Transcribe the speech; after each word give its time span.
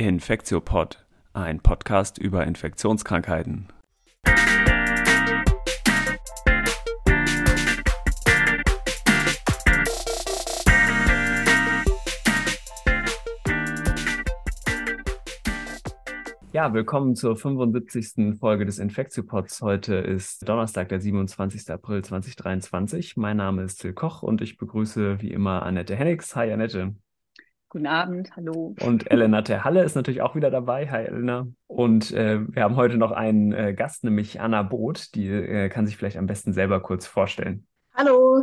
Infektiopod, 0.00 1.04
ein 1.34 1.60
Podcast 1.60 2.16
über 2.16 2.46
Infektionskrankheiten. 2.46 3.68
Ja, 16.52 16.72
willkommen 16.72 17.14
zur 17.14 17.36
75. 17.36 18.38
Folge 18.38 18.64
des 18.64 18.78
Infektiopods. 18.78 19.60
Heute 19.60 19.96
ist 19.96 20.48
Donnerstag, 20.48 20.88
der 20.88 21.02
27. 21.02 21.70
April 21.70 22.02
2023. 22.02 23.18
Mein 23.18 23.36
Name 23.36 23.64
ist 23.64 23.82
Till 23.82 23.92
Koch 23.92 24.22
und 24.22 24.40
ich 24.40 24.56
begrüße 24.56 25.20
wie 25.20 25.30
immer 25.30 25.62
Annette 25.62 25.94
Hennigs. 25.94 26.34
Hi 26.36 26.50
Annette. 26.50 26.94
Guten 27.70 27.86
Abend, 27.86 28.34
hallo. 28.34 28.74
Und 28.80 29.08
Elena 29.12 29.42
Terhalle 29.42 29.84
ist 29.84 29.94
natürlich 29.94 30.22
auch 30.22 30.34
wieder 30.34 30.50
dabei. 30.50 30.90
Hi 30.90 31.04
Elena. 31.04 31.46
Und 31.68 32.10
äh, 32.10 32.40
wir 32.48 32.64
haben 32.64 32.74
heute 32.74 32.96
noch 32.96 33.12
einen 33.12 33.52
äh, 33.52 33.74
Gast, 33.74 34.02
nämlich 34.02 34.40
Anna 34.40 34.64
Both. 34.64 35.14
Die 35.14 35.28
äh, 35.28 35.68
kann 35.68 35.86
sich 35.86 35.96
vielleicht 35.96 36.16
am 36.16 36.26
besten 36.26 36.52
selber 36.52 36.80
kurz 36.80 37.06
vorstellen. 37.06 37.68
Hallo, 37.94 38.42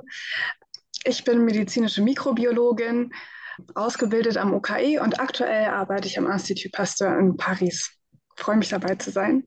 ich 1.04 1.26
bin 1.26 1.44
medizinische 1.44 2.02
Mikrobiologin, 2.02 3.12
ausgebildet 3.76 4.38
am 4.38 4.54
UKI 4.54 5.00
und 5.00 5.20
aktuell 5.20 5.72
arbeite 5.72 6.08
ich 6.08 6.18
am 6.18 6.32
Institut 6.32 6.72
Pasteur 6.72 7.20
in 7.20 7.36
Paris. 7.36 8.00
Ich 8.38 8.42
freue 8.42 8.56
mich 8.56 8.70
dabei 8.70 8.96
zu 8.96 9.12
sein. 9.12 9.46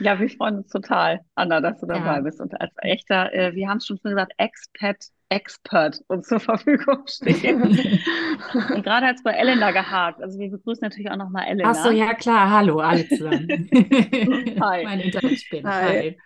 Ja, 0.00 0.18
wir 0.18 0.28
freuen 0.30 0.56
uns 0.56 0.68
total, 0.68 1.20
Anna, 1.34 1.60
dass 1.60 1.78
du 1.80 1.86
dabei 1.86 2.16
ja. 2.16 2.20
bist 2.20 2.40
und 2.40 2.58
als 2.60 2.72
echter, 2.78 3.32
äh, 3.32 3.54
wir 3.54 3.68
haben 3.68 3.76
es 3.78 3.86
schon 3.86 3.98
gesagt, 4.02 4.32
Expat 4.38 5.10
Expert 5.32 6.00
uns 6.08 6.26
zur 6.26 6.40
Verfügung 6.40 7.04
stehen. 7.06 7.62
und 8.74 8.82
gerade 8.82 9.06
hat 9.06 9.16
es 9.16 9.22
bei 9.22 9.30
Elena 9.30 9.70
gehakt. 9.70 10.20
Also 10.20 10.40
wir 10.40 10.50
begrüßen 10.50 10.82
natürlich 10.82 11.08
auch 11.08 11.16
nochmal 11.16 11.46
Elena. 11.46 11.70
Ach 11.70 11.74
so, 11.76 11.90
ja 11.90 12.14
klar. 12.14 12.50
Hallo 12.50 12.80
alle 12.80 13.06
zusammen. 13.08 13.46
Hi. 14.60 14.84
Mein 14.84 15.00
Internetspin. 15.00 15.64
Hi. 15.64 15.84
Hi. 15.84 16.18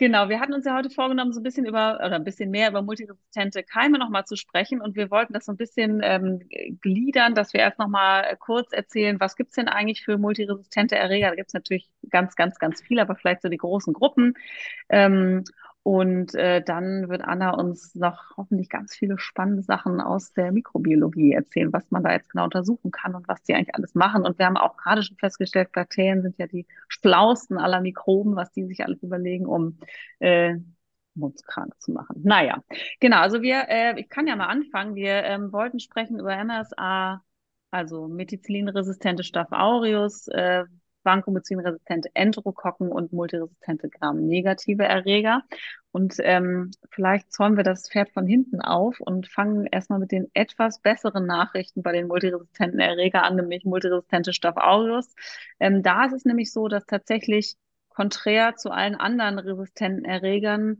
Genau, 0.00 0.30
wir 0.30 0.40
hatten 0.40 0.54
uns 0.54 0.64
ja 0.64 0.74
heute 0.74 0.88
vorgenommen, 0.88 1.34
so 1.34 1.40
ein 1.40 1.42
bisschen 1.42 1.66
über 1.66 1.96
oder 1.96 2.14
ein 2.16 2.24
bisschen 2.24 2.50
mehr 2.50 2.70
über 2.70 2.80
multiresistente 2.80 3.62
Keime 3.62 3.98
nochmal 3.98 4.24
zu 4.24 4.34
sprechen 4.34 4.80
und 4.80 4.96
wir 4.96 5.10
wollten 5.10 5.34
das 5.34 5.44
so 5.44 5.52
ein 5.52 5.58
bisschen 5.58 6.00
ähm, 6.02 6.38
gliedern, 6.80 7.34
dass 7.34 7.52
wir 7.52 7.60
erst 7.60 7.78
nochmal 7.78 8.34
kurz 8.40 8.72
erzählen, 8.72 9.20
was 9.20 9.36
gibt's 9.36 9.56
denn 9.56 9.68
eigentlich 9.68 10.02
für 10.02 10.16
multiresistente 10.16 10.96
Erreger? 10.96 11.28
Da 11.28 11.34
gibt's 11.34 11.52
natürlich 11.52 11.90
ganz, 12.08 12.34
ganz, 12.34 12.58
ganz 12.58 12.80
viele, 12.80 13.02
aber 13.02 13.14
vielleicht 13.14 13.42
so 13.42 13.50
die 13.50 13.58
großen 13.58 13.92
Gruppen. 13.92 14.32
Ähm, 14.88 15.44
und 15.82 16.34
äh, 16.34 16.62
dann 16.62 17.08
wird 17.08 17.22
Anna 17.22 17.52
uns 17.54 17.94
noch 17.94 18.36
hoffentlich 18.36 18.68
ganz 18.68 18.94
viele 18.94 19.18
spannende 19.18 19.62
Sachen 19.62 20.00
aus 20.00 20.32
der 20.32 20.52
Mikrobiologie 20.52 21.32
erzählen, 21.32 21.72
was 21.72 21.90
man 21.90 22.04
da 22.04 22.12
jetzt 22.12 22.30
genau 22.30 22.44
untersuchen 22.44 22.90
kann 22.90 23.14
und 23.14 23.26
was 23.28 23.42
die 23.42 23.54
eigentlich 23.54 23.74
alles 23.74 23.94
machen. 23.94 24.24
Und 24.24 24.38
wir 24.38 24.46
haben 24.46 24.58
auch 24.58 24.76
gerade 24.76 25.02
schon 25.02 25.16
festgestellt, 25.16 25.72
Bakterien 25.72 26.22
sind 26.22 26.38
ja 26.38 26.46
die 26.46 26.66
schlausten 26.88 27.56
aller 27.56 27.80
Mikroben, 27.80 28.36
was 28.36 28.52
die 28.52 28.66
sich 28.66 28.84
alles 28.84 29.02
überlegen, 29.02 29.46
um 29.46 29.78
äh, 30.18 30.56
uns 31.18 31.42
krank 31.44 31.74
zu 31.80 31.92
machen. 31.92 32.20
Naja, 32.24 32.62
genau. 33.00 33.18
Also 33.18 33.40
wir, 33.42 33.66
äh, 33.68 33.98
ich 33.98 34.08
kann 34.10 34.26
ja 34.26 34.36
mal 34.36 34.46
anfangen. 34.46 34.94
Wir 34.94 35.24
ähm, 35.24 35.52
wollten 35.52 35.80
sprechen 35.80 36.18
über 36.18 36.36
MRSA, 36.44 37.22
also 37.70 38.06
Methicillin-resistente 38.08 39.24
Staph 39.24 39.52
aureus, 39.52 40.28
äh, 40.28 40.64
vancomycin-resistente 41.04 42.10
Enterokokken 42.14 42.90
und 42.90 43.12
multiresistente 43.12 43.88
Gram-negative 43.88 44.84
Erreger. 44.84 45.42
Und 45.92 46.16
ähm, 46.20 46.70
vielleicht 46.90 47.32
zäumen 47.32 47.56
wir 47.56 47.64
das 47.64 47.88
Pferd 47.88 48.10
von 48.10 48.26
hinten 48.26 48.60
auf 48.60 49.00
und 49.00 49.28
fangen 49.28 49.66
erstmal 49.66 49.98
mit 49.98 50.12
den 50.12 50.30
etwas 50.34 50.80
besseren 50.80 51.26
Nachrichten 51.26 51.82
bei 51.82 51.92
den 51.92 52.06
multiresistenten 52.06 52.80
Erregern 52.80 53.24
an, 53.24 53.36
nämlich 53.36 53.64
multiresistente 53.64 54.32
Staph. 54.32 54.56
Ähm, 55.58 55.82
da 55.82 56.04
ist 56.04 56.12
es 56.12 56.24
nämlich 56.24 56.52
so, 56.52 56.68
dass 56.68 56.86
tatsächlich 56.86 57.56
konträr 57.88 58.54
zu 58.56 58.70
allen 58.70 58.94
anderen 58.94 59.38
resistenten 59.38 60.04
Erregern 60.04 60.78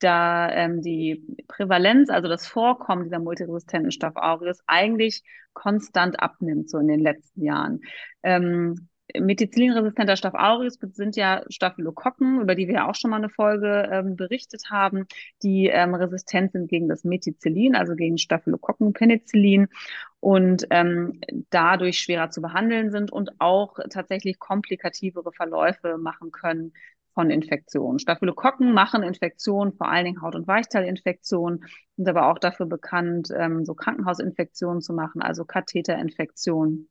da 0.00 0.50
ähm, 0.50 0.82
die 0.82 1.24
Prävalenz, 1.48 2.10
also 2.10 2.28
das 2.28 2.46
Vorkommen 2.46 3.04
dieser 3.04 3.18
multiresistenten 3.18 3.90
Staph 3.90 4.16
aureus 4.16 4.60
eigentlich 4.66 5.22
konstant 5.54 6.20
abnimmt, 6.20 6.70
so 6.70 6.78
in 6.78 6.88
den 6.88 7.00
letzten 7.00 7.42
Jahren. 7.42 7.80
Ähm, 8.22 8.88
Methicillin-resistenter 9.18 10.16
Staph 10.16 10.34
aureus 10.34 10.78
sind 10.92 11.16
ja 11.16 11.42
Staphylokokken, 11.48 12.40
über 12.40 12.54
die 12.54 12.66
wir 12.68 12.74
ja 12.74 12.88
auch 12.88 12.94
schon 12.94 13.10
mal 13.10 13.16
eine 13.16 13.30
Folge 13.30 13.88
ähm, 13.90 14.16
berichtet 14.16 14.64
haben, 14.70 15.06
die 15.42 15.66
ähm, 15.66 15.94
resistent 15.94 16.52
sind 16.52 16.68
gegen 16.68 16.88
das 16.88 17.04
Methicillin, 17.04 17.74
also 17.74 17.94
gegen 17.94 18.18
Staphylokokken, 18.18 18.92
Penicillin 18.92 19.68
und 20.20 20.66
ähm, 20.70 21.20
dadurch 21.50 21.98
schwerer 21.98 22.30
zu 22.30 22.42
behandeln 22.42 22.90
sind 22.90 23.10
und 23.12 23.40
auch 23.40 23.78
tatsächlich 23.90 24.38
komplikativere 24.38 25.32
Verläufe 25.32 25.96
machen 25.98 26.30
können 26.30 26.72
von 27.14 27.30
Infektionen. 27.30 27.98
Staphylokokken 27.98 28.72
machen 28.72 29.02
Infektionen, 29.02 29.72
vor 29.72 29.88
allen 29.88 30.04
Dingen 30.04 30.22
Haut- 30.22 30.36
und 30.36 30.46
Weichteilinfektionen, 30.46 31.64
sind 31.96 32.08
aber 32.08 32.30
auch 32.30 32.38
dafür 32.38 32.66
bekannt, 32.66 33.30
ähm, 33.36 33.64
so 33.64 33.74
Krankenhausinfektionen 33.74 34.80
zu 34.82 34.92
machen, 34.92 35.22
also 35.22 35.44
Katheterinfektionen 35.44 36.88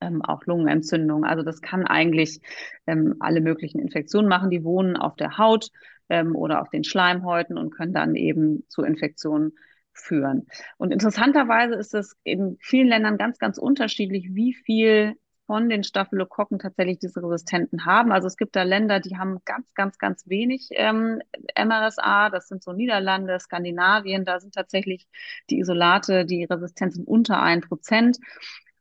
ähm, 0.00 0.22
auch 0.22 0.44
Lungenentzündung. 0.46 1.24
Also 1.24 1.42
das 1.42 1.60
kann 1.60 1.86
eigentlich 1.86 2.40
ähm, 2.86 3.16
alle 3.20 3.40
möglichen 3.40 3.80
Infektionen 3.80 4.28
machen. 4.28 4.50
Die 4.50 4.64
wohnen 4.64 4.96
auf 4.96 5.16
der 5.16 5.38
Haut 5.38 5.70
ähm, 6.08 6.36
oder 6.36 6.60
auf 6.60 6.70
den 6.70 6.84
Schleimhäuten 6.84 7.58
und 7.58 7.70
können 7.70 7.92
dann 7.92 8.14
eben 8.14 8.64
zu 8.68 8.82
Infektionen 8.82 9.52
führen. 9.92 10.46
Und 10.76 10.92
interessanterweise 10.92 11.74
ist 11.74 11.94
es 11.94 12.16
in 12.22 12.58
vielen 12.60 12.88
Ländern 12.88 13.16
ganz, 13.16 13.38
ganz 13.38 13.58
unterschiedlich, 13.58 14.34
wie 14.34 14.54
viel 14.54 15.14
von 15.46 15.68
den 15.68 15.84
Staphylokokken 15.84 16.58
tatsächlich 16.58 16.98
diese 16.98 17.22
Resistenten 17.22 17.86
haben. 17.86 18.10
Also 18.10 18.26
es 18.26 18.36
gibt 18.36 18.56
da 18.56 18.64
Länder, 18.64 18.98
die 18.98 19.16
haben 19.16 19.38
ganz, 19.44 19.72
ganz, 19.74 19.96
ganz 19.96 20.26
wenig 20.28 20.68
ähm, 20.72 21.20
MRSA. 21.56 22.30
Das 22.30 22.48
sind 22.48 22.62
so 22.64 22.72
Niederlande, 22.72 23.38
Skandinavien. 23.38 24.24
Da 24.24 24.40
sind 24.40 24.54
tatsächlich 24.54 25.06
die 25.48 25.60
Isolate, 25.60 26.26
die 26.26 26.44
Resistenzen 26.44 27.04
unter 27.04 27.40
ein 27.40 27.60
Prozent. 27.60 28.18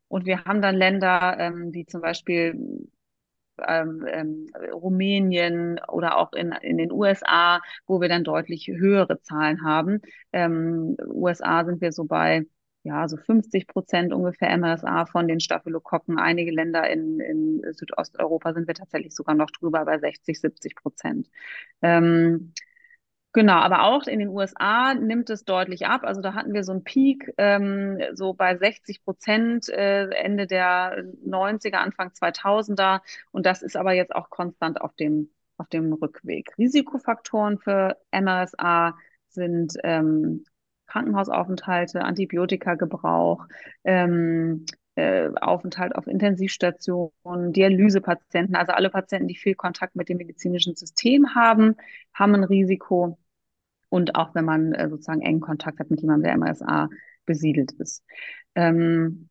Und 0.08 0.26
wir 0.26 0.46
haben 0.46 0.62
dann 0.62 0.76
Länder 0.76 1.38
ähm, 1.40 1.74
wie 1.74 1.86
zum 1.86 2.02
Beispiel 2.02 2.88
ähm, 3.68 4.06
ähm, 4.08 4.48
Rumänien 4.74 5.80
oder 5.88 6.18
auch 6.18 6.34
in, 6.34 6.52
in 6.62 6.78
den 6.78 6.92
USA, 6.92 7.62
wo 7.88 8.02
wir 8.02 8.10
dann 8.10 8.24
deutlich 8.24 8.68
höhere 8.68 9.22
Zahlen 9.22 9.64
haben. 9.64 10.02
Ähm, 10.34 10.98
USA 11.08 11.66
sind 11.66 11.82
wir 11.82 11.92
so 11.92 12.06
bei 12.06 12.46
ja, 12.84 13.08
so 13.08 13.18
50 13.18 13.68
Prozent 13.68 14.14
ungefähr 14.14 14.56
MRSA 14.56 15.08
von 15.08 15.28
den 15.28 15.40
Staphylokokken. 15.40 16.20
Einige 16.20 16.52
Länder 16.52 16.88
in, 16.90 17.20
in 17.20 17.62
Südosteuropa 17.74 18.54
sind 18.54 18.68
wir 18.68 18.76
tatsächlich 18.76 19.16
sogar 19.16 19.34
noch 19.36 19.50
drüber 19.50 19.86
bei 19.86 19.98
60, 19.98 20.40
70 20.40 20.76
Prozent. 20.76 21.28
Ähm, 21.82 22.54
Genau, 23.36 23.56
aber 23.56 23.84
auch 23.84 24.08
in 24.08 24.20
den 24.20 24.30
USA 24.30 24.94
nimmt 24.94 25.30
es 25.30 25.44
deutlich 25.44 25.88
ab. 25.88 26.06
Also 26.06 26.22
da 26.22 26.34
hatten 26.36 26.54
wir 26.54 26.64
so 26.64 26.72
einen 26.72 26.86
Peak 26.86 27.34
ähm, 27.38 28.00
so 28.14 28.34
bei 28.34 28.56
60 28.56 29.04
Prozent 29.04 29.68
äh, 29.68 30.08
Ende 30.12 30.48
der 30.48 31.04
90er, 31.28 31.76
Anfang 31.80 32.12
2000er. 32.12 33.02
Und 33.32 33.46
das 33.46 33.62
ist 33.62 33.76
aber 33.76 33.92
jetzt 33.92 34.16
auch 34.16 34.30
konstant 34.30 34.80
auf 34.80 34.96
dem, 34.96 35.32
auf 35.58 35.68
dem 35.68 35.92
Rückweg. 35.92 36.58
Risikofaktoren 36.58 37.60
für 37.60 37.98
MRSA 38.14 38.96
sind 39.28 39.74
ähm, 39.84 40.46
Krankenhausaufenthalte, 40.88 42.04
Antibiotikagebrauch, 42.06 43.48
ähm, 43.84 44.66
äh, 44.96 45.30
Aufenthalt 45.42 45.94
auf 45.98 46.08
Intensivstationen, 46.08 47.52
Dialysepatienten, 47.52 48.56
also 48.56 48.72
alle 48.72 48.90
Patienten, 48.90 49.28
die 49.28 49.36
viel 49.36 49.56
Kontakt 49.56 49.98
mit 49.98 50.08
dem 50.08 50.20
medizinischen 50.20 50.78
System 50.78 51.36
haben, 51.36 51.76
haben 52.14 52.34
ein 52.34 52.46
Risiko 52.46 53.18
und 53.90 54.16
auch 54.16 54.36
wenn 54.36 54.46
man 54.46 54.74
äh, 54.74 54.90
sozusagen 54.90 55.22
engen 55.22 55.42
Kontakt 55.42 55.80
hat 55.80 55.90
mit 55.90 56.02
jemandem, 56.02 56.24
der 56.24 56.38
MRSA 56.38 56.90
besiedelt 57.26 57.72
ist. 57.74 58.04
Ähm, 58.56 59.30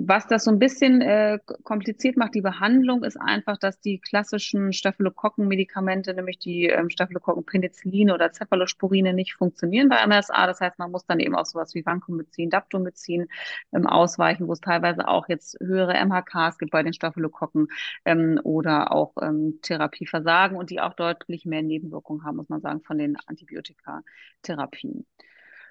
was 0.00 0.28
das 0.28 0.44
so 0.44 0.52
ein 0.52 0.60
bisschen 0.60 1.00
äh, 1.00 1.40
kompliziert 1.64 2.16
macht, 2.16 2.36
die 2.36 2.40
Behandlung, 2.40 3.02
ist 3.02 3.20
einfach, 3.20 3.58
dass 3.58 3.80
die 3.80 3.98
klassischen 3.98 4.72
Staphylokokken-Medikamente, 4.72 6.14
nämlich 6.14 6.38
die 6.38 6.66
ähm, 6.66 6.88
Staphylokokken-Penicilline 6.88 8.14
oder 8.14 8.32
Cephalosporine, 8.32 9.12
nicht 9.12 9.34
funktionieren 9.34 9.88
bei 9.88 10.06
MRSA. 10.06 10.46
Das 10.46 10.60
heißt, 10.60 10.78
man 10.78 10.92
muss 10.92 11.04
dann 11.04 11.18
eben 11.18 11.34
auch 11.34 11.46
sowas 11.46 11.74
wie 11.74 11.84
Vancomycin, 11.84 12.48
Daptomycin 12.48 13.26
ähm, 13.72 13.86
ausweichen, 13.88 14.46
wo 14.46 14.52
es 14.52 14.60
teilweise 14.60 15.08
auch 15.08 15.28
jetzt 15.28 15.58
höhere 15.60 15.94
MHKs 16.06 16.58
gibt 16.58 16.70
bei 16.70 16.84
den 16.84 16.92
Staphylokokken 16.92 17.66
ähm, 18.04 18.40
oder 18.44 18.92
auch 18.92 19.14
ähm, 19.20 19.58
Therapieversagen 19.62 20.56
und 20.56 20.70
die 20.70 20.80
auch 20.80 20.94
deutlich 20.94 21.44
mehr 21.44 21.62
Nebenwirkungen 21.62 22.24
haben, 22.24 22.36
muss 22.36 22.48
man 22.48 22.60
sagen, 22.60 22.82
von 22.82 22.98
den 22.98 23.16
Antibiotikatherapien. 23.26 25.06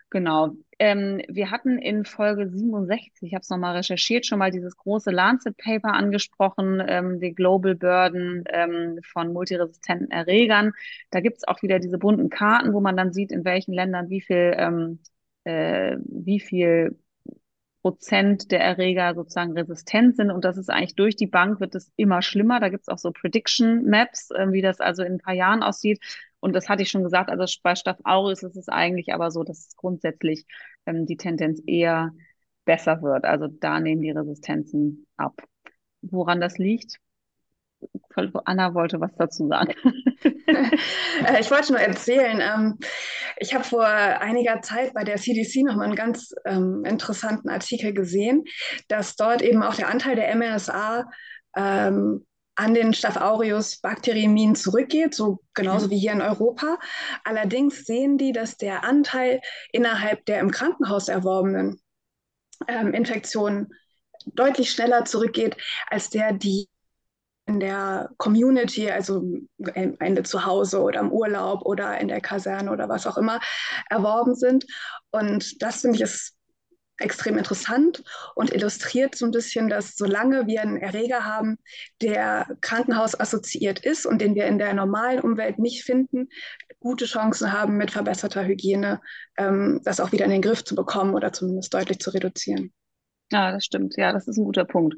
Genau. 0.10 0.52
Ähm, 0.80 1.22
wir 1.28 1.52
hatten 1.52 1.80
in 1.80 2.06
Folge 2.06 2.48
67, 2.50 3.24
ich 3.24 3.34
habe 3.34 3.42
es 3.42 3.50
nochmal 3.50 3.76
recherchiert, 3.76 4.26
schon 4.26 4.40
mal 4.40 4.52
dieses 4.52 4.78
große 4.78 5.12
Lancet-Paper 5.12 5.92
angesprochen, 5.94 6.82
ähm, 6.88 7.20
die 7.20 7.34
Global 7.36 7.76
Burden 7.76 8.46
ähm, 8.50 9.00
von 9.04 9.34
multiresistenten 9.34 10.10
Erregern. 10.12 10.72
Da 11.10 11.20
gibt 11.20 11.38
es 11.38 11.48
auch 11.48 11.62
wieder 11.62 11.80
diese 11.80 11.98
bunten 11.98 12.30
Karten, 12.30 12.74
wo 12.74 12.80
man 12.80 12.96
dann 12.96 13.12
sieht, 13.12 13.32
in 13.34 13.44
welchen 13.44 13.74
Ländern 13.74 14.10
wie 14.10 14.22
viel, 14.22 14.54
ähm, 14.58 15.00
äh, 15.44 15.98
wie 16.06 16.40
viel 16.40 16.98
Prozent 17.82 18.52
der 18.52 18.60
Erreger 18.62 19.16
sozusagen 19.16 19.54
resistent 19.54 20.18
sind. 20.18 20.32
Und 20.32 20.44
das 20.44 20.58
ist 20.58 20.70
eigentlich 20.70 20.96
durch 20.96 21.16
die 21.16 21.28
Bank 21.28 21.60
wird 21.62 21.74
es 21.76 21.92
immer 21.96 22.22
schlimmer. 22.22 22.60
Da 22.60 22.70
gibt 22.70 22.84
es 22.84 22.90
auch 22.90 22.98
so 22.98 23.12
Prediction 23.12 23.86
Maps, 23.86 24.30
äh, 24.32 24.52
wie 24.52 24.62
das 24.62 24.82
also 24.82 25.04
in 25.04 25.14
ein 25.14 25.20
paar 25.20 25.34
Jahren 25.36 25.64
aussieht. 25.64 26.00
Und 26.40 26.54
das 26.54 26.70
hatte 26.70 26.84
ich 26.84 26.90
schon 26.90 27.04
gesagt, 27.04 27.30
also 27.30 27.46
bei 27.64 27.76
Staph 27.76 28.00
aureus 28.04 28.44
ist 28.44 28.56
es 28.56 28.70
eigentlich 28.70 29.14
aber 29.14 29.32
so, 29.32 29.44
dass 29.44 29.76
grundsätzlich 29.76 30.46
ähm, 30.86 31.06
die 31.06 31.18
Tendenz 31.18 31.62
eher 31.66 32.12
besser 32.66 33.02
wird. 33.02 33.26
Also 33.26 33.48
da 33.48 33.80
nehmen 33.80 34.02
die 34.02 34.12
Resistenzen 34.12 35.08
ab. 35.18 35.42
Woran 36.02 36.40
das 36.40 36.58
liegt? 36.58 37.00
Anna 38.46 38.74
wollte 38.74 39.00
was 39.00 39.16
dazu 39.18 39.48
sagen. 39.48 39.74
Äh, 41.26 41.42
ich 41.42 41.50
wollte 41.50 41.74
nur 41.74 41.82
erzählen, 41.82 42.40
ähm, 42.42 42.78
ich 43.38 43.54
habe 43.54 43.64
vor 43.64 43.86
einiger 43.86 44.62
Zeit 44.62 44.94
bei 44.94 45.04
der 45.04 45.18
CDC 45.18 45.64
nochmal 45.64 45.88
einen 45.88 45.96
ganz 45.96 46.34
ähm, 46.46 46.84
interessanten 46.86 47.50
Artikel 47.50 47.92
gesehen, 47.92 48.44
dass 48.88 49.16
dort 49.16 49.42
eben 49.42 49.64
auch 49.64 49.76
der 49.76 49.90
Anteil 49.90 50.16
der 50.16 50.34
MRSA 50.36 51.06
ähm, 51.56 52.26
an 52.58 52.74
den 52.74 52.94
Staph 52.94 53.18
aureus 53.18 53.78
Bakterieminen 53.78 54.56
zurückgeht, 54.56 55.14
so 55.14 55.40
genauso 55.54 55.90
wie 55.92 56.00
hier 56.00 56.12
in 56.12 56.22
Europa. 56.22 56.80
Allerdings 57.24 57.86
sehen 57.86 58.18
die, 58.18 58.32
dass 58.32 58.58
der 58.58 58.84
Anteil 58.84 59.42
innerhalb 59.72 60.26
der 60.26 60.40
im 60.40 60.52
Krankenhaus 60.52 61.08
erworbenen 61.08 61.80
ähm, 62.68 62.94
Infektionen 62.94 63.74
deutlich 64.26 64.72
schneller 64.72 65.06
zurückgeht 65.06 65.56
als 65.90 66.10
der, 66.10 66.34
die 66.34 66.68
in 67.46 67.60
der 67.60 68.10
Community, 68.18 68.90
also 68.90 69.24
Ende 69.74 70.24
zu 70.24 70.46
Hause 70.46 70.82
oder 70.82 71.00
im 71.00 71.12
Urlaub 71.12 71.62
oder 71.64 71.98
in 72.00 72.10
der 72.10 72.22
Kaserne 72.22 72.72
oder 72.72 72.90
was 72.90 73.08
auch 73.08 73.18
immer, 73.18 73.40
erworben 73.90 74.36
sind. 74.36 74.66
Und 75.12 75.62
das 75.62 75.82
finde 75.82 75.96
ich 75.96 76.02
ist 76.02 76.37
extrem 77.00 77.38
interessant 77.38 78.04
und 78.36 78.54
illustriert 78.54 79.16
so 79.16 79.26
ein 79.26 79.32
bisschen, 79.32 79.70
dass 79.70 79.96
solange 79.96 80.48
wir 80.48 80.62
einen 80.62 80.78
Erreger 80.78 81.26
haben, 81.26 81.58
der 82.02 82.48
krankenhausassoziiert 82.62 83.80
ist 83.80 84.06
und 84.06 84.20
den 84.20 84.36
wir 84.36 84.46
in 84.46 84.58
der 84.58 84.74
normalen 84.74 85.20
Umwelt 85.20 85.60
nicht 85.60 85.84
finden, 85.84 86.30
gute 86.80 87.06
Chancen 87.06 87.52
haben, 87.52 87.78
mit 87.78 87.92
verbesserter 87.92 88.46
Hygiene 88.46 89.02
ähm, 89.38 89.82
das 89.84 90.00
auch 90.00 90.12
wieder 90.12 90.26
in 90.26 90.32
den 90.32 90.42
Griff 90.42 90.64
zu 90.64 90.76
bekommen 90.76 91.14
oder 91.14 91.34
zumindest 91.34 91.74
deutlich 91.74 92.00
zu 92.00 92.12
reduzieren. 92.12 92.74
Ja, 93.32 93.52
das 93.52 93.66
stimmt. 93.66 93.96
Ja, 93.98 94.14
das 94.14 94.28
ist 94.28 94.38
ein 94.38 94.46
guter 94.46 94.64
Punkt. 94.64 94.96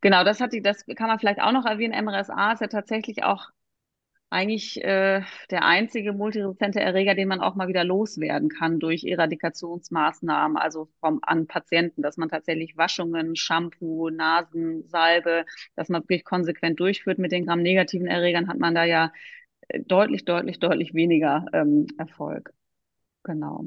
Genau, 0.00 0.22
das 0.22 0.40
hat 0.40 0.52
die, 0.52 0.62
das 0.62 0.84
kann 0.96 1.08
man 1.08 1.18
vielleicht 1.18 1.40
auch 1.40 1.52
noch 1.52 1.66
erwähnen. 1.66 2.04
MRSA 2.04 2.52
ist 2.52 2.60
ja 2.60 2.68
tatsächlich 2.68 3.24
auch 3.24 3.48
eigentlich 4.32 4.82
äh, 4.82 5.22
der 5.50 5.64
einzige 5.64 6.12
multiresistente 6.12 6.80
Erreger, 6.80 7.14
den 7.14 7.28
man 7.28 7.40
auch 7.40 7.54
mal 7.54 7.68
wieder 7.68 7.84
loswerden 7.84 8.48
kann 8.48 8.80
durch 8.80 9.04
Eradikationsmaßnahmen, 9.04 10.56
also 10.56 10.88
vom, 11.00 11.20
an 11.22 11.46
Patienten, 11.46 12.02
dass 12.02 12.16
man 12.16 12.28
tatsächlich 12.28 12.76
Waschungen, 12.76 13.36
Shampoo, 13.36 14.10
Nasensalbe, 14.10 15.44
dass 15.76 15.88
man 15.88 16.02
wirklich 16.02 16.24
konsequent 16.24 16.80
durchführt 16.80 17.18
mit 17.18 17.32
den 17.32 17.46
Gramm-negativen 17.46 18.06
Erregern, 18.06 18.48
hat 18.48 18.58
man 18.58 18.74
da 18.74 18.84
ja 18.84 19.12
äh, 19.68 19.80
deutlich, 19.80 20.24
deutlich, 20.24 20.58
deutlich 20.58 20.94
weniger 20.94 21.46
ähm, 21.52 21.86
Erfolg. 21.98 22.52
Genau. 23.24 23.66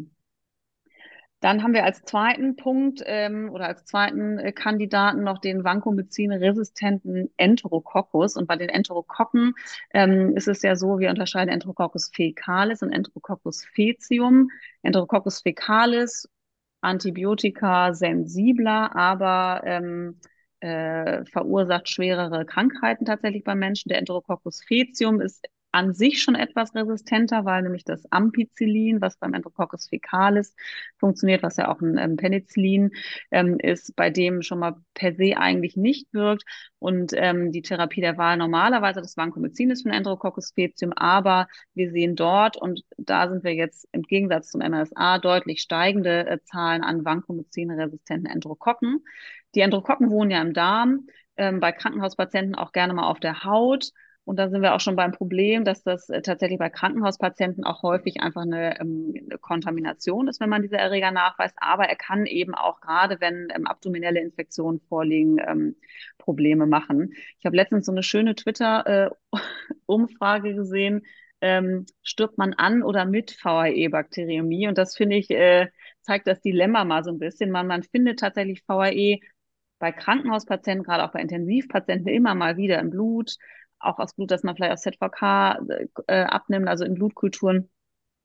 Dann 1.45 1.62
haben 1.62 1.75
wir 1.75 1.83
als 1.83 2.01
zweiten 2.01 2.56
Punkt 2.56 3.03
ähm, 3.06 3.51
oder 3.51 3.68
als 3.68 3.86
zweiten 3.86 4.39
äh, 4.39 4.51
Kandidaten 4.51 5.24
noch 5.24 5.38
den 5.38 5.63
Vancomycin-resistenten 5.63 7.30
Enterococcus. 7.38 8.36
Und 8.36 8.47
bei 8.47 8.56
den 8.56 8.69
Enterokokken 8.69 9.53
ähm, 9.94 10.36
ist 10.36 10.47
es 10.47 10.63
ja 10.63 10.75
so, 10.75 10.97
wir 10.97 11.12
unterscheiden 11.12 11.53
Enterococcus 11.53 12.09
fecalis 12.12 12.81
und 12.81 12.92
Enterococcus 12.92 13.63
faecium. 13.75 14.50
Enterococcus 14.81 15.42
fecalis, 15.44 16.27
Antibiotika 16.81 17.94
sensibler, 17.94 18.95
aber 18.95 19.62
ähm, 19.65 20.19
äh, 20.62 21.25
verursacht 21.25 21.89
schwerere 21.89 22.47
Krankheiten 22.47 23.06
tatsächlich 23.06 23.44
beim 23.44 23.59
Menschen. 23.59 23.89
Der 23.89 24.00
Enterococcus 24.00 24.63
faecium 24.63 25.21
ist 25.21 25.45
an 25.75 25.94
sich 25.94 26.24
schon 26.24 26.36
etwas 26.36 26.74
resistenter, 26.74 27.44
weil 27.44 27.62
nämlich 27.62 27.83
das 27.83 28.10
Ampicillin, 28.12 29.01
was 29.01 29.18
beim 29.18 29.33
Enterococcus 29.33 29.89
fecalis 29.89 30.56
funktioniert, 30.98 31.44
was 31.44 31.57
ja 31.57 31.69
auch 31.69 31.81
ein 31.81 31.98
ähm, 31.98 32.16
Penicillin 32.16 32.92
ähm, 33.30 33.60
ist, 33.60 33.94
bei 33.98 34.10
dem 34.10 34.42
schon 34.42 34.60
mal 34.60 34.77
per 34.94 35.13
se 35.13 35.38
eigentlich 35.38 35.75
nicht 35.75 36.13
wirkt. 36.13 36.44
Und 36.80 37.12
ähm, 37.16 37.51
die 37.51 37.62
Therapie 37.62 38.00
der 38.00 38.18
Wahl 38.18 38.38
normalerweise 38.38 39.01
das 39.01 39.18
Vancomycin 39.18 39.69
ist 39.69 39.83
für 39.83 39.89
ein 39.89 39.98
Enterococcus 39.98 40.54
faecium, 40.54 40.94
aber 40.94 41.48
wir 41.74 41.92
sehen 41.92 42.16
dort, 42.16 42.56
und 42.56 42.83
da 42.98 43.28
sind 43.28 43.44
wir 43.44 43.54
jetzt 43.54 43.88
im 43.92 44.04
Gegensatz 44.04 44.51
zum 44.51 44.62
MRSA, 44.62 45.19
deutlich 45.19 45.62
steigende 45.62 46.25
äh, 46.25 46.39
Zahlen 46.45 46.83
an 46.83 47.04
Vancomycin-resistenten 47.04 48.31
Enterokokken. 48.31 49.04
Die 49.56 49.60
Enterokokken 49.60 50.10
wohnen 50.10 50.31
ja 50.31 50.42
im 50.42 50.54
Darm, 50.54 51.07
ähm, 51.36 51.60
bei 51.60 51.74
Krankenhauspatienten 51.74 52.56
auch 52.56 52.71
gerne 52.71 52.94
mal 52.94 53.10
auf 53.10 53.19
der 53.19 53.44
Haut. 53.44 53.92
Und 54.25 54.38
da 54.38 54.50
sind 54.50 54.62
wir 54.63 54.74
auch 54.74 54.80
schon 54.80 54.95
beim 54.95 55.12
Problem, 55.12 55.66
dass 55.66 55.83
das 55.83 56.10
äh, 56.10 56.24
tatsächlich 56.24 56.57
bei 56.57 56.69
Krankenhauspatienten 56.69 57.63
auch 57.63 57.83
häufig 57.83 58.22
einfach 58.22 58.42
eine, 58.42 58.80
ähm, 58.81 59.13
eine, 59.16 59.38
Kontamination 59.38 60.27
ist, 60.27 60.42
wenn 60.42 60.50
man 60.50 60.63
diese 60.63 60.77
Erreger 60.77 61.12
nachweist. 61.12 61.56
Aber 61.57 61.86
er 61.86 61.95
kann 61.95 62.25
eben 62.25 62.56
auch 62.56 62.81
gerade, 62.81 63.22
wenn 63.22 63.50
ähm, 63.56 63.68
abdominelle 63.68 64.19
Infektionen 64.19 64.80
vorliegen, 64.89 65.38
ähm, 65.48 65.75
Probleme 66.18 66.66
machen. 66.66 67.13
Ich 67.39 67.45
habe 67.45 67.56
letztens 67.56 67.86
so 67.86 67.92
eine 67.92 68.01
schöne 68.04 68.36
Twitter-Umfrage 68.36 70.56
gesehen. 70.56 71.04
Stirbt 72.01 72.39
man 72.39 72.54
an 72.54 72.81
oder 72.81 73.06
mit 73.06 73.38
VAE-Bakteriämie? 73.44 74.68
Und 74.68 74.80
das 74.80 74.95
finde 74.95 75.18
ich, 75.18 75.30
äh, 75.30 75.68
zeigt 76.01 76.25
das 76.25 76.42
Dilemma 76.42 76.86
mal 76.86 77.04
so 77.04 77.12
ein 77.12 77.19
bisschen. 77.19 77.51
Man, 77.51 77.68
man 77.68 77.83
findet 77.83 78.19
tatsächlich 78.19 78.63
VAE 78.68 79.19
bei 79.78 79.92
Krankenhauspatienten, 79.92 80.83
gerade 80.83 81.04
auch 81.04 81.12
bei 81.12 81.21
Intensivpatienten 81.21 82.07
immer 82.07 82.33
mal 82.33 82.57
wieder 82.57 82.80
im 82.80 82.89
Blut 82.89 83.36
auch 83.86 84.00
aus 84.00 84.14
Blut, 84.16 84.32
das 84.32 84.44
man 84.44 84.56
vielleicht 84.56 84.74
aus 84.74 84.82
ZVK 84.82 85.60
äh, 86.08 86.24
abnimmt, 86.24 86.68
also 86.68 86.86
in 86.86 86.96
Blutkulturen. 86.96 87.70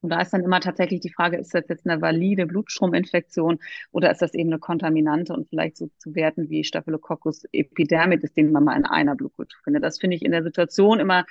Und 0.03 0.11
da 0.11 0.21
ist 0.21 0.33
dann 0.33 0.45
immer 0.45 0.61
tatsächlich 0.61 1.01
die 1.01 1.12
Frage, 1.12 1.37
ist 1.37 1.55
das 1.55 1.65
jetzt 1.69 1.87
eine 1.87 2.01
valide 2.01 2.47
Blutstrominfektion 2.47 3.59
oder 3.93 4.11
ist 4.11 4.23
das 4.23 4.33
eben 4.33 4.51
eine 4.51 4.59
Kontaminante 4.59 5.35
und 5.35 5.49
vielleicht 5.49 5.77
so 5.77 5.91
zu 5.99 6.15
werten 6.15 6.49
wie 6.49 6.65
Staphylococcus 6.65 7.45
epidermidis, 7.53 8.33
den 8.33 8.51
man 8.51 8.65
mal 8.65 8.79
in 8.79 8.87
einer 8.87 9.15
Blutkultur 9.15 9.61
findet. 9.62 9.85
Das 9.85 9.99
finde 9.99 10.17
ich 10.17 10.25
in 10.25 10.33
der 10.33 10.43
Situation 10.43 11.01
immer 11.01 11.27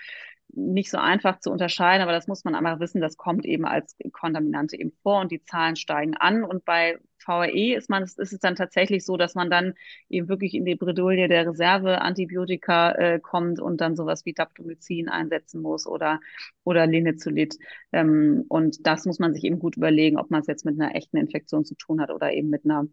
nicht 0.54 0.90
so 0.90 0.98
einfach 0.98 1.40
zu 1.40 1.52
unterscheiden, 1.52 2.02
aber 2.02 2.12
das 2.12 2.28
muss 2.28 2.44
man 2.44 2.56
einmal 2.56 2.80
wissen, 2.80 3.02
das 3.02 3.18
kommt 3.18 3.46
eben 3.46 3.66
als 3.66 3.96
Kontaminante 4.12 4.78
eben 4.80 4.92
vor 5.04 5.22
und 5.22 5.32
die 5.32 5.44
Zahlen 5.44 5.76
steigen 5.76 6.16
an. 6.18 6.44
Und 6.44 6.66
bei 6.66 7.00
VRE 7.18 7.76
ist 7.76 7.90
man, 7.90 8.04
ist 8.04 8.18
es 8.18 8.40
dann 8.40 8.56
tatsächlich 8.56 9.06
so, 9.06 9.18
dass 9.18 9.36
man 9.36 9.50
dann 9.50 9.74
eben 10.10 10.28
wirklich 10.28 10.54
in 10.54 10.66
die 10.66 10.76
Bredouille 10.76 11.28
der 11.28 11.48
Reserveantibiotika 11.48 12.92
äh, 12.94 13.20
kommt 13.20 13.60
und 13.60 13.82
dann 13.82 13.96
sowas 13.96 14.26
wie 14.26 14.34
Daptomycin 14.34 15.10
einsetzen 15.10 15.62
muss 15.62 15.86
oder, 15.86 16.20
oder 16.64 16.88
Linezolid. 16.88 17.58
Ähm, 17.92 18.46
und 18.50 18.86
das 18.88 19.06
muss 19.06 19.20
man 19.20 19.34
sich 19.34 19.44
eben 19.44 19.60
gut 19.60 19.78
überlegen, 19.78 20.18
ob 20.18 20.32
man 20.32 20.42
es 20.42 20.48
jetzt 20.48 20.66
mit 20.66 20.80
einer 20.80 20.96
echten 20.96 21.18
Infektion 21.18 21.66
zu 21.66 21.76
tun 21.76 22.02
hat 22.02 22.10
oder 22.12 22.32
eben 22.34 22.50
mit 22.50 22.66
einer, 22.66 22.88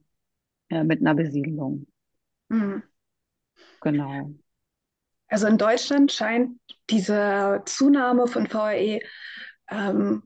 äh, 0.71 0.85
mit 0.85 1.01
einer 1.01 1.15
Besiedelung. 1.15 1.87
Mhm. 2.49 2.83
Genau. 3.81 4.35
Also 5.29 5.47
in 5.47 5.59
Deutschland 5.59 6.13
scheint 6.13 6.59
diese 6.91 7.63
Zunahme 7.67 8.27
von 8.27 8.47
VRE 8.47 9.01
ähm, 9.69 10.23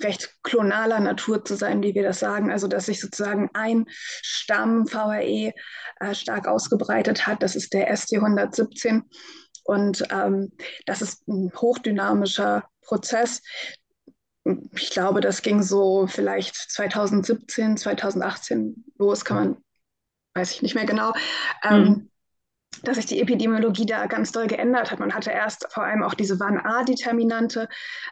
recht 0.00 0.36
klonaler 0.42 1.00
Natur 1.00 1.44
zu 1.44 1.56
sein, 1.56 1.82
wie 1.82 1.94
wir 1.94 2.02
das 2.02 2.18
sagen. 2.18 2.50
Also 2.50 2.66
dass 2.66 2.86
sich 2.86 3.00
sozusagen 3.00 3.50
ein 3.54 3.86
Stamm 3.88 4.86
VRE 4.86 5.52
äh, 6.00 6.14
stark 6.14 6.48
ausgebreitet 6.48 7.26
hat. 7.26 7.42
Das 7.42 7.56
ist 7.56 7.72
der 7.72 7.92
ST117. 7.94 9.02
Und 9.64 10.04
ähm, 10.10 10.52
das 10.86 11.02
ist 11.02 11.26
ein 11.28 11.50
hochdynamischer 11.54 12.68
Prozess. 12.82 13.42
Ich 14.74 14.90
glaube, 14.90 15.20
das 15.20 15.42
ging 15.42 15.62
so 15.62 16.06
vielleicht 16.06 16.54
2017, 16.54 17.76
2018 17.76 18.84
los, 18.96 19.24
kann 19.24 19.36
man, 19.36 19.56
weiß 20.34 20.52
ich 20.52 20.62
nicht 20.62 20.76
mehr 20.76 20.86
genau. 20.86 21.12
Ähm, 21.64 21.82
mhm 21.82 22.10
dass 22.82 22.96
sich 22.96 23.06
die 23.06 23.20
Epidemiologie 23.20 23.86
da 23.86 24.06
ganz 24.06 24.32
doll 24.32 24.46
geändert 24.46 24.90
hat. 24.90 25.00
Man 25.00 25.14
hatte 25.14 25.30
erst 25.30 25.66
vor 25.72 25.84
allem 25.84 26.02
auch 26.02 26.14
diese 26.14 26.38
WAN-A-Determinante 26.38 27.68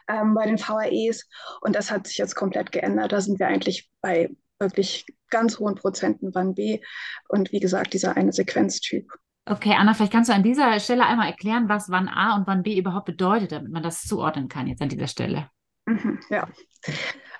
ähm, 0.07 0.33
bei 0.33 0.45
den 0.45 0.59
VAEs 0.59 1.27
und 1.61 1.75
das 1.75 1.91
hat 1.91 2.07
sich 2.07 2.17
jetzt 2.17 2.35
komplett 2.35 2.71
geändert. 2.71 3.11
Da 3.11 3.21
sind 3.21 3.39
wir 3.39 3.47
eigentlich 3.47 3.89
bei 4.01 4.29
wirklich 4.59 5.05
ganz 5.29 5.59
hohen 5.59 5.75
Prozenten 5.75 6.33
WAN-B 6.33 6.81
und 7.29 7.51
wie 7.51 7.59
gesagt, 7.59 7.93
dieser 7.93 8.15
eine 8.15 8.31
Sequenztyp. 8.31 9.11
Okay, 9.47 9.75
Anna, 9.77 9.93
vielleicht 9.93 10.11
kannst 10.11 10.29
du 10.29 10.33
an 10.33 10.43
dieser 10.43 10.79
Stelle 10.79 11.05
einmal 11.05 11.27
erklären, 11.27 11.69
was 11.69 11.89
WAN 11.89 12.07
A 12.07 12.35
und 12.35 12.47
WAN 12.47 12.63
B 12.63 12.77
überhaupt 12.77 13.05
bedeutet, 13.05 13.51
damit 13.51 13.71
man 13.71 13.83
das 13.83 14.01
zuordnen 14.03 14.47
kann 14.47 14.67
jetzt 14.67 14.81
an 14.81 14.89
dieser 14.89 15.07
Stelle. 15.07 15.49
Mhm, 15.85 16.19
ja. 16.29 16.47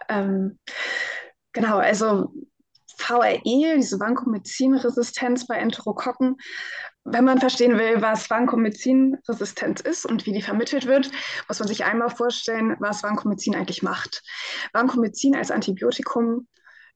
Ähm, 0.08 0.60
genau, 1.52 1.78
also 1.78 2.32
VRE, 2.98 3.42
diese 3.44 4.00
Vancomycin-Resistenz 4.00 5.48
bei 5.48 5.56
Enterokokken, 5.56 6.38
wenn 7.06 7.24
man 7.24 7.40
verstehen 7.40 7.78
will, 7.78 8.02
was 8.02 8.30
Vancomycin-Resistenz 8.30 9.82
ist 9.82 10.06
und 10.06 10.26
wie 10.26 10.34
die 10.34 10.42
vermittelt 10.42 10.88
wird, 10.88 11.12
muss 11.48 11.60
man 11.60 11.68
sich 11.68 11.86
einmal 11.86 12.10
vorstellen, 12.10 12.76
was 12.80 13.04
Vancomycin 13.04 13.56
eigentlich 13.56 13.84
macht. 13.84 14.24
Vancomycin 14.74 15.36
als 15.36 15.52
Antibiotikum 15.52 16.48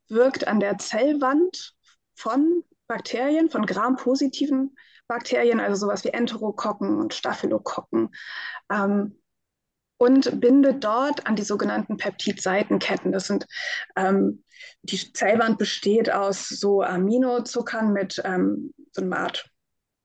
wirkt 0.07 0.47
an 0.47 0.59
der 0.59 0.79
Zellwand 0.79 1.75
von 2.15 2.63
Bakterien, 2.87 3.51
von 3.51 3.67
Gram-positiven 3.67 4.75
Bakterien, 5.07 5.59
also 5.59 5.85
sowas 5.85 6.03
wie 6.03 6.09
Enterokokken 6.09 6.97
und 6.97 7.13
Staphylokokken. 7.13 8.09
Ähm, 8.71 9.15
und 9.97 10.39
bindet 10.39 10.83
dort 10.83 11.27
an 11.27 11.35
die 11.35 11.43
sogenannten 11.43 11.97
Peptidseitenketten. 11.97 13.11
Das 13.11 13.27
sind 13.27 13.45
ähm, 13.97 14.43
die 14.81 15.13
Zellwand 15.13 15.57
besteht 15.57 16.11
aus 16.11 16.47
so 16.47 16.81
Aminozuckern 16.81 17.91
mit 17.91 18.21
ähm, 18.23 18.73
so 18.91 19.01
einer 19.01 19.19
Art 19.19 19.49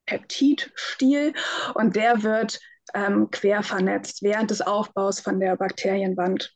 Peptidstiel 0.07 1.33
und 1.75 1.97
der 1.97 2.23
wird 2.23 2.61
ähm, 2.95 3.31
quer 3.31 3.63
vernetzt 3.63 4.23
während 4.23 4.51
des 4.51 4.61
Aufbaus 4.61 5.21
von 5.21 5.41
der 5.41 5.57
Bakterienwand. 5.57 6.55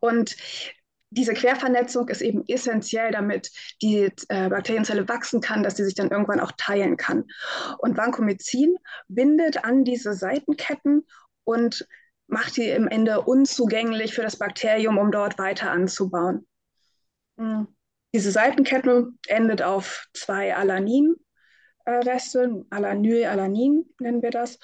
Und 0.00 0.36
diese 1.10 1.32
Quervernetzung 1.32 2.08
ist 2.08 2.22
eben 2.22 2.44
essentiell, 2.48 3.12
damit 3.12 3.50
die 3.82 4.10
äh, 4.28 4.48
Bakterienzelle 4.48 5.08
wachsen 5.08 5.40
kann, 5.40 5.62
dass 5.62 5.76
sie 5.76 5.84
sich 5.84 5.94
dann 5.94 6.10
irgendwann 6.10 6.40
auch 6.40 6.52
teilen 6.56 6.96
kann. 6.96 7.24
Und 7.78 7.96
Vancomycin 7.96 8.76
bindet 9.06 9.64
an 9.64 9.84
diese 9.84 10.14
Seitenketten 10.14 11.06
und 11.44 11.86
macht 12.26 12.56
die 12.56 12.68
im 12.68 12.88
Ende 12.88 13.20
unzugänglich 13.20 14.14
für 14.14 14.22
das 14.22 14.38
Bakterium, 14.38 14.98
um 14.98 15.12
dort 15.12 15.38
weiter 15.38 15.70
anzubauen. 15.70 16.46
Mhm. 17.36 17.68
Diese 18.12 18.30
Seitenkette 18.30 19.08
endet 19.26 19.62
auf 19.62 20.06
zwei 20.14 20.54
Alanin, 20.54 21.16
Reste, 21.86 22.64
Alanyl, 22.70 23.26
Alanin 23.26 23.84
nennen 23.98 24.22
wir 24.22 24.30
das. 24.30 24.58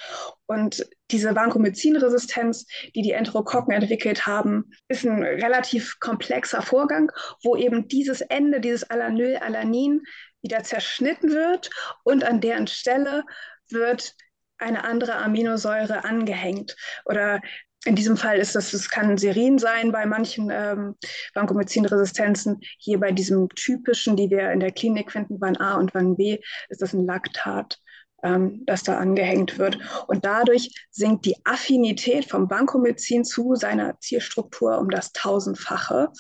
Und 0.47 0.89
diese 1.11 1.35
Vancomycin-Resistenz, 1.35 2.67
die 2.95 3.03
die 3.03 3.13
Enterokokken 3.13 3.73
entwickelt 3.73 4.27
haben, 4.27 4.71
ist 4.89 5.05
ein 5.05 5.23
relativ 5.23 5.99
komplexer 6.01 6.63
Vorgang, 6.63 7.13
wo 7.43 7.57
eben 7.57 7.89
dieses 7.89 8.21
Ende, 8.21 8.61
dieses 8.61 8.89
Alanyl, 8.89 9.37
Alanin 9.37 10.03
wieder 10.43 10.63
zerschnitten 10.63 11.31
wird 11.31 11.71
und 12.05 12.25
an 12.25 12.41
deren 12.41 12.67
Stelle 12.67 13.25
wird 13.69 14.15
eine 14.59 14.85
andere 14.85 15.17
Aminosäure 15.17 16.05
angehängt. 16.05 16.77
Oder 17.05 17.41
in 17.85 17.95
diesem 17.95 18.17
Fall 18.17 18.39
ist 18.39 18.55
das, 18.55 18.73
das 18.73 18.91
kann 18.91 19.17
Serin 19.17 19.59
sein 19.59 19.91
bei 19.91 20.05
manchen 20.05 20.51
ähm, 20.53 20.97
Vancomycin-Resistenzen. 21.35 22.61
Hier 22.79 23.01
bei 23.01 23.11
diesem 23.11 23.49
typischen, 23.51 24.17
die 24.17 24.31
wir 24.31 24.51
in 24.53 24.61
der 24.61 24.73
Klinik 24.73 25.13
finden, 25.13 25.41
Van 25.41 25.57
A 25.57 25.77
und 25.79 25.95
Van 25.95 26.17
B, 26.17 26.39
ist 26.69 26.83
das 26.83 26.93
ein 26.93 27.07
Laktat, 27.07 27.79
ähm, 28.23 28.65
das 28.67 28.83
da 28.83 28.99
angehängt 28.99 29.59
wird. 29.59 29.79
Und 30.09 30.27
dadurch 30.27 30.71
sinkt 30.91 31.25
die 31.25 31.37
Affinität 31.45 32.27
vom 32.27 32.51
Vancomycin 32.51 33.25
zu 33.25 33.55
seiner 33.55 33.99
Zielstruktur 33.99 34.79
um 34.79 34.91
das 34.91 35.13
Tausendfache 35.13 36.11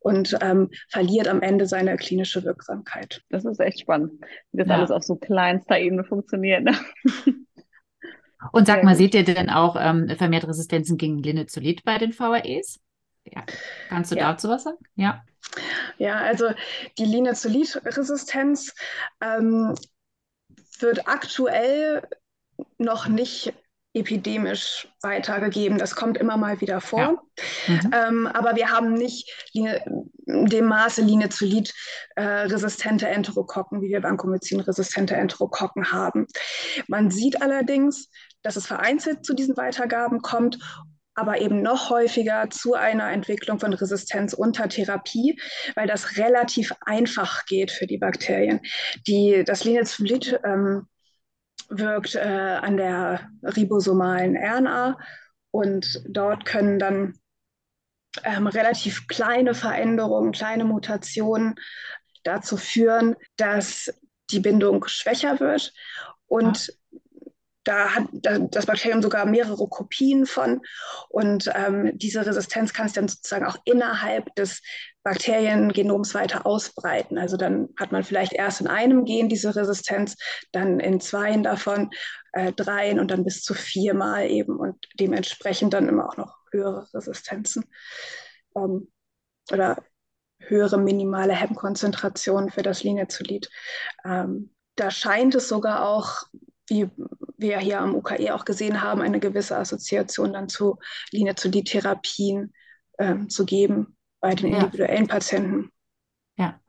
und 0.00 0.38
ähm, 0.40 0.70
verliert 0.90 1.28
am 1.28 1.42
Ende 1.42 1.66
seine 1.66 1.96
klinische 1.96 2.44
Wirksamkeit. 2.44 3.20
Das 3.28 3.44
ist 3.44 3.60
echt 3.60 3.80
spannend, 3.80 4.12
wie 4.52 4.58
das 4.58 4.68
ja. 4.68 4.76
alles 4.76 4.90
auf 4.90 5.02
so 5.02 5.16
kleinster 5.16 5.78
Ebene 5.78 6.04
funktioniert. 6.04 6.64
Ne? 6.64 6.78
Und 8.52 8.66
sag 8.66 8.84
mal, 8.84 8.96
seht 8.96 9.14
ihr 9.14 9.24
denn 9.24 9.50
auch 9.50 9.76
ähm, 9.78 10.08
vermehrt 10.16 10.46
Resistenzen 10.46 10.96
gegen 10.96 11.22
Linezolid 11.22 11.84
bei 11.84 11.98
den 11.98 12.18
VAEs? 12.18 12.80
Ja. 13.24 13.44
Kannst 13.88 14.12
du 14.12 14.16
ja. 14.16 14.32
dazu 14.32 14.48
was 14.48 14.64
sagen? 14.64 14.78
Ja. 14.96 15.22
Ja, 15.98 16.16
also 16.16 16.50
die 16.98 17.04
Linezolid-Resistenz 17.04 18.74
ähm, 19.20 19.74
wird 20.78 21.06
aktuell 21.06 22.02
noch 22.78 23.08
nicht 23.08 23.52
epidemisch 23.94 24.88
weitergegeben. 25.02 25.78
Das 25.78 25.94
kommt 25.94 26.18
immer 26.18 26.36
mal 26.36 26.60
wieder 26.60 26.80
vor. 26.80 27.22
Ja. 27.68 27.68
Mhm. 27.68 27.90
Ähm, 27.92 28.26
aber 28.26 28.56
wir 28.56 28.70
haben 28.70 28.94
nicht 28.94 29.30
dem 30.26 30.66
Maße 30.66 31.02
Linezolid-resistente 31.02 33.06
äh, 33.06 33.12
Enterokokken, 33.12 33.82
wie 33.82 33.90
wir 33.90 34.02
Vancomycin-resistente 34.02 35.14
Enterokokken 35.14 35.92
haben. 35.92 36.26
Man 36.88 37.12
sieht 37.12 37.40
allerdings, 37.40 38.10
dass 38.44 38.54
es 38.56 38.66
vereinzelt 38.66 39.26
zu 39.26 39.34
diesen 39.34 39.56
Weitergaben 39.56 40.22
kommt 40.22 40.58
aber 41.14 41.40
eben 41.40 41.62
noch 41.62 41.90
häufiger 41.90 42.50
zu 42.50 42.74
einer 42.74 43.10
Entwicklung 43.12 43.60
von 43.60 43.72
Resistenz 43.72 44.32
unter 44.32 44.68
Therapie, 44.68 45.40
weil 45.74 45.86
das 45.86 46.16
relativ 46.16 46.72
einfach 46.84 47.46
geht 47.46 47.70
für 47.70 47.86
die 47.86 47.98
Bakterien. 47.98 48.60
Die, 49.06 49.44
das 49.44 49.64
Linezolid 49.64 50.40
ähm, 50.44 50.88
wirkt 51.68 52.16
äh, 52.16 52.18
an 52.20 52.76
der 52.76 53.30
ribosomalen 53.42 54.36
RNA 54.36 54.98
und 55.50 56.02
dort 56.08 56.44
können 56.44 56.78
dann 56.78 57.14
ähm, 58.24 58.46
relativ 58.46 59.06
kleine 59.06 59.54
Veränderungen, 59.54 60.32
kleine 60.32 60.64
Mutationen 60.64 61.54
dazu 62.24 62.56
führen, 62.56 63.14
dass 63.36 63.92
die 64.30 64.40
Bindung 64.40 64.86
schwächer 64.88 65.38
wird 65.40 65.72
und 66.26 66.66
ja 66.66 66.74
da 67.64 67.94
hat 67.94 68.08
das 68.12 68.66
Bakterium 68.66 69.02
sogar 69.02 69.26
mehrere 69.26 69.66
Kopien 69.68 70.26
von. 70.26 70.60
Und 71.08 71.50
ähm, 71.54 71.92
diese 71.94 72.24
Resistenz 72.24 72.72
kann 72.72 72.88
sich 72.88 72.94
dann 72.94 73.08
sozusagen 73.08 73.46
auch 73.46 73.56
innerhalb 73.64 74.34
des 74.36 74.60
Bakteriengenoms 75.02 76.14
weiter 76.14 76.46
ausbreiten. 76.46 77.18
Also 77.18 77.36
dann 77.36 77.68
hat 77.78 77.92
man 77.92 78.04
vielleicht 78.04 78.32
erst 78.32 78.60
in 78.60 78.66
einem 78.66 79.04
Gen 79.04 79.28
diese 79.28 79.54
Resistenz, 79.56 80.16
dann 80.52 80.80
in 80.80 81.00
zweien 81.00 81.42
davon, 81.42 81.90
äh, 82.32 82.52
dreien 82.52 83.00
und 83.00 83.10
dann 83.10 83.24
bis 83.24 83.42
zu 83.42 83.54
viermal 83.54 84.30
eben 84.30 84.56
und 84.56 84.76
dementsprechend 84.98 85.74
dann 85.74 85.88
immer 85.88 86.08
auch 86.08 86.16
noch 86.16 86.36
höhere 86.50 86.88
Resistenzen 86.92 87.64
ähm, 88.56 88.90
oder 89.52 89.82
höhere 90.38 90.78
minimale 90.78 91.34
Hemmkonzentrationen 91.34 92.50
für 92.50 92.62
das 92.62 92.82
Linezolid. 92.82 93.48
Ähm, 94.04 94.54
da 94.76 94.90
scheint 94.90 95.34
es 95.34 95.48
sogar 95.48 95.86
auch 95.86 96.24
wie 96.68 96.88
wir 97.36 97.58
hier 97.58 97.80
am 97.80 97.94
UKE 97.94 98.34
auch 98.34 98.44
gesehen 98.44 98.82
haben, 98.82 99.00
eine 99.00 99.20
gewisse 99.20 99.56
Assoziation 99.56 100.32
dann 100.32 100.48
zu 100.48 100.78
Linezolid-Therapien 101.12 102.52
ähm, 102.98 103.28
zu 103.28 103.44
geben 103.44 103.96
bei 104.20 104.34
den 104.34 104.54
individuellen 104.54 105.06
ja. 105.06 105.12
Patienten. 105.12 105.70
Ja. 106.36 106.60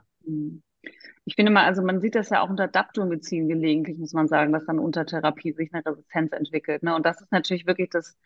Ich 1.25 1.35
finde 1.35 1.51
mal, 1.51 1.65
also 1.65 1.81
man 1.81 2.01
sieht 2.01 2.15
das 2.15 2.29
ja 2.29 2.41
auch 2.41 2.49
unter 2.49 2.67
Daptomycin 2.67 3.47
gelegentlich, 3.47 3.97
muss 3.97 4.13
man 4.13 4.27
sagen, 4.27 4.53
dass 4.53 4.65
dann 4.65 4.79
unter 4.79 5.05
Therapie 5.05 5.53
sich 5.53 5.73
eine 5.73 5.85
Resistenz 5.85 6.31
entwickelt. 6.33 6.83
Ne? 6.83 6.95
Und 6.95 7.05
das 7.05 7.21
ist 7.21 7.31
natürlich 7.31 7.65
wirklich 7.65 7.89
das 7.89 8.17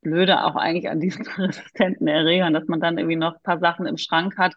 Blöde 0.00 0.44
auch 0.44 0.56
eigentlich 0.56 0.88
an 0.88 1.00
diesen 1.00 1.26
resistenten 1.38 2.08
Erregern, 2.08 2.54
dass 2.54 2.66
man 2.66 2.80
dann 2.80 2.98
irgendwie 2.98 3.16
noch 3.16 3.34
ein 3.34 3.42
paar 3.42 3.58
Sachen 3.58 3.86
im 3.86 3.96
Schrank 3.96 4.38
hat, 4.38 4.54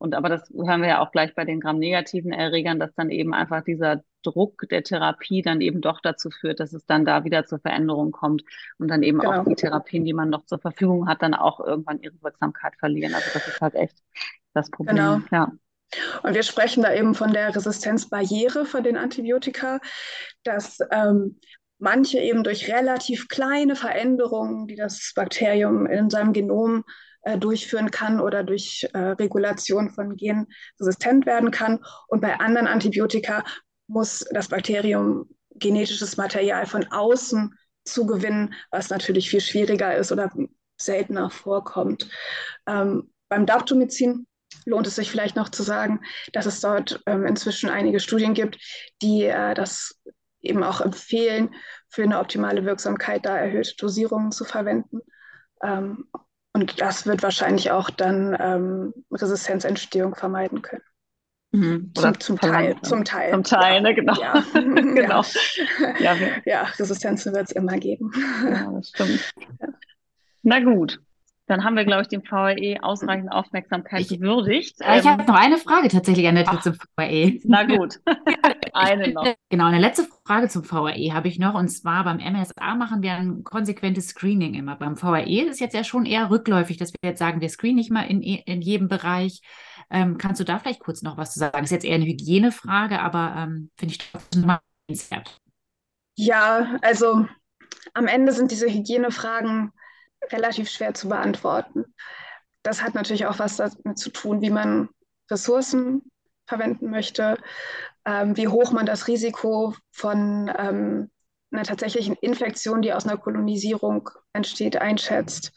und 0.00 0.14
aber 0.14 0.30
das 0.30 0.48
hören 0.48 0.80
wir 0.80 0.88
ja 0.88 1.00
auch 1.00 1.12
gleich 1.12 1.34
bei 1.34 1.44
den 1.44 1.60
gramnegativen 1.60 2.32
Erregern, 2.32 2.80
dass 2.80 2.94
dann 2.94 3.10
eben 3.10 3.34
einfach 3.34 3.62
dieser 3.62 4.02
Druck 4.22 4.66
der 4.70 4.82
Therapie 4.82 5.42
dann 5.42 5.60
eben 5.60 5.82
doch 5.82 6.00
dazu 6.00 6.30
führt, 6.30 6.58
dass 6.58 6.72
es 6.72 6.86
dann 6.86 7.04
da 7.04 7.24
wieder 7.24 7.44
zur 7.44 7.58
Veränderung 7.58 8.10
kommt 8.10 8.42
und 8.78 8.88
dann 8.88 9.02
eben 9.02 9.18
genau. 9.18 9.42
auch 9.42 9.44
die 9.44 9.54
Therapien, 9.56 10.06
die 10.06 10.14
man 10.14 10.30
noch 10.30 10.46
zur 10.46 10.58
Verfügung 10.58 11.06
hat, 11.06 11.20
dann 11.20 11.34
auch 11.34 11.60
irgendwann 11.60 12.00
ihre 12.00 12.14
Wirksamkeit 12.22 12.76
verlieren. 12.78 13.14
Also 13.14 13.28
das 13.34 13.46
ist 13.46 13.60
halt 13.60 13.74
echt 13.74 13.98
das 14.54 14.70
Problem. 14.70 14.96
Genau. 14.96 15.20
Ja. 15.30 15.52
Und 16.22 16.34
wir 16.34 16.44
sprechen 16.44 16.82
da 16.82 16.94
eben 16.94 17.14
von 17.14 17.34
der 17.34 17.54
Resistenzbarriere 17.54 18.64
von 18.64 18.82
den 18.82 18.96
Antibiotika, 18.96 19.80
dass 20.44 20.78
ähm, 20.90 21.38
manche 21.78 22.20
eben 22.20 22.42
durch 22.42 22.72
relativ 22.72 23.28
kleine 23.28 23.76
Veränderungen, 23.76 24.66
die 24.66 24.76
das 24.76 25.12
Bakterium 25.14 25.84
in 25.84 26.08
seinem 26.08 26.32
Genom 26.32 26.84
äh, 27.22 27.38
durchführen 27.38 27.90
kann 27.90 28.20
oder 28.20 28.44
durch 28.44 28.88
äh, 28.92 28.98
Regulation 28.98 29.90
von 29.90 30.16
Genen 30.16 30.46
resistent 30.78 31.26
werden 31.26 31.50
kann. 31.50 31.84
Und 32.08 32.20
bei 32.20 32.38
anderen 32.40 32.66
Antibiotika 32.66 33.44
muss 33.86 34.24
das 34.32 34.48
Bakterium 34.48 35.28
genetisches 35.54 36.16
Material 36.16 36.66
von 36.66 36.86
außen 36.90 37.54
zugewinnen, 37.84 38.54
was 38.70 38.90
natürlich 38.90 39.30
viel 39.30 39.40
schwieriger 39.40 39.96
ist 39.96 40.12
oder 40.12 40.32
seltener 40.76 41.30
vorkommt. 41.30 42.08
Ähm, 42.66 43.12
beim 43.28 43.46
Daptomycin 43.46 44.26
lohnt 44.64 44.86
es 44.86 44.96
sich 44.96 45.10
vielleicht 45.10 45.36
noch 45.36 45.48
zu 45.48 45.62
sagen, 45.62 46.00
dass 46.32 46.46
es 46.46 46.60
dort 46.60 47.02
ähm, 47.06 47.26
inzwischen 47.26 47.70
einige 47.70 48.00
Studien 48.00 48.34
gibt, 48.34 48.58
die 49.02 49.24
äh, 49.24 49.54
das 49.54 50.00
eben 50.40 50.62
auch 50.62 50.80
empfehlen, 50.80 51.54
für 51.88 52.02
eine 52.02 52.18
optimale 52.18 52.64
Wirksamkeit 52.64 53.26
da 53.26 53.36
erhöhte 53.36 53.74
Dosierungen 53.76 54.32
zu 54.32 54.44
verwenden. 54.44 55.00
Ähm, 55.62 56.08
und 56.60 56.80
das 56.80 57.06
wird 57.06 57.22
wahrscheinlich 57.22 57.70
auch 57.70 57.90
dann 57.90 58.36
ähm, 58.38 58.94
Resistenzentstehung 59.10 60.14
vermeiden 60.14 60.62
können. 60.62 60.82
Mhm. 61.52 61.92
Zum, 61.94 62.20
zum 62.20 62.38
Teil, 62.38 62.76
zum 62.82 63.04
Teil. 63.04 63.32
Zum 63.32 63.42
Teil, 63.42 63.74
ja. 63.76 63.80
ne, 63.80 63.94
genau. 63.94 64.14
Ja. 64.20 64.44
genau. 64.54 65.22
ja. 65.98 66.16
ja, 66.44 66.62
Resistenzen 66.78 67.34
wird 67.34 67.48
es 67.48 67.52
immer 67.52 67.76
geben. 67.78 68.12
Ja, 68.44 68.70
das 68.70 68.90
stimmt. 68.90 69.32
Na 70.42 70.60
gut, 70.60 71.00
dann 71.46 71.64
haben 71.64 71.74
wir, 71.74 71.84
glaube 71.84 72.02
ich, 72.02 72.08
dem 72.08 72.22
VAE 72.22 72.78
ausreichend 72.80 73.32
Aufmerksamkeit 73.32 74.02
ich, 74.02 74.08
gewürdigt. 74.08 74.76
Ich 74.80 74.86
ähm, 74.86 75.04
habe 75.04 75.24
noch 75.24 75.34
eine 75.34 75.58
Frage 75.58 75.88
tatsächlich 75.88 76.28
an 76.28 76.36
der 76.36 76.44
Tür 76.44 76.60
zum 76.60 76.76
VAE. 76.96 77.40
Na 77.44 77.64
gut. 77.64 77.98
eine 78.74 79.12
noch. 79.12 79.34
Genau, 79.48 79.66
eine 79.66 79.78
letzte 79.78 80.06
Frage 80.24 80.48
zum 80.48 80.68
VAE 80.70 81.12
habe 81.12 81.28
ich 81.28 81.38
noch. 81.38 81.54
Und 81.54 81.68
zwar 81.68 82.04
beim 82.04 82.18
MSA 82.18 82.74
machen 82.74 83.02
wir 83.02 83.14
ein 83.14 83.44
konsequentes 83.44 84.08
Screening 84.08 84.54
immer. 84.54 84.76
Beim 84.76 85.00
VAE 85.00 85.42
ist 85.42 85.52
es 85.52 85.60
jetzt 85.60 85.74
ja 85.74 85.84
schon 85.84 86.06
eher 86.06 86.30
rückläufig, 86.30 86.76
dass 86.76 86.92
wir 86.92 87.10
jetzt 87.10 87.18
sagen, 87.18 87.40
wir 87.40 87.48
screenen 87.48 87.76
nicht 87.76 87.90
mal 87.90 88.02
in, 88.02 88.22
in 88.22 88.62
jedem 88.62 88.88
Bereich. 88.88 89.40
Ähm, 89.90 90.18
kannst 90.18 90.40
du 90.40 90.44
da 90.44 90.58
vielleicht 90.58 90.80
kurz 90.80 91.02
noch 91.02 91.16
was 91.16 91.32
zu 91.32 91.38
sagen? 91.38 91.58
Das 91.58 91.64
ist 91.64 91.70
jetzt 91.70 91.84
eher 91.84 91.96
eine 91.96 92.06
Hygienefrage, 92.06 93.00
aber 93.00 93.34
ähm, 93.36 93.70
finde 93.76 93.94
ich 93.94 93.98
trotzdem 93.98 94.46
mal 94.46 94.60
wert. 94.88 95.40
Ja, 96.16 96.76
also 96.82 97.26
am 97.94 98.06
Ende 98.06 98.32
sind 98.32 98.50
diese 98.50 98.68
Hygienefragen 98.68 99.72
relativ 100.32 100.68
schwer 100.68 100.94
zu 100.94 101.08
beantworten. 101.08 101.84
Das 102.62 102.82
hat 102.82 102.94
natürlich 102.94 103.26
auch 103.26 103.38
was 103.38 103.56
damit 103.56 103.98
zu 103.98 104.10
tun, 104.10 104.42
wie 104.42 104.50
man 104.50 104.88
Ressourcen 105.30 106.02
verwenden 106.46 106.90
möchte, 106.90 107.38
ähm, 108.04 108.36
wie 108.36 108.48
hoch 108.48 108.72
man 108.72 108.86
das 108.86 109.08
Risiko 109.08 109.74
von 109.90 110.50
ähm, 110.56 111.10
einer 111.52 111.64
tatsächlichen 111.64 112.16
Infektion, 112.20 112.82
die 112.82 112.92
aus 112.92 113.06
einer 113.06 113.18
Kolonisierung 113.18 114.08
entsteht, 114.32 114.76
einschätzt 114.76 115.52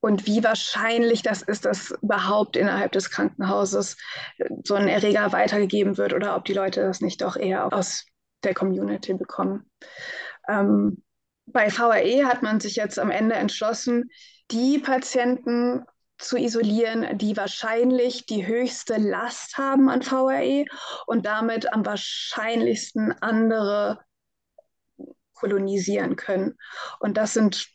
und 0.00 0.26
wie 0.26 0.44
wahrscheinlich 0.44 1.22
das 1.22 1.42
ist, 1.42 1.64
dass 1.64 1.90
überhaupt 2.02 2.56
innerhalb 2.56 2.92
des 2.92 3.10
Krankenhauses 3.10 3.96
so 4.64 4.74
ein 4.74 4.88
Erreger 4.88 5.32
weitergegeben 5.32 5.96
wird 5.96 6.12
oder 6.12 6.36
ob 6.36 6.44
die 6.44 6.52
Leute 6.52 6.82
das 6.82 7.00
nicht 7.00 7.20
doch 7.20 7.36
eher 7.36 7.72
aus 7.72 8.06
der 8.44 8.54
Community 8.54 9.14
bekommen. 9.14 9.68
Ähm, 10.48 11.02
bei 11.46 11.70
VAE 11.70 12.26
hat 12.26 12.42
man 12.42 12.60
sich 12.60 12.76
jetzt 12.76 12.98
am 12.98 13.10
Ende 13.10 13.34
entschlossen, 13.34 14.10
die 14.50 14.78
Patienten 14.78 15.84
zu 16.18 16.36
isolieren, 16.36 17.16
die 17.18 17.36
wahrscheinlich 17.36 18.26
die 18.26 18.46
höchste 18.46 18.96
Last 18.96 19.56
haben 19.56 19.88
an 19.88 20.02
VAE 20.02 20.66
und 21.06 21.26
damit 21.26 21.72
am 21.72 21.86
wahrscheinlichsten 21.86 23.12
andere 23.20 24.00
kolonisieren 25.34 26.16
können. 26.16 26.58
Und 26.98 27.16
das 27.16 27.34
sind 27.34 27.68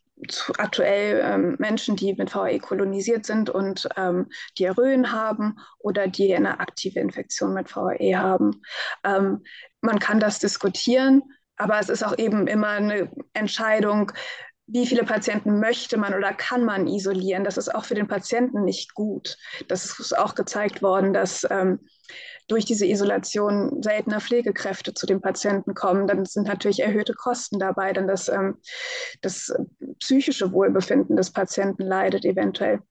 aktuell 0.58 1.22
ähm, 1.24 1.56
Menschen, 1.60 1.96
die 1.96 2.14
mit 2.14 2.34
VAE 2.34 2.60
kolonisiert 2.60 3.26
sind 3.26 3.50
und 3.50 3.88
ähm, 3.98 4.30
Diarrhöen 4.58 5.12
haben 5.12 5.58
oder 5.80 6.08
die 6.08 6.36
eine 6.36 6.60
aktive 6.60 7.00
Infektion 7.00 7.54
mit 7.54 7.74
VAE 7.76 8.18
haben. 8.18 8.62
Ähm, 9.04 9.44
man 9.82 10.00
kann 10.00 10.20
das 10.20 10.40
diskutieren, 10.40 11.24
aber 11.58 11.80
es 11.80 11.90
ist 11.90 12.04
auch 12.04 12.18
eben 12.18 12.48
immer 12.48 12.70
eine 12.70 13.12
Entscheidung, 13.34 14.12
wie 14.68 14.88
viele 14.88 15.04
Patienten 15.04 15.60
möchte 15.60 15.98
man 15.98 16.14
oder 16.14 16.34
kann 16.34 16.64
man 16.64 16.88
isolieren. 16.88 17.44
Das 17.44 17.58
ist 17.58 17.74
auch 17.74 17.86
für 17.86 17.96
den 17.96 18.08
Patienten 18.08 18.64
nicht 18.64 18.94
gut. 18.94 19.38
Das 19.68 20.00
ist 20.00 20.18
auch 20.18 20.36
gezeigt 20.36 20.82
worden, 20.82 21.14
dass 21.14 21.46
ähm, 21.50 21.80
durch 22.48 22.66
diese 22.66 22.86
Isolation 22.86 23.82
seltener 23.82 24.22
Pflegekräfte 24.22 24.94
zu 24.94 25.06
den 25.06 25.22
Patienten 25.22 25.74
kommen. 25.74 26.08
Dann 26.08 26.26
sind 26.26 26.48
natürlich 26.48 26.82
erhöhte 26.82 27.14
Kosten 27.14 27.60
dabei, 27.60 27.94
denn 27.94 28.08
das, 28.08 28.30
ähm, 28.30 28.58
das 29.22 29.54
psychische 30.00 30.52
Wohlbefinden 30.52 31.16
des 31.16 31.32
Patienten 31.32 31.84
leidet 31.84 32.26
eventuell. 32.26 32.82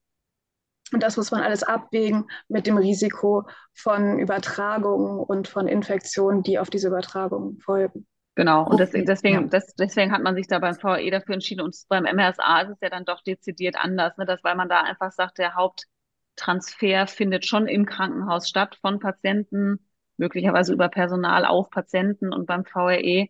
Und 0.91 1.01
das 1.01 1.17
muss 1.17 1.31
man 1.31 1.41
alles 1.41 1.63
abwägen 1.63 2.25
mit 2.49 2.67
dem 2.67 2.77
Risiko 2.77 3.47
von 3.73 4.19
Übertragungen 4.19 5.19
und 5.19 5.47
von 5.47 5.67
Infektionen, 5.67 6.43
die 6.43 6.59
auf 6.59 6.69
diese 6.69 6.89
Übertragungen 6.89 7.59
folgen. 7.59 8.05
Genau, 8.35 8.67
und 8.67 8.79
deswegen, 8.79 9.05
deswegen, 9.05 9.49
das, 9.49 9.75
deswegen 9.75 10.11
hat 10.11 10.23
man 10.23 10.33
sich 10.35 10.47
da 10.47 10.57
beim 10.57 10.75
VE 10.75 11.11
dafür 11.11 11.35
entschieden. 11.35 11.61
Und 11.61 11.75
beim 11.87 12.03
MRSA 12.03 12.61
ist 12.61 12.69
es 12.71 12.77
ja 12.81 12.89
dann 12.89 13.05
doch 13.05 13.21
dezidiert 13.21 13.75
anders, 13.77 14.17
ne? 14.17 14.25
das, 14.25 14.43
weil 14.43 14.55
man 14.55 14.69
da 14.69 14.81
einfach 14.81 15.11
sagt, 15.11 15.37
der 15.37 15.53
Haupttransfer 15.53 17.05
findet 17.05 17.45
schon 17.45 17.67
im 17.67 17.85
Krankenhaus 17.85 18.49
statt 18.49 18.77
von 18.81 18.99
Patienten, 18.99 19.85
möglicherweise 20.17 20.73
über 20.73 20.89
Personal 20.89 21.45
auf 21.45 21.69
Patienten. 21.69 22.33
Und 22.33 22.47
beim 22.47 22.65
VRE 22.65 23.27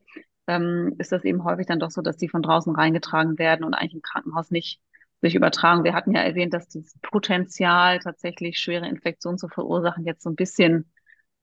ähm, 0.48 0.96
ist 1.00 1.12
das 1.12 1.26
eben 1.26 1.44
häufig 1.44 1.68
dann 1.68 1.80
doch 1.80 1.92
so, 1.92 2.02
dass 2.02 2.18
die 2.18 2.30
von 2.30 2.42
draußen 2.42 2.74
reingetragen 2.74 3.38
werden 3.38 3.66
und 3.66 3.74
eigentlich 3.74 3.96
im 3.96 4.02
Krankenhaus 4.02 4.52
nicht 4.52 4.82
sich 5.22 5.36
übertragen. 5.36 5.84
Wir 5.84 5.94
hatten 5.96 6.14
ja 6.14 6.22
erwähnt, 6.22 6.54
dass 6.54 6.70
das 6.70 6.98
Potenzial, 7.02 8.00
tatsächlich 8.00 8.60
schwere 8.60 8.88
Infektionen 8.88 9.38
zu 9.38 9.50
verursachen, 9.50 10.06
jetzt 10.06 10.24
so 10.24 10.30
ein 10.30 10.36
bisschen 10.36 10.92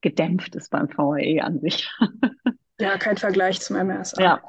gedämpft 0.01 0.55
ist 0.55 0.71
beim 0.71 0.89
VRE 0.89 1.43
an 1.43 1.61
sich. 1.61 1.91
Ja, 2.81 2.97
kein 2.99 3.17
Vergleich 3.17 3.61
zum 3.61 3.77
MRSA. 3.77 4.23
Ja, 4.23 4.41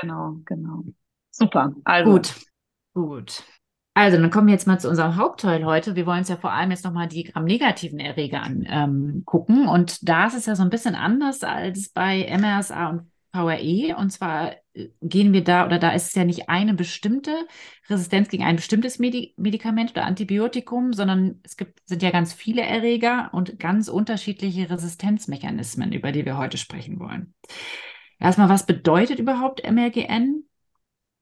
genau, 0.00 0.36
genau. 0.44 0.84
Super. 1.30 1.72
Also. 1.84 2.12
Gut, 2.12 2.34
gut. 2.94 3.44
Also, 3.94 4.16
dann 4.16 4.30
kommen 4.30 4.46
wir 4.46 4.54
jetzt 4.54 4.66
mal 4.66 4.78
zu 4.78 4.88
unserem 4.88 5.16
Hauptteil 5.16 5.64
heute. 5.64 5.96
Wir 5.96 6.06
wollen 6.06 6.20
uns 6.20 6.28
ja 6.28 6.36
vor 6.36 6.52
allem 6.52 6.70
jetzt 6.70 6.84
nochmal 6.84 7.08
die 7.08 7.24
gramnegativen 7.24 7.98
Erreger 7.98 8.42
angucken. 8.42 9.62
Ähm, 9.62 9.68
und 9.68 10.08
da 10.08 10.26
ist 10.26 10.36
es 10.36 10.46
ja 10.46 10.54
so 10.54 10.62
ein 10.62 10.70
bisschen 10.70 10.94
anders 10.94 11.42
als 11.42 11.88
bei 11.88 12.28
MRSA 12.38 12.90
und 12.90 13.10
VRE. 13.32 13.96
Und 13.96 14.10
zwar 14.10 14.56
äh, 14.74 14.88
gehen 15.02 15.32
wir 15.32 15.44
da, 15.44 15.66
oder 15.66 15.78
da 15.78 15.90
ist 15.90 16.08
es 16.08 16.14
ja 16.14 16.24
nicht 16.24 16.48
eine 16.48 16.74
bestimmte 16.74 17.46
Resistenz 17.88 18.28
gegen 18.28 18.44
ein 18.44 18.56
bestimmtes 18.56 18.98
Medi 18.98 19.34
Medikament 19.36 19.90
oder 19.92 20.04
Antibiotikum, 20.04 20.92
sondern 20.92 21.40
es 21.44 21.56
gibt, 21.56 21.80
sind 21.88 22.02
ja 22.02 22.10
ganz 22.10 22.32
viele 22.32 22.62
Erreger 22.62 23.30
und 23.32 23.58
ganz 23.58 23.88
unterschiedliche 23.88 24.70
Resistenzmechanismen, 24.70 25.92
über 25.92 26.12
die 26.12 26.24
wir 26.24 26.38
heute 26.38 26.58
sprechen 26.58 26.98
wollen. 26.98 27.34
Erstmal, 28.18 28.48
was 28.48 28.66
bedeutet 28.66 29.18
überhaupt 29.18 29.62
MRGN? 29.64 30.44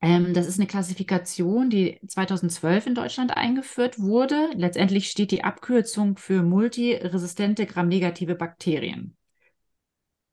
Ähm, 0.02 0.34
das 0.34 0.46
ist 0.46 0.58
eine 0.58 0.66
Klassifikation, 0.66 1.70
die 1.70 2.00
2012 2.06 2.86
in 2.86 2.94
Deutschland 2.94 3.36
eingeführt 3.36 3.98
wurde. 3.98 4.50
Letztendlich 4.54 5.08
steht 5.08 5.30
die 5.30 5.44
Abkürzung 5.44 6.16
für 6.16 6.42
multiresistente 6.42 7.66
gramnegative 7.66 8.34
Bakterien. 8.34 9.16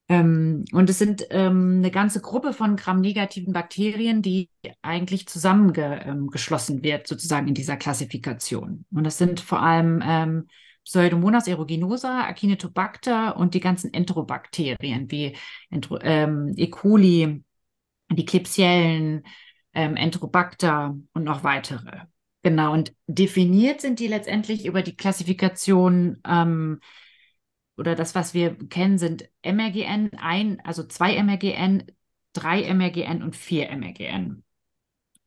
Ähm, 0.09 0.65
und 0.73 0.89
es 0.89 0.99
sind 0.99 1.25
ähm, 1.29 1.77
eine 1.77 1.91
ganze 1.91 2.19
Gruppe 2.19 2.53
von 2.53 2.75
gramnegativen 2.75 3.53
Bakterien, 3.53 4.21
die 4.21 4.49
eigentlich 4.81 5.27
zusammengeschlossen 5.27 6.77
ähm, 6.77 6.83
wird, 6.83 7.07
sozusagen 7.07 7.47
in 7.47 7.53
dieser 7.53 7.77
Klassifikation. 7.77 8.85
Und 8.93 9.03
das 9.05 9.17
sind 9.17 9.39
vor 9.39 9.61
allem 9.61 10.03
ähm, 10.05 10.47
Pseudomonas 10.83 11.47
aeruginosa, 11.47 12.27
Acinetobacter 12.27 13.37
und 13.37 13.53
die 13.53 13.61
ganzen 13.61 13.93
Enterobakterien 13.93 15.09
wie 15.09 15.37
Entro, 15.69 15.97
ähm, 16.01 16.53
E. 16.57 16.67
coli, 16.67 17.43
die 18.11 18.25
Klebsiellen, 18.25 19.23
ähm, 19.73 19.95
Enterobacter 19.95 20.97
und 21.13 21.23
noch 21.23 21.45
weitere. 21.45 22.01
Genau, 22.43 22.73
und 22.73 22.93
definiert 23.07 23.79
sind 23.79 23.99
die 23.99 24.07
letztendlich 24.07 24.65
über 24.65 24.81
die 24.81 24.97
Klassifikation 24.97 26.19
oder 27.77 27.95
das, 27.95 28.15
was 28.15 28.33
wir 28.33 28.55
kennen, 28.69 28.97
sind 28.97 29.29
MRGN, 29.43 30.11
ein, 30.17 30.59
also 30.63 30.83
zwei 30.83 31.21
MRGN, 31.21 31.83
drei 32.33 32.71
MRGN 32.73 33.23
und 33.23 33.35
vier 33.35 33.69
MRGN. 33.75 34.43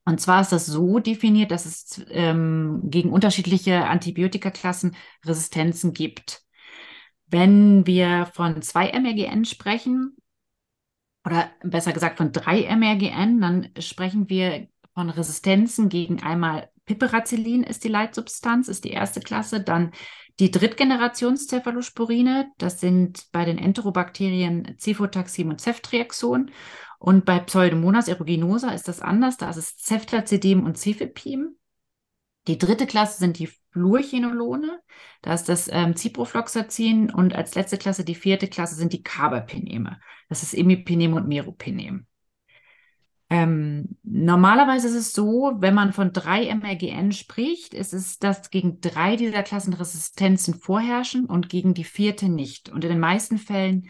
Und 0.04 0.20
zwar 0.20 0.40
ist 0.40 0.52
das 0.52 0.66
so 0.66 1.00
definiert, 1.00 1.50
dass 1.50 1.66
es 1.66 2.04
ähm, 2.10 2.82
gegen 2.84 3.10
unterschiedliche 3.10 3.86
Antibiotikaklassen 3.86 4.94
Resistenzen 5.24 5.92
gibt. 5.92 6.44
Wenn 7.26 7.86
wir 7.86 8.26
von 8.32 8.62
zwei 8.62 8.92
MRGN 8.92 9.44
sprechen, 9.44 10.16
oder 11.24 11.50
besser 11.64 11.92
gesagt 11.92 12.18
von 12.18 12.30
drei 12.30 12.62
MRGN, 12.62 13.40
dann 13.40 13.68
sprechen 13.80 14.28
wir 14.30 14.68
von 14.94 15.10
Resistenzen 15.10 15.88
gegen 15.88 16.22
einmal 16.22 16.70
Piperacillin 16.86 17.64
ist 17.64 17.82
die 17.82 17.88
Leitsubstanz, 17.88 18.68
ist 18.68 18.84
die 18.84 18.92
erste 18.92 19.20
Klasse, 19.20 19.60
dann 19.60 19.90
die 20.38 20.50
Drittgenerations-Cephalosporine, 20.50 22.52
das 22.58 22.80
sind 22.80 23.26
bei 23.32 23.44
den 23.44 23.58
Enterobakterien 23.58 24.76
Cefotaxim 24.78 25.48
und 25.48 25.60
Ceftriaxon. 25.60 26.50
Und 26.98 27.24
bei 27.24 27.38
Pseudomonas 27.40 28.08
aeruginosa 28.08 28.70
ist 28.70 28.88
das 28.88 29.00
anders, 29.00 29.36
da 29.36 29.50
ist 29.50 29.56
es 29.56 29.76
Ceftazidem 29.78 30.64
und 30.64 30.78
Cefepim. 30.78 31.56
Die 32.48 32.58
dritte 32.58 32.86
Klasse 32.86 33.18
sind 33.18 33.38
die 33.38 33.50
Fluorchinolone, 33.72 34.80
da 35.20 35.34
ist 35.34 35.48
das 35.48 35.68
ähm, 35.70 35.96
Ciprofloxacin 35.96 37.10
und 37.10 37.34
als 37.34 37.54
letzte 37.54 37.76
Klasse, 37.76 38.04
die 38.04 38.14
vierte 38.14 38.48
Klasse, 38.48 38.76
sind 38.76 38.92
die 38.92 39.02
Carbapeneme. 39.02 40.00
Das 40.28 40.42
ist 40.42 40.54
Imipenem 40.54 41.14
und 41.14 41.28
Meropenem. 41.28 42.06
Ähm, 43.28 43.96
normalerweise 44.04 44.86
ist 44.86 44.94
es 44.94 45.12
so, 45.12 45.52
wenn 45.58 45.74
man 45.74 45.92
von 45.92 46.12
drei 46.12 46.54
MRGN 46.54 47.10
spricht, 47.10 47.74
ist 47.74 47.92
es, 47.92 48.18
dass 48.18 48.50
gegen 48.50 48.80
drei 48.80 49.16
dieser 49.16 49.42
Klassen 49.42 49.72
Resistenzen 49.72 50.54
vorherrschen 50.54 51.26
und 51.26 51.48
gegen 51.48 51.74
die 51.74 51.84
vierte 51.84 52.28
nicht. 52.28 52.68
Und 52.68 52.84
in 52.84 52.90
den 52.90 53.00
meisten 53.00 53.38
Fällen 53.38 53.88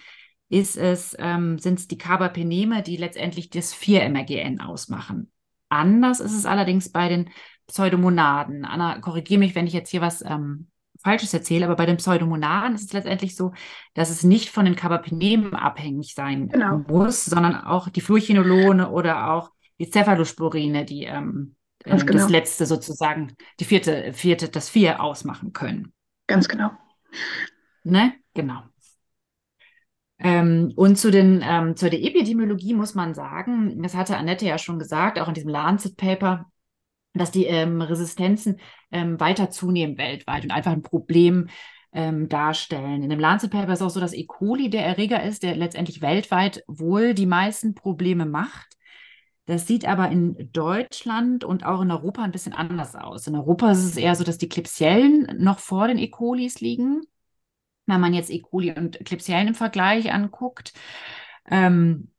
ist 0.49 0.77
es, 0.77 1.15
ähm, 1.19 1.59
sind 1.59 1.79
es 1.79 1.89
die 1.89 1.99
Carbapeneme, 1.99 2.83
die 2.83 2.97
letztendlich 2.97 3.51
das 3.51 3.75
4-MRGN 3.75 4.61
ausmachen. 4.61 5.31
Anders 5.69 6.21
ist 6.21 6.35
es 6.35 6.47
allerdings 6.47 6.91
bei 6.91 7.09
den 7.09 7.31
Pseudomonaden. 7.67 8.65
Anna, 8.65 9.01
korrigiere 9.01 9.41
mich, 9.41 9.55
wenn 9.55 9.67
ich 9.67 9.73
jetzt 9.73 9.91
hier 9.91 10.01
was 10.01 10.23
ähm, 10.23 10.69
Falsches 11.07 11.33
erzähle, 11.33 11.67
aber 11.67 11.77
bei 11.77 11.87
den 11.87 11.99
Pseudomonaden 11.99 12.75
ist 12.75 12.87
es 12.87 12.93
letztendlich 12.93 13.37
so, 13.37 13.53
dass 13.95 14.11
es 14.11 14.25
nicht 14.25 14.51
von 14.51 14.65
den 14.65 14.75
Carbapenemen 14.75 15.55
abhängig 15.55 16.15
sein 16.15 16.49
genau. 16.49 16.79
muss, 16.89 17.25
sondern 17.25 17.55
auch 17.55 17.89
die 17.89 18.01
Fluorchinolone 18.01 18.91
oder 18.91 19.31
auch 19.31 19.53
die 19.79 19.89
Cephalosporine, 19.89 20.85
die 20.85 21.05
ähm, 21.05 21.55
äh, 21.85 21.97
genau. 21.97 22.13
das 22.13 22.29
letzte 22.29 22.67
sozusagen, 22.67 23.37
die 23.61 23.65
vierte, 23.65 24.13
vierte, 24.13 24.49
das 24.49 24.69
vier 24.69 25.01
ausmachen 25.01 25.53
können. 25.53 25.93
Ganz 26.27 26.49
genau. 26.49 26.73
Ne? 27.85 28.15
Genau. 28.35 28.63
Ähm, 30.19 30.73
und 30.75 30.97
zu 30.97 31.13
den, 31.13 31.41
ähm, 31.47 31.77
zur 31.77 31.91
der 31.91 32.03
Epidemiologie 32.03 32.75
muss 32.75 32.97
man 32.97 33.15
sagen, 33.15 33.81
das 33.81 33.95
hatte 33.95 34.17
Annette 34.17 34.47
ja 34.47 34.59
schon 34.59 34.81
gesagt, 34.81 35.21
auch 35.21 35.29
in 35.29 35.35
diesem 35.35 35.51
Lancet-Paper, 35.51 36.47
dass 37.19 37.31
die 37.31 37.47
ähm, 37.47 37.81
Resistenzen 37.81 38.61
ähm, 38.91 39.19
weiter 39.21 39.51
zunehmen 39.51 39.99
weltweit 39.99 40.45
und 40.45 40.51
einfach 40.51 40.73
ein 40.73 40.83
Problem 40.83 41.49
ähm, 41.93 42.29
darstellen. 42.29 43.03
In 43.03 43.11
dem 43.11 43.21
Lancet-Paper 43.21 43.73
ist 43.73 43.83
auch 43.83 43.91
so, 43.91 44.01
dass 44.01 44.13
E. 44.13 44.27
coli 44.27 44.71
der 44.71 44.85
Erreger 44.85 45.23
ist, 45.23 45.43
der 45.43 45.57
letztendlich 45.57 46.03
weltweit 46.03 46.63
wohl 46.67 47.15
die 47.15 47.27
meisten 47.27 47.75
Probleme 47.75 48.27
macht. 48.27 48.77
Das 49.47 49.67
sieht 49.67 49.87
aber 49.87 50.11
in 50.11 50.51
Deutschland 50.53 51.45
und 51.45 51.65
auch 51.65 51.81
in 51.81 51.91
Europa 51.91 52.23
ein 52.23 52.33
bisschen 52.33 52.53
anders 52.53 52.97
aus. 52.97 53.27
In 53.29 53.37
Europa 53.37 53.71
ist 53.71 53.85
es 53.85 53.97
eher 53.97 54.15
so, 54.17 54.25
dass 54.25 54.39
die 54.39 54.49
Klebsiellen 54.49 55.37
noch 55.39 55.61
vor 55.61 55.89
den 55.89 55.99
E. 55.99 56.09
colis 56.09 56.61
liegen. 56.61 57.03
Wenn 57.87 58.01
man 58.01 58.13
jetzt 58.13 58.31
E. 58.31 58.41
coli 58.41 58.73
und 58.73 58.99
Klebsiellen 59.05 59.49
im 59.49 59.55
Vergleich 59.55 60.13
anguckt. 60.13 60.73
Ähm, 61.49 62.11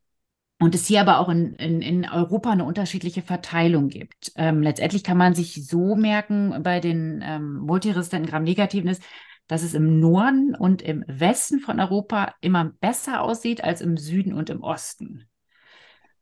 und 0.60 0.74
es 0.74 0.88
hier 0.88 1.02
aber 1.02 1.20
auch 1.20 1.30
in, 1.30 1.54
in, 1.56 1.82
in 1.82 2.10
Europa 2.10 2.52
eine 2.52 2.65
unterschiedliche 2.65 3.22
Verteilung 3.22 3.89
gibt. 3.89 4.32
Ähm, 4.36 4.62
letztendlich 4.62 5.04
kann 5.04 5.17
man 5.17 5.36
sich 5.36 5.67
so 5.67 5.96
merken, 5.96 6.62
bei 6.63 6.80
den 6.80 7.24
ähm, 7.24 7.58
multiresistenten 7.58 8.30
Gram-Negativen 8.30 8.89
ist, 8.89 9.04
dass 9.48 9.63
es 9.63 9.74
im 9.74 10.00
Norden 10.00 10.56
und 10.56 10.82
im 10.82 11.04
Westen 11.08 11.60
von 11.60 11.80
Europa 11.80 12.34
immer 12.41 12.74
besser 12.80 13.22
aussieht 13.22 13.63
als 13.63 13.82
im 13.82 13.98
Süden 13.98 14.34
und 14.34 14.50
im 14.50 14.62
Osten. 14.62 15.30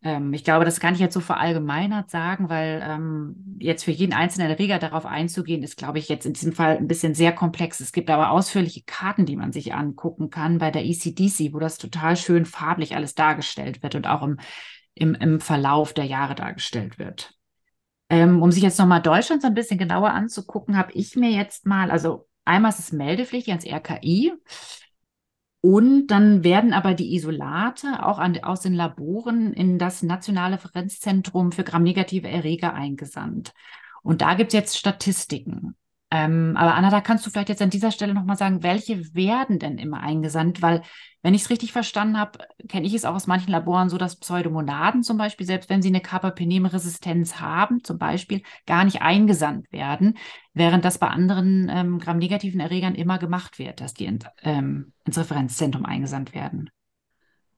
Ähm, 0.06 0.32
ich 0.34 0.44
glaube, 0.44 0.66
das 0.66 0.80
kann 0.80 0.94
ich 0.94 1.00
jetzt 1.00 1.16
so 1.16 1.20
verallgemeinert 1.20 2.12
sagen, 2.12 2.48
weil 2.48 2.82
ähm, 2.88 3.58
jetzt 3.60 3.84
für 3.84 3.92
jeden 3.92 4.14
einzelnen 4.14 4.52
Erreger 4.52 4.78
darauf 4.78 5.06
einzugehen, 5.08 5.64
ist, 5.64 5.78
glaube 5.78 5.98
ich, 5.98 6.08
jetzt 6.08 6.28
in 6.28 6.34
diesem 6.34 6.54
Fall 6.54 6.78
ein 6.78 6.88
bisschen 6.88 7.16
sehr 7.16 7.34
komplex. 7.34 7.80
Es 7.80 7.92
gibt 7.92 8.12
aber 8.12 8.30
ausführliche 8.30 8.84
Karten, 8.86 9.26
die 9.26 9.36
man 9.36 9.52
sich 9.52 9.74
angucken 9.74 10.30
kann 10.30 10.60
bei 10.60 10.70
der 10.70 10.86
ECDC, 10.86 11.54
wo 11.54 11.60
das 11.60 11.80
total 11.80 12.16
schön 12.16 12.46
farblich 12.46 12.96
alles 12.96 13.16
dargestellt 13.16 13.82
wird 13.82 13.96
und 13.96 14.06
auch 14.06 14.22
im, 14.22 14.38
im, 14.94 15.16
im 15.16 15.40
Verlauf 15.42 15.92
der 15.94 16.06
Jahre 16.06 16.36
dargestellt 16.36 17.00
wird. 17.00 17.34
Ähm, 18.12 18.44
um 18.44 18.52
sich 18.52 18.62
jetzt 18.62 18.78
nochmal 18.78 19.02
Deutschland 19.02 19.42
so 19.42 19.48
ein 19.48 19.56
bisschen 19.56 19.80
genauer 19.80 20.12
anzugucken, 20.12 20.78
habe 20.78 20.92
ich 20.92 21.16
mir 21.16 21.32
jetzt 21.32 21.66
mal, 21.66 21.90
also 21.90 22.28
einmal 22.46 22.70
ist 22.70 22.78
es 22.78 22.92
meldepflichtig 22.92 23.52
ans 23.52 23.66
RKI. 23.66 24.34
Und 25.66 26.12
dann 26.12 26.44
werden 26.44 26.74
aber 26.74 26.94
die 26.94 27.16
Isolate 27.16 28.06
auch 28.06 28.20
an, 28.20 28.38
aus 28.44 28.62
den 28.62 28.76
Laboren 28.76 29.52
in 29.52 29.80
das 29.80 30.04
Nationale 30.04 30.64
Referenzzentrum 30.64 31.52
für 31.52 31.64
gramnegative 31.64 32.28
Erreger 32.28 32.76
eingesandt. 32.76 33.52
Und 34.04 34.22
da 34.22 34.36
gibt 34.36 34.50
es 34.50 34.54
jetzt 34.54 34.78
Statistiken. 34.78 35.76
Ähm, 36.16 36.56
aber 36.56 36.76
Anna, 36.76 36.90
da 36.90 37.02
kannst 37.02 37.26
du 37.26 37.30
vielleicht 37.30 37.50
jetzt 37.50 37.62
an 37.62 37.70
dieser 37.70 37.92
Stelle 37.92 38.14
nochmal 38.14 38.38
sagen, 38.38 38.64
welche 38.64 39.14
werden 39.14 39.60
denn 39.60 39.78
immer 39.78 40.00
eingesandt? 40.00 40.62
Weil, 40.62 40.82
wenn 41.22 41.34
ich 41.34 41.42
es 41.42 41.50
richtig 41.50 41.74
verstanden 41.74 42.18
habe, 42.18 42.40
kenne 42.70 42.88
ich 42.88 42.94
es 42.94 43.04
auch 43.04 43.16
aus 43.16 43.28
manchen 43.28 43.52
Laboren 43.52 43.90
so, 43.90 43.98
dass 43.98 44.16
Pseudomonaden 44.16 45.04
zum 45.04 45.18
Beispiel, 45.18 45.46
selbst 45.46 45.70
wenn 45.70 45.82
sie 45.82 45.90
eine 45.90 46.00
Carbapenem-Resistenz 46.00 47.42
haben, 47.42 47.84
zum 47.84 47.98
Beispiel, 47.98 48.44
gar 48.66 48.86
nicht 48.86 49.02
eingesandt 49.02 49.70
werden, 49.74 50.18
während 50.54 50.86
das 50.86 51.00
bei 51.00 51.08
anderen 51.08 51.70
ähm, 51.70 52.00
gramnegativen 52.00 52.62
Erregern 52.62 52.96
immer 52.96 53.18
gemacht 53.18 53.60
wird, 53.60 53.82
dass 53.82 53.94
die 53.94 54.06
in, 54.06 54.20
ähm, 54.44 54.94
ins 55.04 55.18
Referenzzentrum 55.18 55.86
eingesandt 55.86 56.34
werden. 56.34 56.70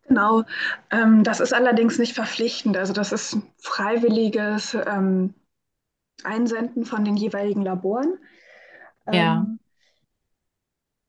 Genau, 0.08 0.46
ähm, 0.90 1.24
das 1.24 1.42
ist 1.42 1.54
allerdings 1.54 2.00
nicht 2.00 2.16
verpflichtend. 2.16 2.76
Also 2.76 2.94
das 2.94 3.12
ist 3.12 3.38
freiwilliges 3.60 4.74
ähm, 4.74 5.36
Einsenden 6.24 6.86
von 6.86 7.06
den 7.06 7.18
jeweiligen 7.18 7.62
Laboren. 7.62 8.18
Ja. 9.12 9.38
Ähm, 9.38 9.60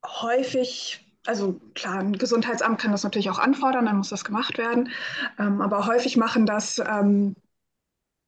häufig, 0.04 1.04
also 1.26 1.60
klar, 1.74 1.98
ein 1.98 2.12
Gesundheitsamt 2.14 2.80
kann 2.80 2.92
das 2.92 3.04
natürlich 3.04 3.30
auch 3.30 3.38
anfordern, 3.38 3.86
dann 3.86 3.96
muss 3.98 4.10
das 4.10 4.24
gemacht 4.24 4.58
werden. 4.58 4.90
Ähm, 5.38 5.60
aber 5.60 5.86
häufig 5.86 6.16
machen 6.16 6.46
das 6.46 6.78
ähm, 6.78 7.36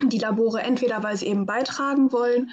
die 0.03 0.19
Labore 0.19 0.63
entweder, 0.63 1.03
weil 1.03 1.17
sie 1.17 1.27
eben 1.27 1.47
beitragen 1.47 2.11
wollen 2.13 2.51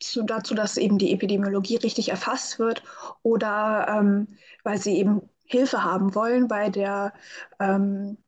zu, 0.00 0.22
dazu, 0.22 0.54
dass 0.54 0.76
eben 0.76 0.98
die 0.98 1.12
Epidemiologie 1.12 1.76
richtig 1.76 2.10
erfasst 2.10 2.58
wird, 2.58 2.82
oder 3.22 3.86
ähm, 3.88 4.28
weil 4.64 4.78
sie 4.78 4.96
eben 4.98 5.22
Hilfe 5.44 5.82
haben 5.82 6.14
wollen 6.14 6.46
bei 6.48 6.68
der 6.70 7.12
ähm, 7.58 8.18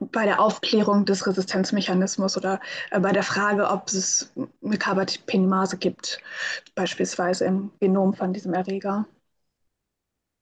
bei 0.00 0.24
der 0.24 0.40
Aufklärung 0.40 1.04
des 1.04 1.26
Resistenzmechanismus 1.26 2.36
oder 2.36 2.60
äh, 2.90 3.00
bei 3.00 3.12
der 3.12 3.22
Frage, 3.22 3.68
ob 3.68 3.88
es 3.88 4.32
eine 4.64 4.78
Carbapenemase 4.78 5.78
gibt, 5.78 6.20
beispielsweise 6.74 7.44
im 7.44 7.70
Genom 7.80 8.14
von 8.14 8.32
diesem 8.32 8.54
Erreger. 8.54 9.06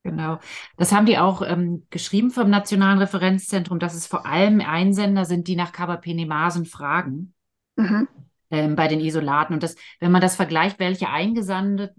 Genau. 0.02 0.38
Das 0.76 0.92
haben 0.92 1.06
die 1.06 1.18
auch 1.18 1.40
ähm, 1.40 1.86
geschrieben 1.88 2.30
vom 2.30 2.50
Nationalen 2.50 2.98
Referenzzentrum, 2.98 3.78
dass 3.78 3.94
es 3.94 4.06
vor 4.06 4.26
allem 4.26 4.60
Einsender 4.60 5.24
sind, 5.24 5.48
die 5.48 5.56
nach 5.56 5.72
Carbapenemasen 5.72 6.66
fragen. 6.66 7.32
Mhm 7.76 8.06
ähm, 8.54 8.76
bei 8.76 8.86
den 8.86 9.00
Isolaten. 9.00 9.54
Und 9.54 9.62
das, 9.62 9.74
wenn 9.98 10.12
man 10.12 10.20
das 10.20 10.36
vergleicht, 10.36 10.78
welche 10.78 11.08
eingesendet 11.08 11.92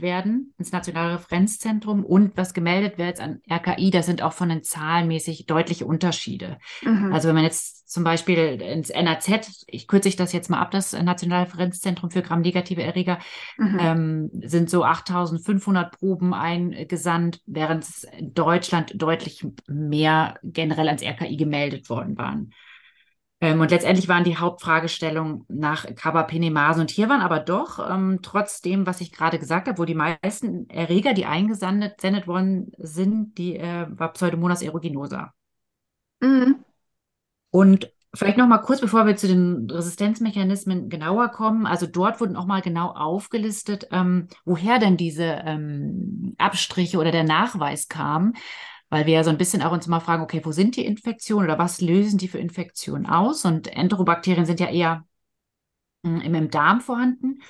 werden 0.00 0.54
ins 0.58 0.72
Nationale 0.72 1.14
Referenzzentrum 1.14 2.04
und 2.04 2.36
was 2.36 2.54
gemeldet 2.54 2.96
wird 2.96 3.20
an 3.20 3.40
RKI, 3.50 3.90
das 3.90 4.06
sind 4.06 4.22
auch 4.22 4.32
von 4.32 4.48
den 4.48 4.62
zahlenmäßig 4.62 5.46
deutliche 5.46 5.84
Unterschiede. 5.86 6.58
Mhm. 6.82 7.12
Also 7.12 7.28
wenn 7.28 7.34
man 7.34 7.44
jetzt 7.44 7.88
zum 7.88 8.04
Beispiel 8.04 8.38
ins 8.60 8.90
NAZ, 8.90 9.64
ich 9.66 9.88
kürze 9.88 10.08
ich 10.08 10.16
das 10.16 10.32
jetzt 10.32 10.50
mal 10.50 10.60
ab, 10.60 10.70
das 10.70 10.92
Nationale 10.92 11.46
Referenzzentrum 11.46 12.10
für 12.10 12.22
gramnegative 12.22 12.82
Erreger, 12.82 13.18
mhm. 13.58 13.78
ähm, 13.80 14.30
sind 14.44 14.70
so 14.70 14.84
8500 14.84 15.98
Proben 15.98 16.34
eingesandt, 16.34 17.40
während 17.46 17.84
es 17.84 18.04
in 18.04 18.34
Deutschland 18.34 18.92
deutlich 18.94 19.46
mehr 19.66 20.38
generell 20.42 20.88
ans 20.88 21.02
RKI 21.02 21.36
gemeldet 21.36 21.88
worden 21.90 22.16
waren. 22.16 22.52
Ähm, 23.40 23.60
und 23.60 23.70
letztendlich 23.70 24.08
waren 24.08 24.24
die 24.24 24.38
Hauptfragestellungen 24.38 25.44
nach 25.48 25.86
Carbapenemase. 25.94 26.80
Und 26.80 26.90
hier 26.90 27.08
waren 27.08 27.20
aber 27.20 27.38
doch, 27.40 27.78
ähm, 27.90 28.20
trotz 28.22 28.62
dem, 28.62 28.86
was 28.86 29.00
ich 29.00 29.12
gerade 29.12 29.38
gesagt 29.38 29.68
habe, 29.68 29.78
wo 29.78 29.84
die 29.84 29.94
meisten 29.94 30.68
Erreger, 30.70 31.12
die 31.12 31.26
eingesendet 31.26 32.26
worden 32.26 32.72
sind, 32.78 33.36
die 33.36 33.56
äh, 33.56 33.86
war 33.90 34.12
Pseudomonas 34.12 34.62
aeruginosa. 34.62 35.34
Mhm. 36.20 36.64
Und 37.50 37.92
vielleicht 38.14 38.38
noch 38.38 38.46
mal 38.46 38.58
kurz, 38.58 38.80
bevor 38.80 39.06
wir 39.06 39.16
zu 39.16 39.28
den 39.28 39.68
Resistenzmechanismen 39.70 40.88
genauer 40.88 41.28
kommen. 41.28 41.66
Also 41.66 41.86
dort 41.86 42.20
wurden 42.20 42.36
auch 42.36 42.46
mal 42.46 42.62
genau 42.62 42.88
aufgelistet, 42.90 43.88
ähm, 43.92 44.28
woher 44.46 44.78
denn 44.78 44.96
diese 44.96 45.24
ähm, 45.24 46.34
Abstriche 46.38 46.98
oder 46.98 47.12
der 47.12 47.24
Nachweis 47.24 47.88
kam 47.88 48.32
weil 48.88 49.06
wir 49.06 49.14
ja 49.14 49.24
so 49.24 49.30
ein 49.30 49.38
bisschen 49.38 49.62
auch 49.62 49.72
uns 49.72 49.86
mal 49.86 50.00
fragen, 50.00 50.22
okay, 50.22 50.40
wo 50.44 50.52
sind 50.52 50.76
die 50.76 50.84
Infektionen 50.84 51.48
oder 51.48 51.58
was 51.58 51.80
lösen 51.80 52.18
die 52.18 52.28
für 52.28 52.38
Infektionen 52.38 53.06
aus? 53.06 53.44
Und 53.44 53.68
Enterobakterien 53.68 54.46
sind 54.46 54.60
ja 54.60 54.68
eher 54.68 55.04
hm, 56.04 56.20
im 56.20 56.50
Darm 56.50 56.80
vorhanden. 56.80 57.40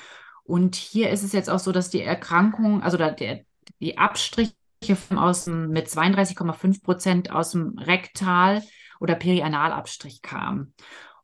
Und 0.45 0.77
hier 0.77 1.11
ist 1.11 1.23
es 1.23 1.33
jetzt 1.33 1.51
auch 1.51 1.59
so, 1.59 1.73
dass 1.73 1.91
die 1.91 2.03
Erkrankung, 2.03 2.83
also 2.83 2.97
der, 2.97 3.45
die 3.81 3.99
Abstriche 3.99 4.55
aus 5.15 5.45
dem, 5.45 5.71
mit 5.71 5.89
32,5 5.89 6.83
Prozent 6.83 7.31
aus 7.31 7.51
dem 7.51 7.79
Rektal- 7.79 8.63
oder 9.01 9.15
Perianalabstrich 9.15 10.23
kamen. 10.23 10.75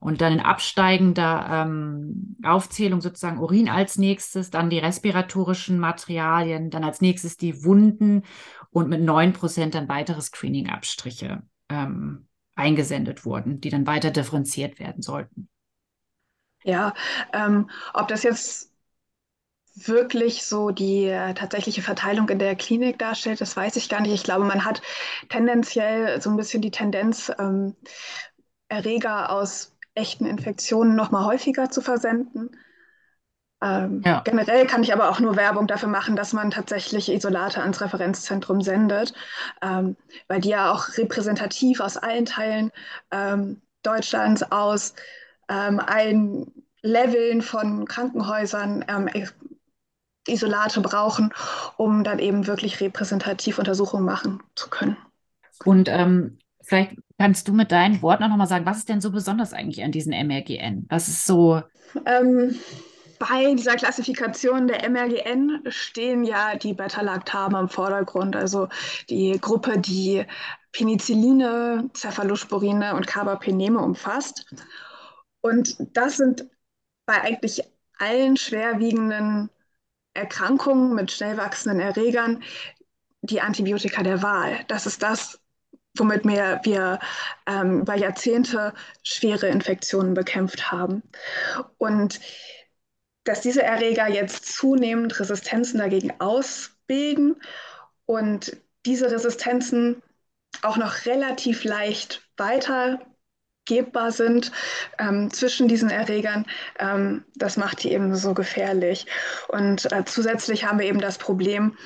Und 0.01 0.21
dann 0.21 0.33
in 0.33 0.41
absteigender 0.41 1.47
ähm, 1.49 2.37
Aufzählung 2.43 3.01
sozusagen 3.01 3.39
Urin 3.39 3.69
als 3.69 3.99
nächstes, 3.99 4.51
dann 4.51 4.69
die 4.69 4.81
respiratorischen 4.81 5.79
Materialien, 5.79 6.71
dann 6.71 6.83
als 6.83 7.01
nächstes 7.01 7.37
die 7.37 7.63
Wunden 7.63 8.25
und 8.73 8.89
mit 8.89 9.03
9 9.03 9.33
Prozent 9.33 9.75
dann 9.75 9.89
weitere 9.89 10.21
Screening-Abstriche 10.21 11.43
ähm, 11.69 12.27
eingesendet 12.55 13.25
wurden, 13.25 13.61
die 13.61 13.71
dann 13.71 13.87
weiter 13.87 14.11
differenziert 14.11 14.79
werden 14.79 15.03
sollten. 15.03 15.49
Ja, 16.65 16.95
ähm, 17.33 17.71
ob 17.93 18.09
das 18.09 18.23
jetzt 18.23 18.73
wirklich 19.75 20.45
so 20.45 20.71
die 20.71 21.07
äh, 21.07 21.35
tatsächliche 21.35 21.83
Verteilung 21.83 22.29
in 22.29 22.39
der 22.39 22.57
Klinik 22.57 22.99
darstellt, 22.99 23.41
das 23.41 23.57
weiß 23.57 23.77
ich 23.77 23.89
gar 23.89 24.01
nicht. 24.01 24.13
Ich 24.13 24.23
glaube, 24.23 24.45
man 24.45 24.65
hat 24.65 24.83
tendenziell 25.29 26.21
so 26.21 26.31
ein 26.31 26.37
bisschen 26.37 26.63
die 26.63 26.71
Tendenz, 26.71 27.33
ähm, 27.39 27.75
Erreger 28.69 29.31
aus 29.31 29.77
echten 29.95 30.25
Infektionen 30.25 30.97
noch 30.97 31.11
mal 31.11 31.27
häufiger 31.27 31.71
zu 31.71 31.83
versenden. 31.83 32.57
Ähm, 33.63 34.03
ja. 34.05 34.21
Generell 34.25 34.67
kann 34.67 34.83
ich 34.83 34.93
aber 34.93 35.09
auch 35.11 35.21
nur 35.21 35.37
Werbung 35.37 35.67
dafür 35.67 35.89
machen, 35.89 36.17
dass 36.17 36.33
man 36.33 36.51
tatsächlich 36.51 37.11
Isolate 37.11 37.61
ans 37.61 37.81
Referenzzentrum 37.81 38.61
sendet, 38.61 39.15
ähm, 39.63 39.97
weil 40.29 40.41
die 40.41 40.51
ja 40.51 40.73
auch 40.73 40.97
repräsentativ 40.97 41.81
aus 41.81 41.97
allen 41.97 42.25
Teilen 42.25 42.73
ähm, 43.11 43.61
Deutschlands 43.83 44.51
aus 44.51 44.95
ähm, 45.49 45.81
allen 45.81 46.53
Leveln 46.83 47.43
von 47.43 47.87
Krankenhäusern 47.87 48.85
ähm, 48.89 49.09
Isolate 50.27 50.81
brauchen, 50.81 51.33
um 51.77 52.05
dann 52.05 52.19
eben 52.19 52.47
wirklich 52.47 52.81
repräsentativ 52.81 53.59
Untersuchungen 53.59 54.05
machen 54.05 54.43
zu 54.55 54.69
können. 54.71 54.97
Und 55.65 55.89
ähm, 55.89 56.39
vielleicht 56.63 56.97
Kannst 57.23 57.47
du 57.47 57.53
mit 57.53 57.71
deinen 57.71 58.03
Worten 58.03 58.25
auch 58.25 58.29
nochmal 58.29 58.49
sagen, 58.49 58.67
was 58.67 58.79
ist 58.79 58.89
denn 58.89 59.01
so 59.01 59.13
besonders 59.13 59.53
eigentlich 59.53 59.85
an 59.85 59.93
diesen 59.93 60.13
MRGN? 60.13 60.87
Was 60.89 61.07
ist 61.07 61.25
so? 61.25 61.63
Bei 63.29 63.55
dieser 63.55 63.77
Klassifikation 63.77 64.67
der 64.67 64.83
MRGN 64.91 65.63
stehen 65.69 66.25
ja 66.25 66.57
die 66.57 66.75
Beta-Lactame 66.75 67.61
im 67.61 67.69
Vordergrund, 67.69 68.35
also 68.35 68.69
die 69.09 69.39
Gruppe, 69.41 69.79
die 69.79 70.25
Penicilline, 70.73 71.89
Cephalosporine 71.95 72.97
und 72.97 73.07
Carbapeneme 73.07 73.79
umfasst. 73.79 74.53
Und 75.41 75.77
das 75.97 76.17
sind 76.17 76.49
bei 77.07 77.21
eigentlich 77.23 77.63
allen 77.99 78.37
schwerwiegenden 78.37 79.51
Erkrankungen 80.15 80.93
mit 80.97 81.13
schnell 81.13 81.37
wachsenden 81.37 81.79
Erregern 81.79 82.43
die 83.21 83.41
Antibiotika 83.41 84.03
der 84.03 84.23
Wahl. 84.25 84.65
Das 84.67 84.87
ist 84.87 85.01
das, 85.01 85.39
womit 85.97 86.25
wir, 86.25 86.61
wir 86.65 86.99
ähm, 87.47 87.83
über 87.83 87.95
Jahrzehnte 87.95 88.75
schwere 89.05 89.47
Infektionen 89.47 90.15
bekämpft 90.15 90.73
haben. 90.73 91.05
Und 91.79 92.19
dass 93.25 93.41
diese 93.41 93.63
Erreger 93.63 94.09
jetzt 94.09 94.53
zunehmend 94.55 95.19
Resistenzen 95.19 95.79
dagegen 95.79 96.13
ausbilden 96.21 97.37
und 98.07 98.57
diese 98.85 99.11
Resistenzen 99.11 100.03
auch 100.63 100.77
noch 100.77 101.07
relativ 101.07 101.65
leicht 101.65 102.29
weitergebbar 102.37 104.11
sind 104.13 104.53
ähm, 104.99 105.31
zwischen 105.33 105.69
diesen 105.69 105.91
Erregern, 105.91 106.47
ähm, 106.79 107.25
das 107.37 107.57
macht 107.57 107.83
die 107.85 107.93
eben 107.93 108.15
so 108.15 108.35
gefährlich. 108.35 109.07
Und 109.49 109.91
äh, 109.93 110.05
zusätzlich 110.05 110.65
haben 110.65 110.79
wir 110.79 110.87
eben 110.87 111.01
das 111.01 111.19
Problem, 111.19 111.77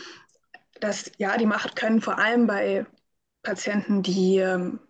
dass 0.80 1.10
ja, 1.18 1.36
die 1.36 1.46
Macht 1.46 1.76
können 1.76 2.00
vor 2.00 2.18
allem 2.18 2.46
bei 2.46 2.86
Patienten, 3.42 4.02
die 4.02 4.38
ähm, 4.38 4.80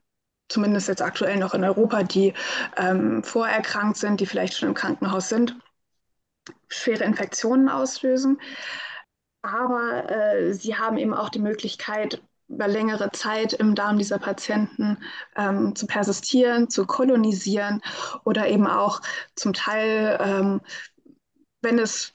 zumindest 0.48 0.88
jetzt 0.88 1.02
aktuell 1.02 1.37
noch 1.37 1.54
in 1.54 1.64
Europa, 1.64 2.02
die 2.02 2.32
ähm, 2.76 3.22
vorerkrankt 3.22 3.96
sind, 3.96 4.20
die 4.20 4.26
vielleicht 4.26 4.54
schon 4.54 4.68
im 4.68 4.74
Krankenhaus 4.74 5.28
sind, 5.28 5.56
schwere 6.68 7.04
Infektionen 7.04 7.68
auslösen. 7.68 8.40
Aber 9.42 10.11
äh, 10.11 10.52
sie 10.54 10.76
haben 10.76 10.98
eben 10.98 11.14
auch 11.14 11.28
die 11.28 11.38
Möglichkeit, 11.38 12.22
über 12.48 12.68
längere 12.68 13.11
Zeit 13.12 13.52
im 13.54 13.74
Darm 13.74 13.98
dieser 13.98 14.18
Patienten 14.18 14.98
ähm, 15.37 15.74
zu 15.74 15.87
persistieren, 15.87 16.70
zu 16.70 16.87
kolonisieren 16.87 17.82
oder 18.24 18.48
eben 18.48 18.66
auch 18.66 19.00
zum 19.35 19.52
Teil, 19.52 20.18
ähm, 20.20 20.61
wenn 21.62 21.78
es 21.78 22.12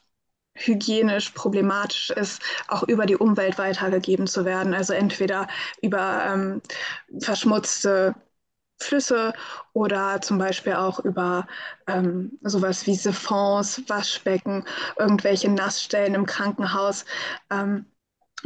hygienisch 0.53 1.31
problematisch 1.31 2.11
ist, 2.11 2.41
auch 2.67 2.83
über 2.83 3.05
die 3.05 3.15
Umwelt 3.15 3.57
weitergegeben 3.57 4.27
zu 4.27 4.45
werden. 4.45 4.73
Also 4.73 4.93
entweder 4.93 5.47
über 5.81 6.23
ähm, 6.25 6.61
verschmutzte 7.19 8.15
Flüsse 8.83 9.33
oder 9.73 10.21
zum 10.21 10.37
Beispiel 10.37 10.73
auch 10.73 10.99
über 10.99 11.47
ähm, 11.87 12.37
sowas 12.41 12.85
wie 12.87 12.95
Siphons, 12.95 13.83
Waschbecken, 13.87 14.65
irgendwelche 14.97 15.49
Nassstellen 15.51 16.15
im 16.15 16.25
Krankenhaus. 16.25 17.05
Ähm, 17.49 17.85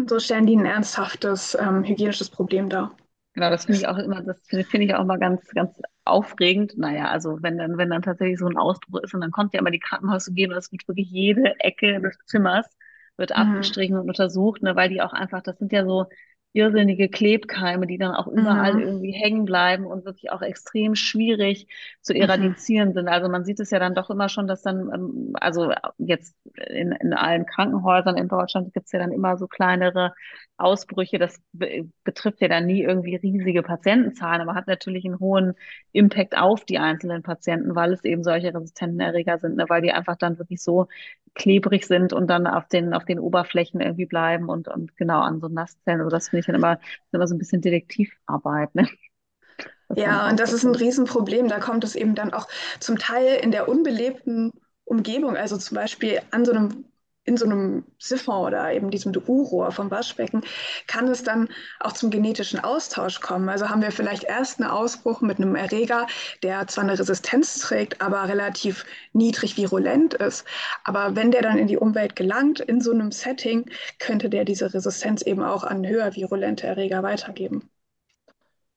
so 0.07 0.19
stellen 0.19 0.45
die 0.45 0.55
ein 0.55 0.65
ernsthaftes 0.65 1.57
ähm, 1.59 1.83
hygienisches 1.83 2.29
Problem 2.29 2.69
dar. 2.69 2.95
Genau, 3.33 3.49
das 3.49 3.65
finde 3.65 3.79
ich 3.79 3.87
auch 3.87 3.97
immer, 3.97 4.21
das 4.21 4.41
finde 4.47 4.65
find 4.65 4.83
ich 4.83 4.95
auch 4.95 5.03
mal 5.03 5.19
ganz, 5.19 5.45
ganz 5.49 5.81
aufregend. 6.05 6.77
Naja, 6.77 7.09
also 7.09 7.41
wenn 7.41 7.57
dann, 7.57 7.77
wenn 7.77 7.89
dann 7.89 8.01
tatsächlich 8.01 8.39
so 8.39 8.47
ein 8.47 8.57
Ausbruch 8.57 9.01
ist 9.01 9.13
und 9.13 9.21
dann 9.21 9.31
kommt 9.31 9.53
ja 9.53 9.59
immer 9.59 9.71
die 9.71 9.79
Krankenhaus 9.79 10.29
gehen 10.33 10.51
und 10.51 10.57
es 10.57 10.71
wird 10.71 10.87
wirklich 10.87 11.09
jede 11.09 11.59
Ecke 11.59 11.99
des 11.99 12.17
Zimmers 12.25 12.65
wird 13.17 13.31
mhm. 13.31 13.35
abgestrichen 13.35 13.97
und 13.97 14.07
untersucht, 14.07 14.61
ne, 14.61 14.75
weil 14.75 14.89
die 14.89 15.01
auch 15.01 15.13
einfach, 15.13 15.41
das 15.41 15.57
sind 15.57 15.71
ja 15.71 15.85
so, 15.85 16.05
irrsinnige 16.55 17.09
Klebkeime, 17.09 17.85
die 17.85 17.97
dann 17.97 18.15
auch 18.15 18.27
überall 18.27 18.75
mhm. 18.75 18.81
irgendwie 18.81 19.11
hängen 19.11 19.43
bleiben 19.43 19.85
und 19.85 20.05
wirklich 20.05 20.31
auch 20.31 20.41
extrem 20.41 20.95
schwierig 20.95 21.67
zu 22.01 22.13
mhm. 22.13 22.21
eradizieren 22.21 22.89
mhm. 22.89 22.93
sind. 22.93 23.07
Also 23.09 23.29
man 23.29 23.43
sieht 23.43 23.59
es 23.59 23.71
ja 23.71 23.79
dann 23.79 23.93
doch 23.93 24.09
immer 24.09 24.29
schon, 24.29 24.47
dass 24.47 24.61
dann, 24.61 24.89
ähm, 24.93 25.33
also 25.33 25.73
jetzt 25.97 26.33
in, 26.55 26.93
in 26.93 27.13
allen 27.13 27.45
Krankenhäusern 27.45 28.15
in 28.15 28.29
Deutschland 28.29 28.73
gibt 28.73 28.85
es 28.85 28.93
ja 28.93 28.99
dann 28.99 29.11
immer 29.11 29.37
so 29.37 29.47
kleinere 29.47 30.13
Ausbrüche. 30.57 31.19
Das 31.19 31.41
betrifft 32.05 32.39
ja 32.39 32.47
dann 32.47 32.65
nie 32.65 32.83
irgendwie 32.83 33.17
riesige 33.17 33.61
Patientenzahlen, 33.61 34.41
aber 34.41 34.55
hat 34.55 34.67
natürlich 34.67 35.03
einen 35.03 35.19
hohen 35.19 35.55
Impact 35.91 36.37
auf 36.37 36.63
die 36.63 36.79
einzelnen 36.79 37.21
Patienten, 37.21 37.75
weil 37.75 37.91
es 37.91 38.05
eben 38.05 38.23
solche 38.23 38.53
resistenten 38.53 39.01
Erreger 39.01 39.39
sind, 39.39 39.57
ne? 39.57 39.65
weil 39.67 39.81
die 39.81 39.91
einfach 39.91 40.15
dann 40.15 40.39
wirklich 40.39 40.61
so 40.63 40.87
klebrig 41.35 41.85
sind 41.85 42.13
und 42.13 42.27
dann 42.27 42.47
auf 42.47 42.67
den, 42.67 42.93
auf 42.93 43.05
den 43.05 43.19
Oberflächen 43.19 43.81
irgendwie 43.81 44.05
bleiben 44.05 44.49
und, 44.49 44.67
und 44.67 44.95
genau 44.97 45.19
an 45.19 45.39
so 45.39 45.47
Nasszellen. 45.47 46.01
Also 46.01 46.09
das 46.09 46.29
finde 46.29 46.39
ich 46.39 46.45
dann 46.47 46.55
immer, 46.55 46.79
immer 47.11 47.27
so 47.27 47.35
ein 47.35 47.37
bisschen 47.37 47.61
Detektivarbeit. 47.61 48.73
Ne? 48.73 48.89
ja, 49.95 50.29
und 50.29 50.39
das 50.39 50.53
ist 50.53 50.63
ein 50.63 50.75
Riesenproblem. 50.75 51.49
Da 51.49 51.59
kommt 51.59 51.83
es 51.83 51.95
eben 51.95 52.15
dann 52.15 52.33
auch 52.33 52.47
zum 52.79 52.97
Teil 52.97 53.39
in 53.43 53.51
der 53.51 53.67
unbelebten 53.67 54.51
Umgebung, 54.85 55.35
also 55.35 55.57
zum 55.57 55.75
Beispiel 55.75 56.21
an 56.31 56.45
so 56.45 56.53
einem 56.53 56.85
in 57.25 57.37
so 57.37 57.45
einem 57.45 57.83
Siphon 57.97 58.45
oder 58.47 58.71
eben 58.71 58.91
diesem 58.91 59.11
Du-Rohr 59.11 59.71
vom 59.71 59.91
Waschbecken 59.91 60.43
kann 60.87 61.07
es 61.07 61.23
dann 61.23 61.49
auch 61.79 61.93
zum 61.93 62.11
genetischen 62.11 62.59
Austausch 62.59 63.19
kommen. 63.19 63.49
Also 63.49 63.69
haben 63.69 63.81
wir 63.81 63.91
vielleicht 63.91 64.23
erst 64.23 64.61
einen 64.61 64.69
Ausbruch 64.69 65.21
mit 65.21 65.39
einem 65.39 65.55
Erreger, 65.55 66.07
der 66.43 66.67
zwar 66.67 66.83
eine 66.83 66.97
Resistenz 66.97 67.59
trägt, 67.59 68.01
aber 68.01 68.27
relativ 68.29 68.85
niedrig 69.13 69.57
virulent 69.57 70.13
ist. 70.13 70.45
Aber 70.83 71.15
wenn 71.15 71.31
der 71.31 71.41
dann 71.41 71.57
in 71.57 71.67
die 71.67 71.77
Umwelt 71.77 72.15
gelangt, 72.15 72.59
in 72.59 72.79
so 72.81 72.91
einem 72.91 73.11
Setting, 73.11 73.69
könnte 73.99 74.29
der 74.29 74.45
diese 74.45 74.73
Resistenz 74.73 75.21
eben 75.23 75.43
auch 75.43 75.63
an 75.63 75.87
höher 75.87 76.15
virulente 76.15 76.67
Erreger 76.67 77.03
weitergeben. 77.03 77.69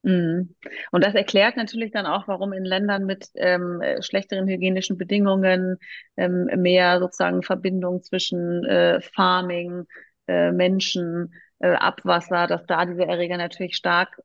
Mhm. 0.08 0.54
Und 0.90 1.04
das 1.04 1.14
erklärt 1.14 1.56
natürlich 1.58 1.92
dann 1.92 2.06
auch, 2.06 2.28
warum 2.28 2.54
in 2.54 2.64
Ländern 2.64 3.04
mit 3.04 3.28
ähm, 3.34 3.82
schlechteren 4.00 4.48
hygienischen 4.48 4.96
Bedingungen 4.96 5.76
ähm, 6.16 6.46
mehr 6.56 6.98
sozusagen 6.98 7.42
Verbindung 7.42 8.02
zwischen 8.02 8.64
äh, 8.64 9.02
Farming, 9.02 9.84
äh, 10.26 10.50
Menschen, 10.50 11.34
äh, 11.58 11.72
Abwasser, 11.74 12.46
dass 12.46 12.64
da 12.64 12.86
diese 12.86 13.04
Erreger 13.04 13.36
natürlich 13.36 13.76
stark 13.76 14.18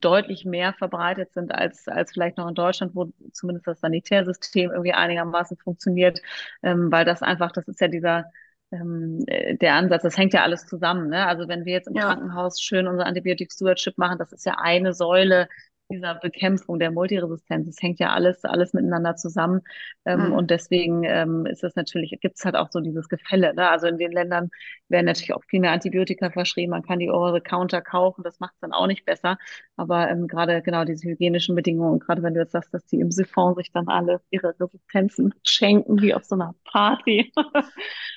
deutlich 0.00 0.46
mehr 0.46 0.72
verbreitet 0.72 1.34
sind 1.34 1.54
als, 1.54 1.86
als 1.86 2.12
vielleicht 2.12 2.38
noch 2.38 2.48
in 2.48 2.54
Deutschland, 2.54 2.94
wo 2.94 3.12
zumindest 3.32 3.66
das 3.66 3.80
Sanitärsystem 3.80 4.70
irgendwie 4.70 4.94
einigermaßen 4.94 5.58
funktioniert, 5.58 6.22
ähm, 6.62 6.90
weil 6.90 7.04
das 7.04 7.20
einfach, 7.22 7.52
das 7.52 7.68
ist 7.68 7.80
ja 7.82 7.88
dieser 7.88 8.20
äh, 8.20 8.22
der 8.70 9.74
Ansatz, 9.74 10.02
das 10.02 10.18
hängt 10.18 10.34
ja 10.34 10.42
alles 10.42 10.66
zusammen. 10.66 11.08
Ne? 11.08 11.26
Also 11.26 11.48
wenn 11.48 11.64
wir 11.64 11.72
jetzt 11.72 11.88
im 11.88 11.94
ja. 11.94 12.06
Krankenhaus 12.06 12.60
schön 12.60 12.86
unser 12.86 13.06
Antibiotic 13.06 13.52
Stewardship 13.52 13.96
machen, 13.96 14.18
das 14.18 14.32
ist 14.32 14.44
ja 14.44 14.56
eine 14.58 14.92
Säule 14.92 15.48
dieser 15.90 16.14
Bekämpfung 16.16 16.78
der 16.78 16.90
Multiresistenz. 16.90 17.68
Es 17.68 17.82
hängt 17.82 17.98
ja 18.00 18.12
alles, 18.12 18.44
alles 18.44 18.72
miteinander 18.72 19.16
zusammen. 19.16 19.62
Ähm, 20.04 20.28
mhm. 20.28 20.32
Und 20.32 20.50
deswegen 20.50 21.04
ähm, 21.04 21.46
ist 21.46 21.64
es 21.64 21.76
natürlich, 21.76 22.16
gibt 22.20 22.36
es 22.38 22.44
halt 22.44 22.56
auch 22.56 22.68
so 22.70 22.80
dieses 22.80 23.08
Gefälle. 23.08 23.54
Ne? 23.54 23.68
Also 23.68 23.86
in 23.86 23.98
den 23.98 24.12
Ländern 24.12 24.50
werden 24.88 25.06
natürlich 25.06 25.34
auch 25.34 25.44
viel 25.44 25.60
mehr 25.60 25.72
Antibiotika 25.72 26.30
verschrieben. 26.30 26.70
Man 26.70 26.82
kann 26.82 26.98
die 26.98 27.10
Over-the-Counter 27.10 27.82
kaufen. 27.82 28.22
Das 28.22 28.40
macht 28.40 28.54
es 28.54 28.60
dann 28.60 28.72
auch 28.72 28.86
nicht 28.86 29.04
besser. 29.04 29.38
Aber 29.76 30.08
ähm, 30.10 30.26
gerade 30.26 30.62
genau 30.62 30.84
diese 30.84 31.08
hygienischen 31.08 31.54
Bedingungen, 31.54 32.00
gerade 32.00 32.22
wenn 32.22 32.34
du 32.34 32.40
jetzt 32.40 32.52
sagst, 32.52 32.74
dass 32.74 32.84
die 32.86 33.00
im 33.00 33.10
Siphon 33.10 33.54
sich 33.54 33.70
dann 33.72 33.88
alle 33.88 34.20
ihre 34.30 34.54
Resistenzen 34.58 35.34
schenken, 35.42 36.00
wie 36.02 36.14
auf 36.14 36.24
so 36.24 36.34
einer 36.34 36.54
Party. 36.64 37.32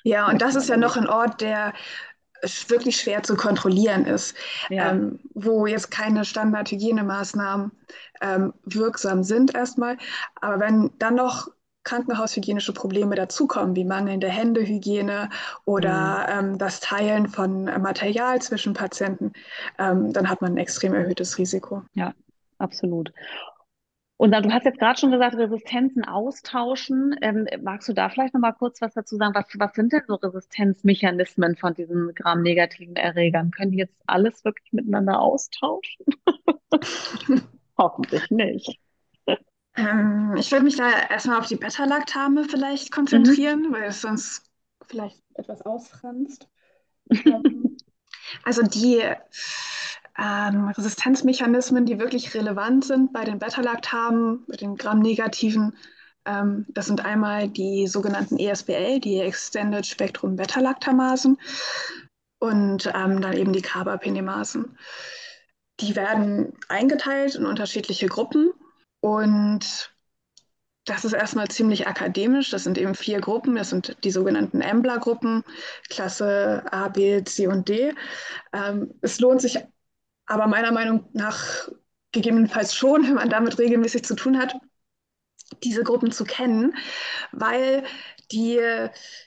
ja, 0.03 0.27
und 0.29 0.41
das 0.41 0.55
ist 0.55 0.69
ja 0.69 0.77
noch 0.77 0.97
ein 0.97 1.07
Ort, 1.07 1.41
der 1.41 1.73
wirklich 2.67 2.97
schwer 2.97 3.23
zu 3.23 3.35
kontrollieren 3.35 4.05
ist, 4.05 4.35
ja. 4.69 4.91
ähm, 4.91 5.19
wo 5.33 5.65
jetzt 5.65 5.91
keine 5.91 6.25
Standardhygienemaßnahmen 6.25 7.71
ähm, 8.21 8.53
wirksam 8.65 9.23
sind 9.23 9.55
erstmal. 9.55 9.97
Aber 10.35 10.59
wenn 10.59 10.91
dann 10.99 11.15
noch 11.15 11.49
krankenhaushygienische 11.83 12.73
Probleme 12.73 13.15
dazukommen, 13.15 13.75
wie 13.75 13.85
mangelnde 13.85 14.27
Händehygiene 14.27 15.29
oder 15.65 16.27
mhm. 16.27 16.51
ähm, 16.51 16.57
das 16.57 16.79
Teilen 16.81 17.27
von 17.27 17.63
Material 17.63 18.41
zwischen 18.41 18.73
Patienten, 18.73 19.33
ähm, 19.77 20.13
dann 20.13 20.29
hat 20.29 20.41
man 20.41 20.53
ein 20.53 20.57
extrem 20.57 20.93
erhöhtes 20.93 21.37
Risiko. 21.37 21.83
Ja, 21.93 22.13
absolut. 22.57 23.11
Und 24.19 24.31
dann, 24.31 24.43
du 24.43 24.51
hast 24.51 24.65
jetzt 24.65 24.79
gerade 24.79 24.99
schon 24.99 25.11
gesagt, 25.11 25.37
Resistenzen 25.37 26.03
austauschen. 26.03 27.15
Ähm, 27.21 27.47
magst 27.61 27.87
du 27.87 27.93
da 27.93 28.09
vielleicht 28.09 28.33
noch 28.33 28.41
mal 28.41 28.51
kurz 28.51 28.81
was 28.81 28.93
dazu 28.93 29.15
sagen? 29.15 29.33
Was, 29.33 29.45
was 29.57 29.73
sind 29.73 29.93
denn 29.93 30.01
so 30.05 30.15
Resistenzmechanismen 30.15 31.55
von 31.55 31.73
diesen 31.73 32.13
gramnegativen 32.13 32.97
Erregern? 32.97 33.51
Können 33.51 33.71
die 33.71 33.77
jetzt 33.77 33.95
alles 34.07 34.43
wirklich 34.43 34.73
miteinander 34.73 35.21
austauschen? 35.21 36.05
Hoffentlich 37.77 38.29
nicht. 38.29 38.81
Ähm, 39.77 40.35
ich 40.37 40.51
würde 40.51 40.65
mich 40.65 40.75
da 40.75 40.89
erstmal 41.09 41.39
auf 41.39 41.47
die 41.47 41.55
Beta-Lactame 41.55 42.43
vielleicht 42.43 42.91
konzentrieren, 42.91 43.69
mhm. 43.69 43.71
weil 43.71 43.83
es 43.83 44.01
sonst 44.01 44.51
vielleicht 44.85 45.23
etwas 45.35 45.61
ausfranst. 45.61 46.49
Ähm, 47.25 47.75
also 48.43 48.61
die 48.61 49.01
ähm, 50.19 50.67
Resistenzmechanismen, 50.69 51.85
die 51.85 51.99
wirklich 51.99 52.33
relevant 52.33 52.85
sind 52.85 53.13
bei 53.13 53.23
den 53.23 53.39
Beta-Lactamen, 53.39 54.43
mit 54.47 54.61
den 54.61 54.75
Gramm-negativen. 54.75 55.75
Ähm, 56.25 56.65
das 56.69 56.87
sind 56.87 57.05
einmal 57.05 57.47
die 57.47 57.87
sogenannten 57.87 58.37
ESBL, 58.37 58.99
die 58.99 59.19
Extended 59.19 59.85
Spectrum 59.85 60.35
Beta-Lactamasen 60.35 61.37
und 62.39 62.87
ähm, 62.87 63.21
dann 63.21 63.33
eben 63.33 63.53
die 63.53 63.61
Carbapenemasen. 63.61 64.77
Die 65.79 65.95
werden 65.95 66.53
eingeteilt 66.67 67.35
in 67.35 67.45
unterschiedliche 67.45 68.07
Gruppen 68.07 68.51
und 68.99 69.93
das 70.85 71.05
ist 71.05 71.13
erstmal 71.13 71.47
ziemlich 71.49 71.87
akademisch. 71.87 72.49
Das 72.49 72.63
sind 72.63 72.77
eben 72.77 72.95
vier 72.95 73.21
Gruppen. 73.21 73.55
Das 73.55 73.69
sind 73.69 73.95
die 74.03 74.11
sogenannten 74.11 74.61
Embla-Gruppen, 74.61 75.43
Klasse 75.89 76.63
A, 76.71 76.87
B, 76.89 77.23
C 77.23 77.47
und 77.47 77.69
D. 77.69 77.93
Ähm, 78.53 78.93
es 79.01 79.19
lohnt 79.19 79.41
sich 79.41 79.59
aber 80.29 80.47
meiner 80.47 80.71
Meinung 80.71 81.05
nach 81.13 81.67
gegebenenfalls 82.11 82.73
schon, 82.75 83.03
wenn 83.07 83.15
man 83.15 83.29
damit 83.29 83.59
regelmäßig 83.59 84.05
zu 84.05 84.15
tun 84.15 84.37
hat, 84.39 84.55
diese 85.63 85.83
Gruppen 85.83 86.11
zu 86.11 86.23
kennen, 86.23 86.75
weil 87.31 87.83
die, 88.31 88.61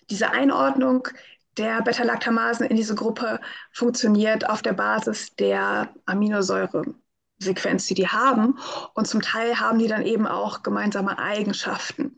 diese 0.09 0.31
Einordnung 0.31 1.09
der 1.59 1.83
Beta-Lactamasen 1.83 2.67
in 2.67 2.77
diese 2.77 2.95
Gruppe 2.95 3.41
funktioniert 3.73 4.49
auf 4.49 4.63
der 4.63 4.73
Basis 4.73 5.35
der 5.35 5.93
Aminosäure. 6.07 6.95
Sequenz, 7.43 7.87
die 7.87 7.95
die 7.95 8.07
haben. 8.07 8.57
Und 8.95 9.09
zum 9.09 9.21
Teil 9.21 9.59
haben 9.59 9.81
die 9.81 9.89
dann 9.89 10.03
eben 10.07 10.29
auch 10.29 10.63
gemeinsame 10.63 11.19
Eigenschaften. 11.19 12.17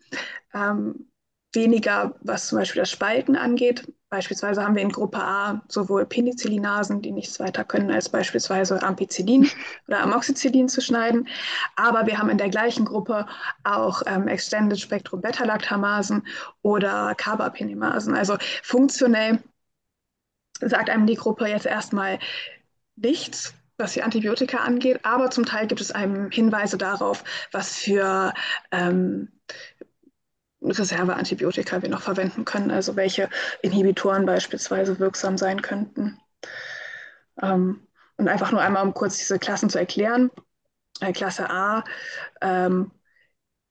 Ähm, 0.53 1.09
weniger, 1.55 2.15
was 2.21 2.49
zum 2.49 2.59
Beispiel 2.59 2.83
das 2.83 2.91
Spalten 2.91 3.37
angeht. 3.37 3.87
Beispielsweise 4.09 4.63
haben 4.63 4.77
wir 4.77 4.83
in 4.83 4.93
Gruppe 4.93 5.19
A 5.19 5.63
sowohl 5.69 6.07
Penicillinasen, 6.07 7.03
die 7.03 7.11
nichts 7.11 7.41
weiter 7.41 7.65
können, 7.65 7.91
als 7.91 8.09
beispielsweise 8.09 8.83
Ampicillin 8.83 9.51
oder 9.89 10.03
Amoxicillin 10.03 10.69
zu 10.69 10.81
schneiden. 10.81 11.29
Aber 11.77 12.07
wir 12.07 12.19
haben 12.19 12.31
in 12.31 12.39
der 12.39 12.51
gleichen 12.51 12.85
Gruppe 12.85 13.27
auch 13.65 14.03
ähm, 14.07 14.29
Extended 14.29 14.79
Spectrum 14.79 15.21
Beta-Lactamasen 15.21 16.27
oder 16.63 17.15
Carbapenimasen. 17.17 18.15
Also 18.15 18.37
funktionell 18.63 19.41
sagt 20.61 20.91
einem 20.91 21.07
die 21.07 21.17
Gruppe 21.17 21.49
jetzt 21.49 21.67
erstmal 21.67 22.19
nichts, 22.97 23.55
was 23.77 23.95
die 23.95 24.03
Antibiotika 24.03 24.59
angeht, 24.59 25.01
aber 25.03 25.31
zum 25.31 25.45
Teil 25.45 25.67
gibt 25.67 25.81
es 25.81 25.91
einem 25.91 26.31
Hinweise 26.31 26.79
darauf, 26.79 27.25
was 27.51 27.77
für 27.77 28.33
ähm, 28.71 29.33
Reserveantibiotika 30.71 31.83
wir 31.83 31.89
noch 31.89 32.03
verwenden 32.03 32.45
können, 32.45 32.71
also 32.71 32.97
welche 32.97 33.31
Inhibitoren 33.63 34.27
beispielsweise 34.27 34.99
wirksam 34.99 35.39
sein 35.39 35.63
könnten. 35.63 36.19
Ähm, 37.41 37.87
und 38.17 38.29
einfach 38.29 38.53
nur 38.53 38.61
einmal, 38.61 38.85
um 38.85 38.95
kurz 38.95 39.19
diese 39.19 39.39
Klassen 39.39 39.71
zu 39.71 39.79
erklären. 39.79 40.31
Äh, 41.01 41.13
Klasse 41.13 41.51
A, 41.51 41.85
ähm, 42.41 42.91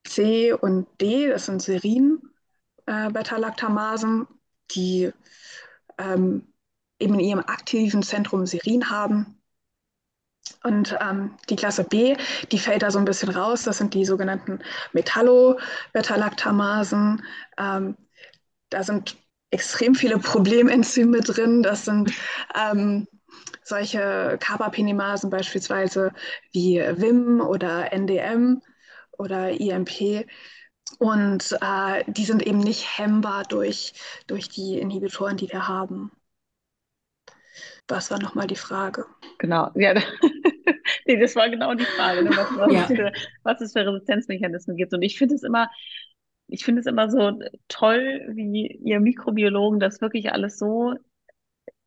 C 0.05 0.51
und 0.53 0.87
D, 0.99 1.29
das 1.29 1.45
sind 1.45 1.61
Serin-Beta-Lactamasen, 1.61 4.23
äh, 4.23 4.25
die 4.71 5.13
ähm, 5.97 6.53
eben 6.99 7.13
in 7.15 7.21
ihrem 7.21 7.39
aktiven 7.39 8.03
Zentrum 8.03 8.45
Serin 8.45 8.89
haben 8.89 9.41
und 10.63 10.97
ähm, 11.01 11.35
die 11.49 11.55
Klasse 11.55 11.83
B, 11.83 12.15
die 12.51 12.59
fällt 12.59 12.83
da 12.83 12.91
so 12.91 12.99
ein 12.99 13.05
bisschen 13.05 13.29
raus. 13.29 13.63
Das 13.63 13.77
sind 13.77 13.93
die 13.93 14.05
sogenannten 14.05 14.59
Metallo-Beta-Lactamasen. 14.93 17.23
Ähm, 17.57 17.95
da 18.69 18.83
sind 18.83 19.17
extrem 19.51 19.95
viele 19.95 20.17
Problemenzyme 20.19 21.21
drin. 21.21 21.63
Das 21.63 21.85
sind 21.85 22.11
ähm, 22.55 23.07
solche 23.63 24.37
Carbapenimasen 24.39 25.29
beispielsweise 25.29 26.11
wie 26.51 26.79
WIM 26.79 27.41
oder 27.41 27.91
NDM 27.93 28.61
oder 29.11 29.51
IMP. 29.51 30.25
Und 30.99 31.57
äh, 31.61 32.03
die 32.07 32.25
sind 32.25 32.45
eben 32.45 32.59
nicht 32.59 32.97
hemmbar 32.97 33.43
durch, 33.43 33.93
durch 34.27 34.49
die 34.49 34.79
Inhibitoren, 34.79 35.37
die 35.37 35.49
wir 35.49 35.67
haben. 35.67 36.11
Was 37.87 38.11
war 38.11 38.19
nochmal 38.21 38.47
die 38.47 38.55
Frage? 38.55 39.05
Genau, 39.39 39.69
ja, 39.75 39.93
nee, 41.05 41.19
das 41.19 41.35
war 41.35 41.49
genau 41.49 41.73
die 41.73 41.83
Frage, 41.83 42.23
ne? 42.23 42.29
was, 42.31 42.57
was, 42.57 42.73
ja. 42.73 42.81
es 42.81 42.87
für, 42.87 43.11
was 43.43 43.61
es 43.61 43.73
für 43.73 43.85
Resistenzmechanismen 43.85 44.77
gibt. 44.77 44.93
Und 44.93 45.01
ich 45.01 45.17
finde 45.17 45.35
es 45.35 45.43
immer, 45.43 45.69
ich 46.47 46.63
finde 46.63 46.81
es 46.81 46.85
immer 46.85 47.09
so 47.09 47.39
toll, 47.67 48.21
wie 48.33 48.67
ihr 48.67 48.99
Mikrobiologen 48.99 49.79
das 49.79 50.01
wirklich 50.01 50.31
alles 50.31 50.57
so 50.57 50.95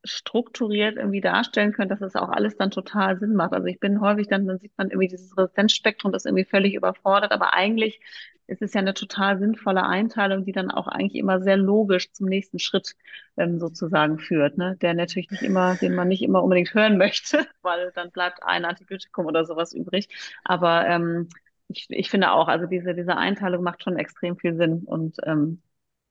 strukturiert 0.04 0.96
irgendwie 0.96 1.20
darstellen 1.20 1.72
könnt, 1.72 1.90
dass 1.90 2.00
es 2.00 2.14
auch 2.14 2.28
alles 2.28 2.56
dann 2.56 2.70
total 2.70 3.18
Sinn 3.18 3.35
macht. 3.35 3.52
Also 3.52 3.66
ich 3.66 3.80
bin 3.80 4.00
häufig 4.00 4.28
dann, 4.28 4.46
dann 4.46 4.59
sieht 4.59 4.72
man 4.76 4.90
irgendwie 4.90 5.09
dieses 5.09 5.37
Resistenzspektrum, 5.37 6.12
das 6.12 6.24
irgendwie 6.24 6.44
völlig 6.44 6.74
überfordert, 6.74 7.32
aber 7.32 7.54
eigentlich 7.54 8.00
ist 8.46 8.62
es 8.62 8.74
ja 8.74 8.80
eine 8.80 8.94
total 8.94 9.38
sinnvolle 9.38 9.85
Einteilung, 9.85 10.44
die 10.44 10.52
dann 10.52 10.70
auch 10.70 10.87
eigentlich 10.87 11.20
immer 11.20 11.40
sehr 11.40 11.56
logisch 11.56 12.12
zum 12.12 12.26
nächsten 12.28 12.59
Schritt 12.59 12.94
ähm, 13.37 13.59
sozusagen 13.59 14.18
führt, 14.18 14.56
ne? 14.59 14.76
der 14.80 14.94
natürlich 14.94 15.30
nicht 15.30 15.42
immer, 15.42 15.74
den 15.76 15.94
man 15.94 16.09
nicht 16.09 16.22
immer 16.22 16.42
unbedingt 16.42 16.72
hören 16.74 16.96
möchte, 16.98 17.46
weil 17.62 17.92
dann 17.94 18.11
bleibt 18.11 18.42
ein 18.42 18.64
Antibiotikum 18.64 19.26
oder 19.26 19.44
sowas 19.44 19.72
übrig. 19.72 20.09
Aber 20.44 20.87
ähm, 20.87 21.28
ich, 21.68 21.87
ich 21.90 22.11
finde 22.11 22.32
auch, 22.32 22.48
also 22.48 22.66
diese, 22.66 22.94
diese 22.94 23.16
Einteilung 23.16 23.62
macht 23.62 23.82
schon 23.82 23.96
extrem 23.96 24.37
viel 24.37 24.54
Sinn 24.56 24.85
und 24.85 25.16
ähm, 25.24 25.62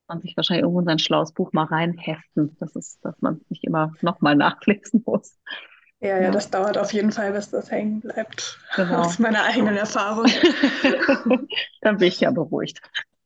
man 0.08 0.22
sich 0.22 0.36
wahrscheinlich 0.38 0.64
irgendwo 0.64 0.82
in 0.82 0.86
sein 0.86 1.00
schlaues 1.00 1.32
Buch 1.34 1.54
mal 1.54 1.66
reinheften. 1.66 2.56
Das 2.60 2.76
ist, 2.76 3.04
dass 3.04 3.22
man 3.22 3.42
nicht 3.50 3.64
immer 3.64 3.94
nochmal 4.02 4.36
nachlesen 4.36 5.04
muss. 5.06 5.40
Ja, 6.02 6.20
ja, 6.20 6.30
das 6.30 6.52
dauert 6.52 6.78
auf 6.78 6.94
jeden 6.94 7.12
Fall, 7.12 7.32
bis 7.32 7.50
das 7.50 7.72
hängen 7.72 8.02
bleibt. 8.02 8.60
Genau. 8.76 9.00
Aus 9.00 9.18
meiner 9.18 9.44
eigenen 9.44 9.78
Erfahrung. 9.78 10.26
Dann 11.82 11.98
bin 11.98 12.08
ich 12.08 12.20
ja 12.20 12.32
beruhigt. 12.32 12.82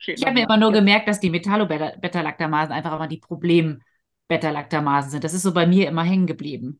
Ich 0.05 0.23
habe 0.23 0.33
mir 0.33 0.43
immer 0.43 0.57
nur 0.57 0.71
gemerkt, 0.71 1.07
dass 1.07 1.19
die 1.19 1.29
Metallo-Beta-Lactamasen 1.29 2.71
einfach 2.71 2.95
immer 2.95 3.07
die 3.07 3.17
Problem-Beta-Lactamasen 3.17 5.11
sind. 5.11 5.23
Das 5.23 5.33
ist 5.33 5.41
so 5.41 5.53
bei 5.53 5.67
mir 5.67 5.89
immer 5.89 6.03
hängen 6.03 6.27
geblieben. 6.27 6.79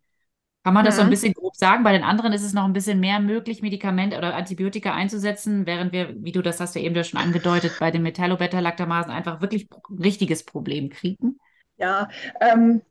Kann 0.64 0.74
man 0.74 0.86
das 0.86 0.96
mhm. 0.96 0.98
so 0.98 1.02
ein 1.02 1.08
mhm. 1.08 1.12
bisschen 1.12 1.34
grob 1.34 1.56
sagen? 1.56 1.84
Bei 1.84 1.92
den 1.92 2.04
anderen 2.04 2.34
ist 2.34 2.44
es 2.44 2.54
noch 2.54 2.66
ein 2.66 2.74
bisschen 2.74 3.00
mehr 3.00 3.20
möglich, 3.20 3.62
Medikamente 3.62 4.18
oder 4.18 4.36
Antibiotika 4.36 4.94
einzusetzen, 4.94 5.66
während 5.66 5.92
wir, 5.92 6.14
wie 6.24 6.32
du 6.32 6.42
das 6.42 6.60
hast 6.60 6.76
ja 6.76 6.82
eben 6.82 6.96
ja 6.96 7.04
schon 7.04 7.20
angedeutet, 7.20 7.74
bei 7.80 7.92
den 7.92 8.04
Metallo-Beta-Lactamasen 8.04 9.12
einfach 9.12 9.42
wirklich 9.42 9.70
ein 9.90 10.00
richtiges 10.00 10.44
Problem 10.44 10.90
kriegen. 10.90 11.40
Ja, 11.78 12.10
ähm, 12.42 12.82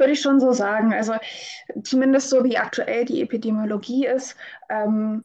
würde 0.00 0.14
ich 0.14 0.20
schon 0.20 0.40
so 0.40 0.52
sagen. 0.52 0.92
Also 0.92 1.14
zumindest 1.84 2.30
so 2.30 2.42
wie 2.42 2.58
aktuell 2.58 3.04
die 3.04 3.22
Epidemiologie 3.22 4.06
ist, 4.06 4.34
ähm, 4.68 5.24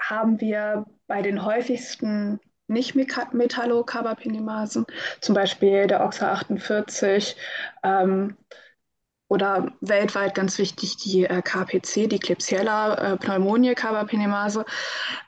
haben 0.00 0.40
wir 0.40 0.86
bei 1.06 1.20
den 1.22 1.44
häufigsten 1.44 2.40
Nicht-Metallocarbapenimasen, 2.68 4.86
zum 5.20 5.34
Beispiel 5.34 5.86
der 5.86 6.04
OXA 6.04 6.32
48 6.32 7.36
ähm, 7.82 8.36
oder 9.28 9.72
weltweit 9.80 10.34
ganz 10.34 10.58
wichtig 10.58 10.96
die 10.96 11.24
äh, 11.24 11.42
KPC, 11.42 12.08
die 12.08 12.18
Klebsiella 12.18 12.94
äh, 12.94 13.16
Pneumonie 13.16 13.74
Carbapenemase, 13.74 14.64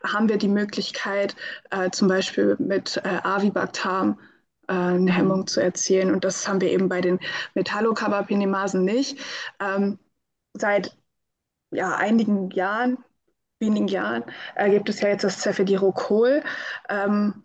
haben 0.04 0.28
wir 0.28 0.38
die 0.38 0.48
Möglichkeit, 0.48 1.36
äh, 1.70 1.90
zum 1.90 2.08
Beispiel 2.08 2.56
mit 2.58 2.96
äh, 3.04 3.20
Avibactam 3.22 4.18
äh, 4.70 4.72
eine 4.72 5.12
Hemmung 5.12 5.46
zu 5.46 5.60
erzielen. 5.60 6.14
Und 6.14 6.24
das 6.24 6.48
haben 6.48 6.60
wir 6.60 6.70
eben 6.70 6.88
bei 6.88 7.00
den 7.00 7.18
Metallocarbapinemasen 7.54 8.84
nicht. 8.84 9.18
Ähm, 9.60 9.98
seit 10.54 10.96
ja, 11.72 11.96
einigen 11.96 12.50
Jahren, 12.50 12.98
wenigen 13.58 13.88
Jahren, 13.88 14.24
äh, 14.54 14.70
gibt 14.70 14.88
es 14.88 15.00
ja 15.00 15.08
jetzt 15.08 15.24
das 15.24 15.40
Cefidirocol. 15.40 16.42
Ähm, 16.88 17.42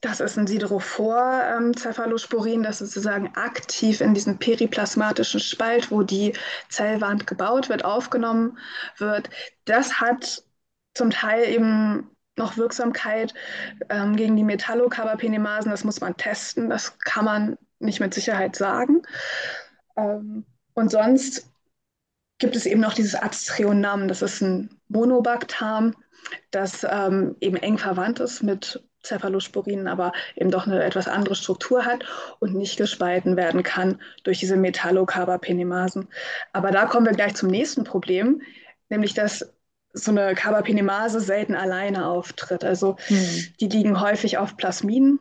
das 0.00 0.20
ist 0.20 0.38
ein 0.38 0.46
Siderophor-Cephalosporin, 0.46 2.56
ähm, 2.56 2.62
das 2.62 2.78
sozusagen 2.78 3.34
aktiv 3.36 4.00
in 4.00 4.14
diesen 4.14 4.38
periplasmatischen 4.38 5.40
Spalt, 5.40 5.90
wo 5.90 6.02
die 6.02 6.34
Zellwand 6.68 7.26
gebaut 7.26 7.68
wird, 7.70 7.84
aufgenommen 7.84 8.58
wird. 8.98 9.30
Das 9.64 10.00
hat 10.00 10.44
zum 10.94 11.10
Teil 11.10 11.48
eben 11.48 12.13
noch 12.36 12.56
Wirksamkeit 12.56 13.34
ähm, 13.88 14.16
gegen 14.16 14.36
die 14.36 14.44
Metallocarbapenimasen. 14.44 15.70
Das 15.70 15.84
muss 15.84 16.00
man 16.00 16.16
testen. 16.16 16.70
Das 16.70 16.98
kann 16.98 17.24
man 17.24 17.58
nicht 17.78 18.00
mit 18.00 18.14
Sicherheit 18.14 18.56
sagen. 18.56 19.02
Ähm, 19.96 20.44
und 20.74 20.90
sonst 20.90 21.50
gibt 22.38 22.56
es 22.56 22.66
eben 22.66 22.80
noch 22.80 22.94
dieses 22.94 23.14
Aztreonam. 23.14 24.08
Das 24.08 24.22
ist 24.22 24.40
ein 24.40 24.80
Monobactam, 24.88 25.94
das 26.50 26.84
ähm, 26.88 27.36
eben 27.40 27.56
eng 27.56 27.78
verwandt 27.78 28.20
ist 28.20 28.42
mit 28.42 28.82
Cephalosporinen, 29.04 29.86
aber 29.86 30.12
eben 30.34 30.50
doch 30.50 30.66
eine 30.66 30.82
etwas 30.82 31.08
andere 31.08 31.34
Struktur 31.34 31.84
hat 31.84 32.04
und 32.40 32.54
nicht 32.54 32.76
gespalten 32.76 33.36
werden 33.36 33.62
kann 33.62 34.00
durch 34.24 34.40
diese 34.40 34.56
Metallocarbapenimasen. 34.56 36.08
Aber 36.52 36.70
da 36.70 36.86
kommen 36.86 37.06
wir 37.06 37.12
gleich 37.12 37.34
zum 37.34 37.50
nächsten 37.50 37.84
Problem, 37.84 38.42
nämlich 38.88 39.14
dass 39.14 39.53
so 39.94 40.10
eine 40.10 40.34
Carbapenemase 40.34 41.20
selten 41.20 41.54
alleine 41.54 42.06
auftritt. 42.06 42.64
Also 42.64 42.96
hm. 43.06 43.44
die 43.60 43.68
liegen 43.68 44.00
häufig 44.00 44.36
auf 44.38 44.56
Plasmiden, 44.56 45.20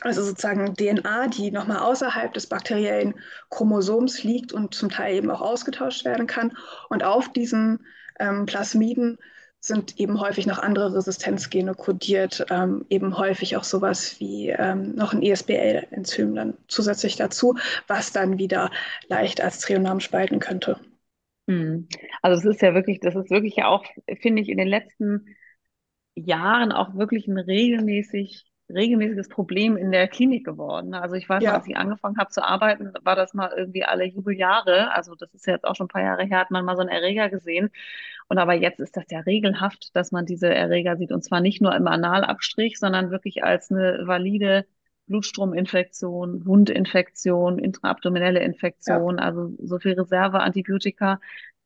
also 0.00 0.22
sozusagen 0.22 0.74
DNA, 0.74 1.26
die 1.28 1.50
nochmal 1.50 1.78
außerhalb 1.80 2.32
des 2.32 2.46
bakteriellen 2.46 3.14
Chromosoms 3.50 4.22
liegt 4.22 4.52
und 4.52 4.74
zum 4.74 4.88
Teil 4.88 5.16
eben 5.16 5.30
auch 5.30 5.42
ausgetauscht 5.42 6.04
werden 6.04 6.26
kann. 6.26 6.56
Und 6.88 7.04
auf 7.04 7.32
diesen 7.32 7.84
ähm, 8.18 8.46
Plasmiden 8.46 9.18
sind 9.60 10.00
eben 10.00 10.20
häufig 10.20 10.46
noch 10.46 10.58
andere 10.58 10.94
Resistenzgene 10.94 11.74
kodiert, 11.74 12.46
ähm, 12.48 12.86
eben 12.88 13.18
häufig 13.18 13.56
auch 13.58 13.64
sowas 13.64 14.18
wie 14.18 14.48
ähm, 14.48 14.94
noch 14.94 15.12
ein 15.12 15.20
ISBL-Enzym 15.20 16.34
dann 16.34 16.56
zusätzlich 16.66 17.16
dazu, 17.16 17.56
was 17.86 18.12
dann 18.12 18.38
wieder 18.38 18.70
leicht 19.08 19.42
als 19.42 19.58
Trionam 19.58 20.00
spalten 20.00 20.38
könnte. 20.38 20.78
Hm. 21.50 21.88
Also 22.22 22.38
es 22.38 22.54
ist 22.54 22.62
ja 22.62 22.74
wirklich, 22.74 23.00
das 23.00 23.16
ist 23.16 23.30
wirklich 23.30 23.56
ja 23.56 23.66
auch, 23.66 23.84
finde 24.20 24.40
ich, 24.40 24.48
in 24.48 24.58
den 24.58 24.68
letzten 24.68 25.26
Jahren 26.14 26.70
auch 26.70 26.94
wirklich 26.94 27.26
ein 27.26 27.38
regelmäßig 27.38 28.46
regelmäßiges 28.72 29.28
Problem 29.28 29.76
in 29.76 29.90
der 29.90 30.06
Klinik 30.06 30.44
geworden. 30.46 30.94
Also 30.94 31.16
ich 31.16 31.28
weiß, 31.28 31.42
ja. 31.42 31.54
als 31.54 31.66
ich 31.66 31.76
angefangen 31.76 32.18
habe 32.18 32.30
zu 32.30 32.44
arbeiten, 32.44 32.92
war 33.02 33.16
das 33.16 33.34
mal 33.34 33.52
irgendwie 33.56 33.82
alle 33.82 34.04
Jubeljahre. 34.04 34.92
Also 34.92 35.16
das 35.16 35.34
ist 35.34 35.46
jetzt 35.46 35.64
auch 35.64 35.74
schon 35.74 35.86
ein 35.86 35.88
paar 35.88 36.04
Jahre 36.04 36.24
her, 36.24 36.38
hat 36.38 36.52
man 36.52 36.64
mal 36.64 36.76
so 36.76 36.82
einen 36.82 36.88
Erreger 36.88 37.28
gesehen. 37.30 37.70
Und 38.28 38.38
aber 38.38 38.54
jetzt 38.54 38.78
ist 38.78 38.96
das 38.96 39.06
ja 39.10 39.18
regelhaft, 39.20 39.96
dass 39.96 40.12
man 40.12 40.24
diese 40.24 40.54
Erreger 40.54 40.96
sieht. 40.96 41.10
Und 41.10 41.24
zwar 41.24 41.40
nicht 41.40 41.60
nur 41.60 41.74
im 41.74 41.88
Analabstrich, 41.88 42.78
sondern 42.78 43.10
wirklich 43.10 43.42
als 43.42 43.72
eine 43.72 44.02
valide 44.06 44.66
Blutstrominfektion, 45.10 46.46
Wundinfektion, 46.46 47.58
intraabdominelle 47.58 48.40
Infektion, 48.40 49.18
ja. 49.18 49.24
also 49.24 49.52
so 49.58 49.78
viel 49.80 49.94
Reserveantibiotika, 49.94 51.20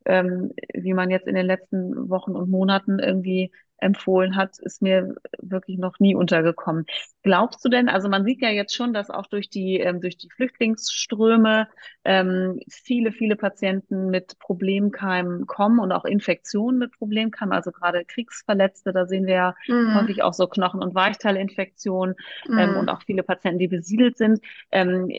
ähm, 0.06 0.52
wie 0.72 0.94
man 0.94 1.10
jetzt 1.10 1.28
in 1.28 1.34
den 1.34 1.46
letzten 1.46 2.08
Wochen 2.08 2.32
und 2.32 2.50
Monaten 2.50 2.98
irgendwie 2.98 3.52
empfohlen 3.78 4.36
hat, 4.36 4.58
ist 4.58 4.82
mir 4.82 5.14
wirklich 5.38 5.78
noch 5.78 5.98
nie 6.00 6.14
untergekommen. 6.14 6.86
Glaubst 7.22 7.64
du 7.64 7.68
denn, 7.68 7.88
also 7.88 8.08
man 8.08 8.24
sieht 8.24 8.40
ja 8.40 8.50
jetzt 8.50 8.74
schon, 8.74 8.94
dass 8.94 9.10
auch 9.10 9.26
durch 9.26 9.50
die, 9.50 9.78
ähm, 9.78 10.00
durch 10.00 10.16
die 10.16 10.30
Flüchtlingsströme 10.30 11.68
ähm, 12.04 12.60
viele, 12.68 13.12
viele 13.12 13.36
Patienten 13.36 14.10
mit 14.10 14.38
Problemkeimen 14.38 15.46
kommen 15.46 15.78
und 15.78 15.92
auch 15.92 16.04
Infektionen 16.04 16.78
mit 16.78 16.92
Problemkeimen, 16.92 17.52
also 17.52 17.72
gerade 17.72 18.04
Kriegsverletzte, 18.04 18.92
da 18.92 19.06
sehen 19.06 19.26
wir 19.26 19.34
ja 19.34 19.54
mhm. 19.68 19.94
häufig 20.00 20.22
auch 20.22 20.34
so 20.34 20.46
Knochen- 20.46 20.82
und 20.82 20.94
Weichteilinfektionen 20.94 22.14
ähm, 22.46 22.52
mhm. 22.52 22.58
ähm, 22.58 22.76
und 22.76 22.88
auch 22.88 23.02
viele 23.02 23.22
Patienten, 23.22 23.58
die 23.58 23.68
besiedelt 23.68 24.16
sind. 24.16 24.40
Ähm, 24.70 25.10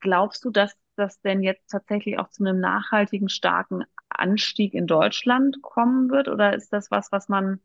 glaubst 0.00 0.44
du, 0.44 0.50
dass 0.50 0.76
das 0.96 1.20
denn 1.20 1.42
jetzt 1.42 1.70
tatsächlich 1.70 2.18
auch 2.18 2.28
zu 2.28 2.44
einem 2.44 2.60
nachhaltigen, 2.60 3.28
starken 3.28 3.84
Anstieg 4.08 4.74
in 4.74 4.86
Deutschland 4.86 5.62
kommen 5.62 6.10
wird? 6.10 6.28
Oder 6.28 6.54
ist 6.54 6.72
das 6.72 6.90
was, 6.90 7.12
was 7.12 7.28
man 7.28 7.60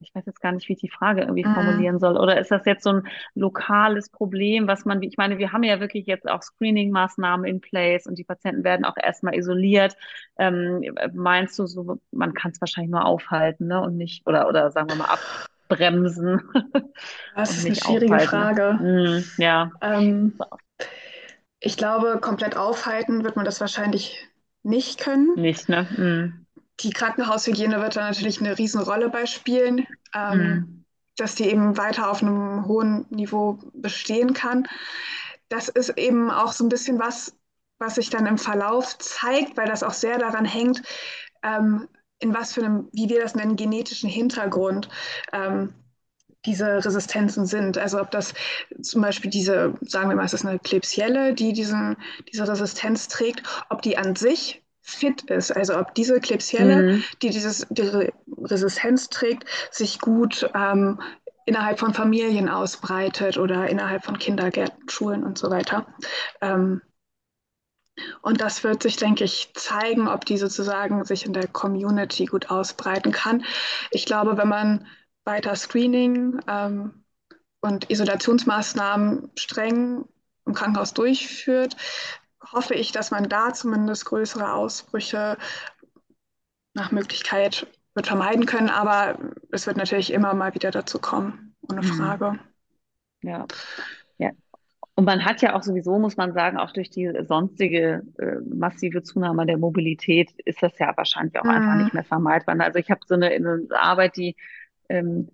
ich 0.00 0.14
weiß 0.14 0.24
jetzt 0.26 0.40
gar 0.40 0.52
nicht, 0.52 0.68
wie 0.68 0.72
ich 0.72 0.80
die 0.80 0.90
Frage 0.90 1.22
irgendwie 1.22 1.44
mhm. 1.44 1.54
formulieren 1.54 1.98
soll. 1.98 2.16
Oder 2.16 2.40
ist 2.40 2.50
das 2.50 2.64
jetzt 2.64 2.82
so 2.82 2.90
ein 2.90 3.08
lokales 3.34 4.08
Problem, 4.08 4.66
was 4.66 4.84
man, 4.84 5.02
ich 5.02 5.16
meine, 5.16 5.38
wir 5.38 5.52
haben 5.52 5.62
ja 5.62 5.80
wirklich 5.80 6.06
jetzt 6.06 6.28
auch 6.28 6.42
Screening-Maßnahmen 6.42 7.46
in 7.46 7.60
place 7.60 8.06
und 8.06 8.18
die 8.18 8.24
Patienten 8.24 8.64
werden 8.64 8.84
auch 8.84 8.96
erstmal 8.96 9.34
isoliert. 9.36 9.96
Ähm, 10.38 10.82
meinst 11.12 11.58
du 11.58 11.66
so, 11.66 11.98
man 12.10 12.34
kann 12.34 12.52
es 12.52 12.60
wahrscheinlich 12.60 12.90
nur 12.90 13.04
aufhalten, 13.04 13.66
ne? 13.66 13.80
Und 13.80 13.96
nicht, 13.96 14.26
oder, 14.26 14.48
oder 14.48 14.70
sagen 14.70 14.88
wir 14.88 14.96
mal 14.96 15.16
abbremsen. 15.68 16.42
Das 17.34 17.56
ist 17.56 17.64
eine 17.64 17.74
schwierige 17.74 18.16
aufhalten. 18.16 18.28
Frage. 18.28 18.78
Mhm, 18.82 19.24
ja. 19.38 19.70
Ähm, 19.80 20.38
ich 21.60 21.78
glaube, 21.78 22.18
komplett 22.20 22.56
aufhalten 22.56 23.24
wird 23.24 23.36
man 23.36 23.46
das 23.46 23.60
wahrscheinlich 23.60 24.28
nicht 24.62 25.00
können. 25.00 25.34
Nicht, 25.36 25.70
ne? 25.70 25.86
Mhm 25.96 26.46
die 26.82 26.90
Krankenhaushygiene 26.90 27.80
wird 27.80 27.96
da 27.96 28.08
natürlich 28.08 28.40
eine 28.40 28.58
Riesenrolle 28.58 29.08
bei 29.08 29.26
spielen, 29.26 29.86
ähm, 30.14 30.38
mhm. 30.38 30.84
dass 31.16 31.34
die 31.34 31.48
eben 31.48 31.76
weiter 31.76 32.10
auf 32.10 32.22
einem 32.22 32.66
hohen 32.66 33.06
Niveau 33.10 33.58
bestehen 33.74 34.32
kann. 34.32 34.66
Das 35.48 35.68
ist 35.68 35.90
eben 35.98 36.30
auch 36.30 36.52
so 36.52 36.64
ein 36.64 36.68
bisschen 36.68 36.98
was, 36.98 37.36
was 37.78 37.96
sich 37.96 38.10
dann 38.10 38.26
im 38.26 38.38
Verlauf 38.38 38.98
zeigt, 38.98 39.56
weil 39.56 39.66
das 39.66 39.82
auch 39.82 39.92
sehr 39.92 40.18
daran 40.18 40.44
hängt, 40.44 40.82
ähm, 41.42 41.88
in 42.18 42.34
was 42.34 42.52
für 42.52 42.62
einem, 42.62 42.88
wie 42.92 43.08
wir 43.08 43.22
das 43.22 43.34
nennen, 43.34 43.56
genetischen 43.56 44.08
Hintergrund 44.08 44.88
ähm, 45.32 45.72
diese 46.44 46.84
Resistenzen 46.84 47.46
sind. 47.46 47.78
Also 47.78 48.00
ob 48.00 48.10
das 48.10 48.34
zum 48.80 49.02
Beispiel 49.02 49.30
diese, 49.30 49.74
sagen 49.82 50.08
wir 50.08 50.16
mal, 50.16 50.24
es 50.24 50.32
ist 50.32 50.44
eine 50.44 50.58
Klebsielle, 50.58 51.34
die 51.34 51.52
diesen, 51.52 51.96
diese 52.30 52.46
Resistenz 52.46 53.08
trägt, 53.08 53.42
ob 53.68 53.82
die 53.82 53.98
an 53.98 54.16
sich 54.16 54.62
fit 54.82 55.22
ist. 55.30 55.50
Also 55.54 55.78
ob 55.78 55.94
diese 55.94 56.20
Klebsielle, 56.20 56.82
mhm. 56.82 57.04
die 57.22 57.30
dieses, 57.30 57.66
diese 57.70 58.12
Resistenz 58.38 59.08
trägt, 59.08 59.44
sich 59.70 60.00
gut 60.00 60.48
ähm, 60.54 61.00
innerhalb 61.46 61.78
von 61.78 61.94
Familien 61.94 62.48
ausbreitet 62.48 63.38
oder 63.38 63.68
innerhalb 63.68 64.04
von 64.04 64.18
Kindergärten, 64.18 64.88
Schulen 64.88 65.24
und 65.24 65.38
so 65.38 65.50
weiter. 65.50 65.86
Ähm, 66.40 66.80
und 68.22 68.40
das 68.40 68.64
wird 68.64 68.82
sich, 68.82 68.96
denke 68.96 69.24
ich, 69.24 69.52
zeigen, 69.54 70.08
ob 70.08 70.24
die 70.24 70.38
sozusagen 70.38 71.04
sich 71.04 71.26
in 71.26 71.32
der 71.32 71.48
Community 71.48 72.26
gut 72.26 72.50
ausbreiten 72.50 73.12
kann. 73.12 73.44
Ich 73.90 74.06
glaube, 74.06 74.36
wenn 74.36 74.48
man 74.48 74.86
weiter 75.24 75.54
Screening 75.54 76.40
ähm, 76.46 77.04
und 77.60 77.90
Isolationsmaßnahmen 77.90 79.30
streng 79.34 80.04
im 80.46 80.54
Krankenhaus 80.54 80.94
durchführt, 80.94 81.76
hoffe 82.52 82.74
ich, 82.74 82.92
dass 82.92 83.10
man 83.10 83.28
da 83.28 83.52
zumindest 83.52 84.04
größere 84.06 84.52
Ausbrüche 84.54 85.36
nach 86.74 86.92
Möglichkeit 86.92 87.66
wird 87.94 88.06
vermeiden 88.06 88.46
können. 88.46 88.70
Aber 88.70 89.18
es 89.50 89.66
wird 89.66 89.76
natürlich 89.76 90.12
immer 90.12 90.34
mal 90.34 90.54
wieder 90.54 90.70
dazu 90.70 90.98
kommen, 90.98 91.54
ohne 91.68 91.82
mhm. 91.82 91.86
Frage. 91.86 92.38
Ja. 93.22 93.46
ja. 94.18 94.30
Und 94.94 95.04
man 95.04 95.24
hat 95.24 95.42
ja 95.42 95.54
auch 95.54 95.62
sowieso, 95.62 95.98
muss 95.98 96.16
man 96.16 96.32
sagen, 96.32 96.58
auch 96.58 96.72
durch 96.72 96.90
die 96.90 97.10
sonstige 97.26 98.02
äh, 98.18 98.36
massive 98.48 99.02
Zunahme 99.02 99.46
der 99.46 99.58
Mobilität 99.58 100.30
ist 100.44 100.62
das 100.62 100.78
ja 100.78 100.96
wahrscheinlich 100.96 101.38
auch 101.38 101.44
mhm. 101.44 101.50
einfach 101.50 101.74
nicht 101.76 101.94
mehr 101.94 102.04
vermeidbar. 102.04 102.58
Also 102.60 102.78
ich 102.78 102.90
habe 102.90 103.00
so 103.06 103.14
eine, 103.14 103.28
eine, 103.28 103.66
Arbeit, 103.70 104.16
die 104.16 104.36
ähm, 104.88 105.28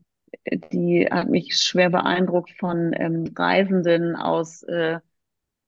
die 0.73 1.09
hat 1.11 1.29
mich 1.29 1.57
schwer 1.57 1.91
beeindruckt 1.91 2.51
von 2.59 2.93
ähm, 2.97 3.33
Reisenden 3.37 4.17
aus 4.17 4.63
äh, 4.65 4.99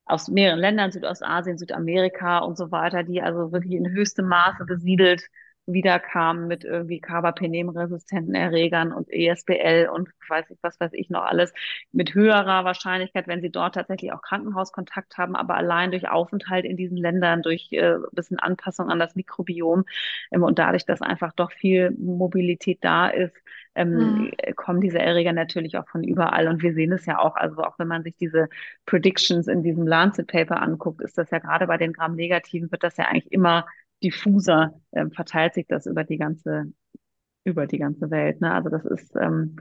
aus 0.09 0.29
mehreren 0.29 0.59
Ländern, 0.61 0.93
Südostasien, 0.93 1.59
Südamerika 1.59 2.39
und 2.39 2.57
so 2.57 2.71
weiter, 2.71 3.03
die 3.05 3.23
also 3.23 3.53
wirklich 3.53 3.75
in 3.75 3.89
höchstem 3.91 4.27
Maße 4.27 4.65
besiedelt 4.65 5.23
wiederkamen 5.73 6.49
mit 6.49 6.65
irgendwie 6.65 7.01
Carbapenem-resistenten 7.01 8.35
Erregern 8.35 8.93
und 8.93 9.09
ESBL 9.11 9.89
und 9.93 10.09
weiß 10.29 10.51
ich 10.51 10.59
was 10.63 10.81
weiß 10.81 10.93
ich 10.95 11.11
noch 11.11 11.25
alles, 11.25 11.53
mit 11.93 12.15
höherer 12.15 12.65
Wahrscheinlichkeit, 12.65 13.29
wenn 13.29 13.41
sie 13.43 13.51
dort 13.51 13.75
tatsächlich 13.75 14.13
auch 14.13 14.23
Krankenhauskontakt 14.23 15.19
haben, 15.19 15.37
aber 15.37 15.57
allein 15.57 15.91
durch 15.91 16.09
Aufenthalt 16.09 16.65
in 16.65 16.77
diesen 16.77 16.97
Ländern, 16.97 17.43
durch 17.43 17.69
äh, 17.73 17.95
ein 17.95 18.03
bisschen 18.13 18.39
Anpassung 18.39 18.91
an 18.91 18.99
das 18.99 19.15
Mikrobiom 19.15 19.85
ähm, 20.33 20.43
und 20.43 20.59
dadurch, 20.59 20.85
dass 20.87 21.03
einfach 21.03 21.33
doch 21.35 21.53
viel 21.53 21.91
Mobilität 21.99 22.79
da 22.83 23.09
ist, 23.09 23.37
ähm, 23.75 23.95
mhm. 23.95 24.57
kommen 24.57 24.81
diese 24.81 24.99
Erreger 24.99 25.33
natürlich 25.33 25.77
auch 25.77 25.89
von 25.89 26.03
überall. 26.03 26.49
Und 26.49 26.63
wir 26.63 26.75
sehen 26.75 26.93
es 26.93 27.07
ja 27.07 27.19
auch, 27.19 27.37
also 27.37 27.63
auch 27.63 27.79
wenn 27.79 27.89
man 27.89 28.03
sich 28.03 28.17
diese 28.17 28.49
Predictions 28.87 29.47
in 29.47 29.63
diesem 29.63 29.87
Lancet 29.87 30.27
Paper 30.27 30.61
anguckt, 30.61 31.01
ist 31.01 31.17
das 31.19 31.31
ja 31.31 31.39
gerade 31.39 31.67
bei 31.67 31.77
den 31.77 31.93
Gramm-Negativen 31.93 32.71
wird 32.73 32.83
das 32.83 32.97
ja 32.97 33.05
eigentlich 33.05 33.31
immer 33.33 33.67
diffuser, 34.03 34.81
äh, 34.93 35.07
verteilt 35.11 35.55
sich 35.55 35.67
das 35.67 35.87
über 35.87 36.05
die 36.05 36.19
ganze, 36.19 36.73
über 37.45 37.67
die 37.67 37.79
ganze 37.79 38.11
Welt. 38.11 38.41
Ne? 38.41 38.53
Also 38.53 38.69
das 38.69 38.85
ist, 38.85 39.15
ähm, 39.17 39.57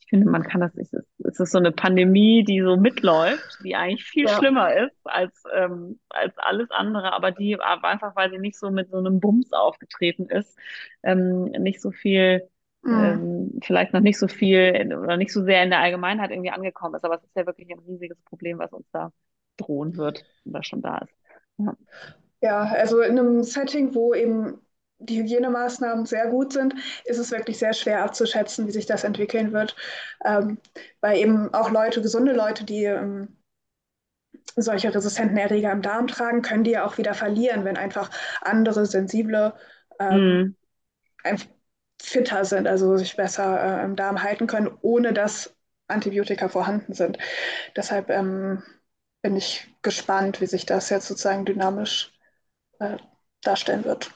ich 0.00 0.06
finde, 0.08 0.28
man 0.30 0.42
kann 0.42 0.60
das, 0.60 0.74
es 0.76 0.92
ist, 0.92 1.08
es 1.24 1.40
ist 1.40 1.52
so 1.52 1.58
eine 1.58 1.72
Pandemie, 1.72 2.44
die 2.44 2.60
so 2.60 2.76
mitläuft, 2.76 3.58
die 3.64 3.74
eigentlich 3.76 4.04
viel 4.04 4.26
ja. 4.26 4.36
schlimmer 4.36 4.74
ist 4.74 4.96
als, 5.04 5.42
ähm, 5.54 6.00
als 6.08 6.36
alles 6.38 6.70
andere, 6.70 7.12
aber 7.12 7.30
die 7.30 7.58
einfach, 7.60 8.16
weil 8.16 8.30
sie 8.30 8.38
nicht 8.38 8.58
so 8.58 8.70
mit 8.70 8.90
so 8.90 8.98
einem 8.98 9.20
Bums 9.20 9.52
aufgetreten 9.52 10.26
ist, 10.26 10.58
ähm, 11.02 11.44
nicht 11.44 11.80
so 11.80 11.90
viel 11.90 12.48
Mhm. 12.82 12.92
Ähm, 12.92 13.60
vielleicht 13.62 13.92
noch 13.92 14.00
nicht 14.00 14.18
so 14.18 14.26
viel 14.26 14.92
oder 14.96 15.16
nicht 15.16 15.32
so 15.32 15.44
sehr 15.44 15.62
in 15.62 15.70
der 15.70 15.78
Allgemeinheit 15.78 16.30
irgendwie 16.30 16.50
angekommen 16.50 16.96
ist. 16.96 17.04
Aber 17.04 17.14
es 17.14 17.24
ist 17.24 17.36
ja 17.36 17.46
wirklich 17.46 17.70
ein 17.70 17.78
riesiges 17.78 18.20
Problem, 18.22 18.58
was 18.58 18.72
uns 18.72 18.86
da 18.90 19.12
drohen 19.56 19.96
wird, 19.96 20.24
was 20.44 20.66
schon 20.66 20.82
da 20.82 20.98
ist. 20.98 21.14
Ja. 21.58 21.76
Ja, 22.42 22.62
also 22.64 23.00
in 23.00 23.18
einem 23.18 23.42
Setting, 23.44 23.94
wo 23.94 24.14
eben 24.14 24.60
die 24.98 25.20
Hygienemaßnahmen 25.20 26.06
sehr 26.06 26.28
gut 26.28 26.52
sind, 26.52 26.74
ist 27.04 27.18
es 27.18 27.30
wirklich 27.30 27.58
sehr 27.58 27.72
schwer 27.72 28.04
abzuschätzen, 28.04 28.66
wie 28.66 28.72
sich 28.72 28.86
das 28.86 29.04
entwickeln 29.04 29.52
wird. 29.52 29.74
Ähm, 30.24 30.58
weil 31.00 31.18
eben 31.18 31.52
auch 31.54 31.70
Leute, 31.70 32.02
gesunde 32.02 32.32
Leute, 32.32 32.64
die 32.64 32.84
ähm, 32.84 33.36
solche 34.56 34.94
resistenten 34.94 35.36
Erreger 35.38 35.72
im 35.72 35.82
Darm 35.82 36.06
tragen, 36.06 36.42
können 36.42 36.64
die 36.64 36.72
ja 36.72 36.84
auch 36.84 36.98
wieder 36.98 37.14
verlieren, 37.14 37.64
wenn 37.64 37.76
einfach 37.76 38.10
andere 38.42 38.86
sensible 38.86 39.54
ähm, 39.98 40.56
mm 41.24 41.36
fitter 42.02 42.44
sind, 42.44 42.66
also 42.66 42.96
sich 42.96 43.16
besser 43.16 43.80
äh, 43.80 43.84
im 43.84 43.96
Darm 43.96 44.22
halten 44.22 44.46
können, 44.48 44.76
ohne 44.82 45.12
dass 45.12 45.54
Antibiotika 45.86 46.48
vorhanden 46.48 46.94
sind. 46.94 47.18
Deshalb 47.76 48.10
ähm, 48.10 48.62
bin 49.22 49.36
ich 49.36 49.68
gespannt, 49.82 50.40
wie 50.40 50.46
sich 50.46 50.66
das 50.66 50.90
jetzt 50.90 51.06
sozusagen 51.06 51.44
dynamisch 51.44 52.12
äh, 52.82 52.96
darstellen 53.42 53.84
wird. 53.84 54.10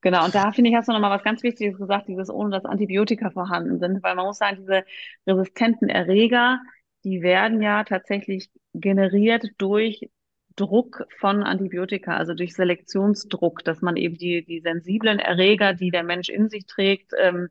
Genau, 0.00 0.24
und 0.24 0.34
da 0.34 0.52
finde 0.52 0.70
ich, 0.70 0.76
hast 0.76 0.88
du 0.88 0.92
nochmal 0.92 1.10
was 1.10 1.24
ganz 1.24 1.42
Wichtiges 1.42 1.76
gesagt, 1.76 2.08
dieses 2.08 2.30
ohne 2.30 2.50
dass 2.50 2.64
Antibiotika 2.64 3.30
vorhanden 3.30 3.80
sind, 3.80 4.02
weil 4.02 4.14
man 4.14 4.26
muss 4.26 4.38
sagen, 4.38 4.58
diese 4.60 4.84
resistenten 5.26 5.88
Erreger, 5.88 6.60
die 7.04 7.22
werden 7.22 7.60
ja 7.60 7.82
tatsächlich 7.84 8.50
generiert 8.74 9.44
durch 9.58 10.08
Druck 10.54 11.06
von 11.18 11.42
Antibiotika, 11.42 12.16
also 12.16 12.34
durch 12.34 12.54
Selektionsdruck, 12.54 13.64
dass 13.64 13.80
man 13.80 13.96
eben 13.96 14.16
die, 14.16 14.44
die 14.44 14.60
sensiblen 14.60 15.18
Erreger, 15.18 15.74
die 15.74 15.90
der 15.90 16.04
Mensch 16.04 16.28
in 16.28 16.48
sich 16.48 16.66
trägt, 16.66 17.12
ähm, 17.18 17.48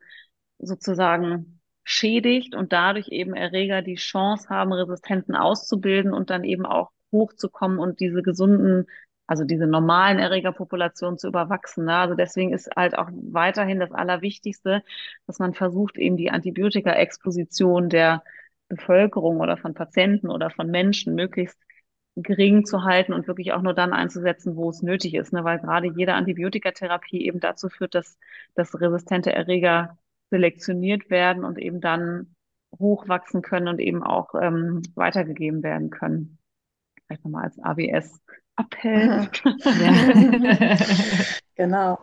sozusagen 0.59 1.61
schädigt 1.83 2.55
und 2.55 2.73
dadurch 2.73 3.09
eben 3.09 3.33
Erreger 3.33 3.81
die 3.81 3.95
Chance 3.95 4.49
haben, 4.49 4.73
Resistenzen 4.73 5.35
auszubilden 5.35 6.13
und 6.13 6.29
dann 6.29 6.43
eben 6.43 6.65
auch 6.65 6.91
hochzukommen 7.11 7.79
und 7.79 7.99
diese 8.01 8.21
gesunden 8.21 8.87
also 9.27 9.43
diese 9.43 9.67
normalen 9.67 10.19
Erregerpopulationen 10.19 11.17
zu 11.17 11.27
überwachsen. 11.27 11.85
Ne? 11.85 11.95
Also 11.95 12.15
deswegen 12.15 12.53
ist 12.53 12.69
halt 12.75 12.97
auch 12.97 13.09
weiterhin 13.11 13.79
das 13.79 13.91
Allerwichtigste, 13.91 14.83
dass 15.27 15.39
man 15.39 15.53
versucht, 15.53 15.97
eben 15.97 16.17
die 16.17 16.31
Antibiotika-Exposition 16.31 17.89
der 17.89 18.23
Bevölkerung 18.69 19.39
oder 19.39 19.57
von 19.57 19.73
Patienten 19.73 20.29
oder 20.29 20.49
von 20.49 20.69
Menschen 20.71 21.13
möglichst 21.13 21.59
gering 22.15 22.65
zu 22.65 22.83
halten 22.83 23.13
und 23.13 23.27
wirklich 23.27 23.53
auch 23.53 23.61
nur 23.61 23.73
dann 23.73 23.93
einzusetzen, 23.93 24.55
wo 24.55 24.69
es 24.69 24.81
nötig 24.81 25.13
ist, 25.13 25.33
ne? 25.33 25.43
weil 25.43 25.59
gerade 25.59 25.87
jede 25.95 26.13
Antibiotikatherapie 26.15 27.25
eben 27.25 27.39
dazu 27.39 27.69
führt, 27.69 27.93
dass, 27.93 28.17
dass 28.55 28.79
resistente 28.79 29.31
Erreger 29.33 29.97
selektioniert 30.31 31.09
werden 31.09 31.43
und 31.43 31.59
eben 31.59 31.79
dann 31.79 32.35
hochwachsen 32.79 33.41
können 33.41 33.67
und 33.67 33.79
eben 33.79 34.03
auch 34.03 34.33
ähm, 34.35 34.81
weitergegeben 34.95 35.63
werden 35.63 35.89
können. 35.89 36.39
Vielleicht 37.05 37.23
nochmal 37.23 37.45
als 37.45 37.59
AWS-Appell. 38.57 39.29
genau. 41.55 41.99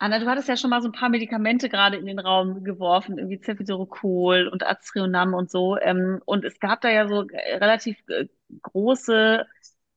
Anna, 0.00 0.20
du 0.20 0.26
hattest 0.26 0.48
ja 0.48 0.56
schon 0.56 0.70
mal 0.70 0.80
so 0.80 0.88
ein 0.88 0.92
paar 0.92 1.08
Medikamente 1.08 1.68
gerade 1.68 1.96
in 1.96 2.06
den 2.06 2.20
Raum 2.20 2.62
geworfen, 2.62 3.18
irgendwie 3.18 3.40
Cefidorocol 3.40 4.46
und 4.48 4.64
Aztreonam 4.64 5.34
und 5.34 5.50
so. 5.50 5.76
Ähm, 5.78 6.20
und 6.24 6.44
es 6.44 6.60
gab 6.60 6.80
da 6.82 6.88
ja 6.90 7.08
so 7.08 7.20
relativ 7.22 7.96
äh, 8.08 8.26
große, 8.62 9.44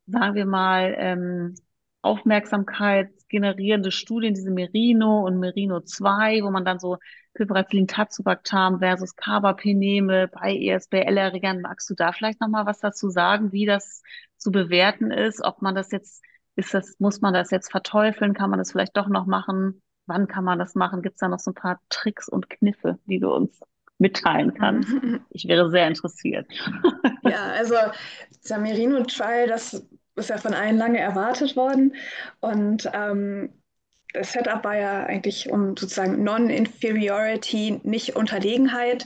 sagen 0.07 0.35
wir 0.35 0.45
mal, 0.45 0.95
ähm, 0.97 1.55
aufmerksamkeitsgenerierende 2.01 3.91
Studien, 3.91 4.33
diese 4.33 4.51
Merino 4.51 5.25
und 5.25 5.39
Merino 5.39 5.81
2, 5.81 6.41
wo 6.43 6.49
man 6.49 6.65
dann 6.65 6.79
so 6.79 6.97
Piperacillin 7.33 7.87
Tazobactam 7.87 8.79
versus 8.79 9.15
Carbapeneme 9.15 10.27
bei 10.27 10.55
ESBL-Erregern. 10.55 11.61
Magst 11.61 11.89
du 11.89 11.93
da 11.95 12.11
vielleicht 12.11 12.41
nochmal 12.41 12.65
was 12.65 12.79
dazu 12.79 13.09
sagen, 13.09 13.51
wie 13.51 13.65
das 13.65 14.01
zu 14.37 14.51
bewerten 14.51 15.11
ist, 15.11 15.43
ob 15.43 15.61
man 15.61 15.75
das 15.75 15.91
jetzt, 15.91 16.23
ist 16.55 16.73
das, 16.73 16.95
muss 16.99 17.21
man 17.21 17.33
das 17.33 17.51
jetzt 17.51 17.71
verteufeln, 17.71 18.33
kann 18.33 18.49
man 18.49 18.59
das 18.59 18.71
vielleicht 18.71 18.97
doch 18.97 19.07
noch 19.07 19.27
machen? 19.27 19.81
Wann 20.07 20.27
kann 20.27 20.43
man 20.43 20.59
das 20.59 20.75
machen? 20.75 21.03
Gibt 21.03 21.15
es 21.15 21.19
da 21.19 21.27
noch 21.27 21.39
so 21.39 21.51
ein 21.51 21.55
paar 21.55 21.79
Tricks 21.89 22.27
und 22.27 22.49
Kniffe, 22.49 22.97
die 23.05 23.19
du 23.19 23.31
uns 23.31 23.59
mitteilen 23.99 24.53
kannst? 24.53 24.89
Ich 25.29 25.47
wäre 25.47 25.69
sehr 25.69 25.87
interessiert. 25.87 26.47
Ja, 27.23 27.51
also 27.51 27.75
der 28.49 28.57
Merino 28.57 29.03
Trial, 29.03 29.47
das 29.47 29.87
ist 30.15 30.29
ja 30.29 30.37
von 30.37 30.53
allen 30.53 30.77
lange 30.77 30.99
erwartet 30.99 31.55
worden. 31.55 31.95
Und 32.39 32.89
ähm, 32.93 33.49
das 34.13 34.33
Setup 34.33 34.63
war 34.63 34.75
ja 34.75 35.03
eigentlich 35.05 35.49
um 35.49 35.77
sozusagen 35.77 36.23
Non-Inferiority, 36.23 37.79
nicht 37.83 38.15
Unterlegenheit 38.15 39.05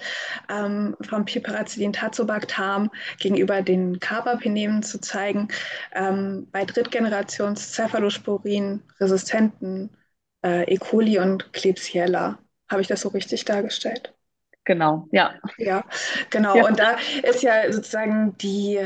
ähm, 0.49 0.95
vom 1.01 1.25
Piperacillin 1.25 1.93
tazobactam 1.93 2.89
gegenüber 3.19 3.61
den 3.61 3.99
Carbapenemen 3.99 4.81
zu 4.81 4.99
zeigen, 4.99 5.49
ähm, 5.93 6.47
bei 6.51 6.65
Drittgenerations 6.65 7.73
Cephalosporin 7.73 8.81
resistenten 8.99 9.95
äh, 10.43 10.63
E. 10.73 10.77
coli 10.77 11.19
und 11.19 11.53
Klebsiella. 11.53 12.39
Habe 12.69 12.81
ich 12.81 12.87
das 12.87 13.01
so 13.01 13.09
richtig 13.09 13.45
dargestellt? 13.45 14.15
Genau, 14.63 15.07
ja. 15.11 15.35
Ja, 15.59 15.85
genau. 16.31 16.55
Ja. 16.55 16.65
Und 16.65 16.79
da 16.79 16.97
ist 17.21 17.43
ja 17.43 17.71
sozusagen 17.71 18.35
die 18.39 18.79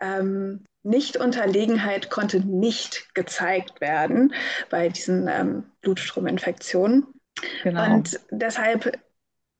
ähm, 0.00 0.64
Nichtunterlegenheit 0.82 2.10
konnte 2.10 2.40
nicht 2.40 3.14
gezeigt 3.14 3.80
werden 3.80 4.34
bei 4.70 4.88
diesen 4.88 5.28
ähm, 5.28 5.70
Blutstrominfektionen. 5.82 7.06
Genau. 7.62 7.94
Und 7.94 8.18
deshalb 8.30 8.98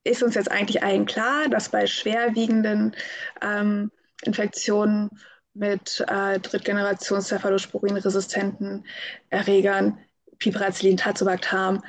ist 0.03 0.21
uns 0.23 0.35
jetzt 0.35 0.51
eigentlich 0.51 0.83
allen 0.83 1.05
klar, 1.05 1.47
dass 1.49 1.69
bei 1.69 1.87
schwerwiegenden 1.87 2.93
ähm, 3.41 3.91
Infektionen 4.23 5.09
mit 5.53 6.03
äh, 6.07 6.39
Drittgenerations-Cephalosporin-resistenten 6.39 8.85
Erregern 9.29 9.99
Piperacillin, 10.39 10.97
Tazobactam 10.97 11.83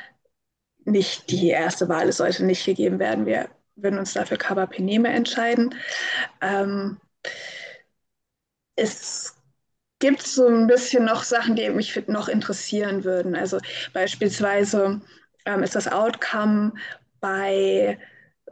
nicht 0.85 1.31
die 1.31 1.49
erste 1.49 1.89
Wahl 1.89 2.07
ist, 2.09 2.19
sollte 2.19 2.45
nicht 2.45 2.67
gegeben 2.67 2.99
werden. 2.99 3.25
Wir 3.27 3.49
würden 3.77 3.99
uns 3.99 4.13
dafür 4.13 4.37
Carbapeneme 4.37 5.09
entscheiden. 5.09 5.75
Ähm, 6.41 6.99
es 8.81 9.37
gibt 9.99 10.23
so 10.23 10.47
ein 10.47 10.67
bisschen 10.67 11.05
noch 11.05 11.23
Sachen, 11.23 11.57
die 11.57 11.69
mich 11.71 12.07
noch 12.09 12.29
interessieren 12.29 13.05
würden. 13.05 13.37
Also 13.37 13.59
beispielsweise 13.93 15.01
ähm, 15.45 15.63
ist 15.63 15.77
das 15.77 15.89
Outcome 15.89 16.73
bei 17.21 17.99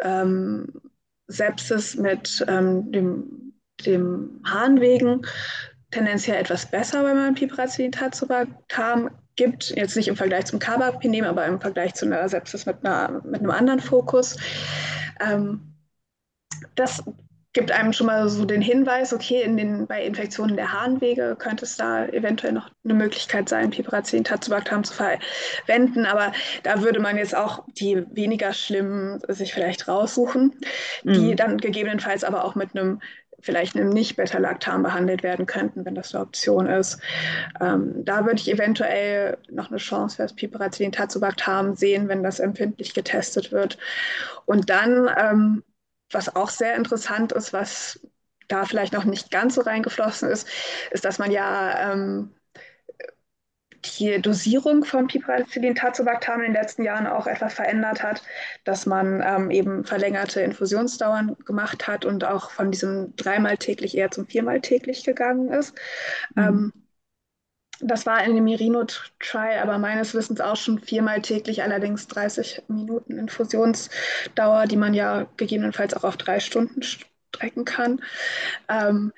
ähm, 0.01 0.68
Sepsis 1.26 1.97
mit 1.97 2.45
ähm, 2.49 2.93
dem, 2.93 3.55
dem 3.87 4.43
Harnwegen 4.45 5.26
tendenziell 5.91 6.39
etwas 6.39 6.70
besser, 6.70 7.03
wenn 7.05 7.16
man 7.16 7.35
Piperacillin 7.35 7.93
Tazobactam 7.93 9.11
gibt, 9.37 9.70
jetzt 9.70 9.97
nicht 9.97 10.09
im 10.09 10.16
Vergleich 10.16 10.47
zum 10.47 10.59
Carbapenem, 10.59 11.24
aber 11.24 11.47
im 11.47 11.61
Vergleich 11.61 11.95
zu 11.95 12.05
einer 12.05 12.29
Sepsis 12.29 12.66
mit, 12.66 12.85
einer, 12.85 13.22
mit 13.24 13.41
einem 13.41 13.51
anderen 13.51 13.81
Fokus. 13.81 14.37
Ähm, 15.20 15.74
das 16.74 17.03
gibt 17.53 17.73
einem 17.73 17.93
schon 17.93 18.07
mal 18.07 18.29
so 18.29 18.45
den 18.45 18.61
Hinweis, 18.61 19.13
okay, 19.13 19.43
in 19.43 19.57
den, 19.57 19.87
bei 19.87 20.05
Infektionen 20.05 20.57
der 20.57 20.73
Harnwege 20.73 21.37
könnte 21.39 21.65
es 21.65 21.77
da 21.77 22.07
eventuell 22.07 22.53
noch 22.53 22.71
eine 22.85 22.95
Möglichkeit 22.95 23.49
sein, 23.49 23.71
Piperacillin 23.71 24.25
Tazobactam 24.25 24.85
zu 24.85 24.95
verwenden, 24.95 26.05
aber 26.05 26.33
da 26.63 26.83
würde 26.83 27.01
man 27.01 27.17
jetzt 27.17 27.37
auch 27.37 27.65
die 27.79 28.05
weniger 28.15 28.53
schlimmen 28.53 29.21
sich 29.29 29.55
vielleicht 29.55 29.89
raussuchen, 29.89 30.55
die 31.05 31.33
mhm. 31.33 31.37
dann 31.37 31.59
gegebenenfalls 31.59 32.23
aber 32.23 32.45
auch 32.45 32.55
mit 32.55 32.77
einem 32.77 33.01
vielleicht 33.41 33.77
einem 33.77 33.91
Nicht-Beta-Lactam 33.91 34.83
behandelt 34.83 35.23
werden 35.23 35.47
könnten, 35.47 35.85
wenn 35.85 35.95
das 35.95 36.15
eine 36.15 36.25
Option 36.25 36.67
ist. 36.67 37.01
Ähm, 37.61 38.05
da 38.05 38.25
würde 38.25 38.41
ich 38.41 38.51
eventuell 38.51 39.39
noch 39.51 39.69
eine 39.71 39.79
Chance 39.79 40.17
für 40.17 40.23
das 40.23 40.35
Piperacillin 40.35 40.93
Tazobactam 40.93 41.75
sehen, 41.75 42.09
wenn 42.09 42.23
das 42.23 42.41
empfindlich 42.41 42.95
getestet 42.95 43.53
wird. 43.53 43.79
Und 44.45 44.71
dann, 44.71 45.09
ähm, 45.17 45.63
was 46.11 46.35
auch 46.35 46.51
sehr 46.51 46.75
interessant 46.77 47.33
ist, 47.33 47.53
was 47.53 48.01
da 48.49 48.65
vielleicht 48.65 48.93
noch 48.93 49.05
nicht 49.05 49.31
ganz 49.31 49.55
so 49.55 49.61
reingeflossen 49.61 50.29
ist, 50.31 50.49
ist, 50.91 51.05
dass 51.05 51.19
man 51.19 51.31
ja 51.31 51.93
ähm, 51.93 52.35
die 53.85 54.21
Dosierung 54.21 54.85
von 54.85 55.07
Piperacillin 55.07 55.75
Tazobactam 55.75 56.41
in 56.41 56.53
den 56.53 56.61
letzten 56.61 56.83
Jahren 56.83 57.07
auch 57.07 57.27
etwas 57.27 57.55
verändert 57.55 58.03
hat, 58.03 58.23
dass 58.65 58.87
man 58.87 59.23
ähm, 59.25 59.51
eben 59.51 59.85
verlängerte 59.85 60.41
Infusionsdauern 60.41 61.37
gemacht 61.45 61.87
hat 61.87 62.05
und 62.05 62.25
auch 62.25 62.51
von 62.51 62.71
diesem 62.71 63.15
dreimal 63.17 63.57
täglich 63.57 63.97
eher 63.97 64.11
zum 64.11 64.27
viermal 64.27 64.61
täglich 64.61 65.05
gegangen 65.05 65.53
ist. 65.53 65.75
Mhm. 66.35 66.43
Ähm, 66.43 66.73
das 67.81 68.07
war 68.07 68.24
in 68.24 68.35
dem 68.35 68.45
Mirino-Trial 68.45 69.59
aber 69.61 69.79
meines 69.79 70.14
Wissens 70.14 70.41
auch 70.41 70.57
schon 70.57 70.81
viermal 70.81 71.22
täglich, 71.22 71.62
allerdings 71.62 72.09
30 72.09 72.62
Minuten 72.68 73.18
Infusionsdauer, 73.18 74.66
die 74.66 74.76
man 74.76 74.95
ja 74.95 75.26
gegebenenfalls 75.37 75.95
auch 75.95 76.05
auf 76.05 76.16
drei 76.16 76.41
Stunden 76.41 76.83
strecken 76.83 77.64
kann. 77.64 78.01
Ähm, 78.68 79.12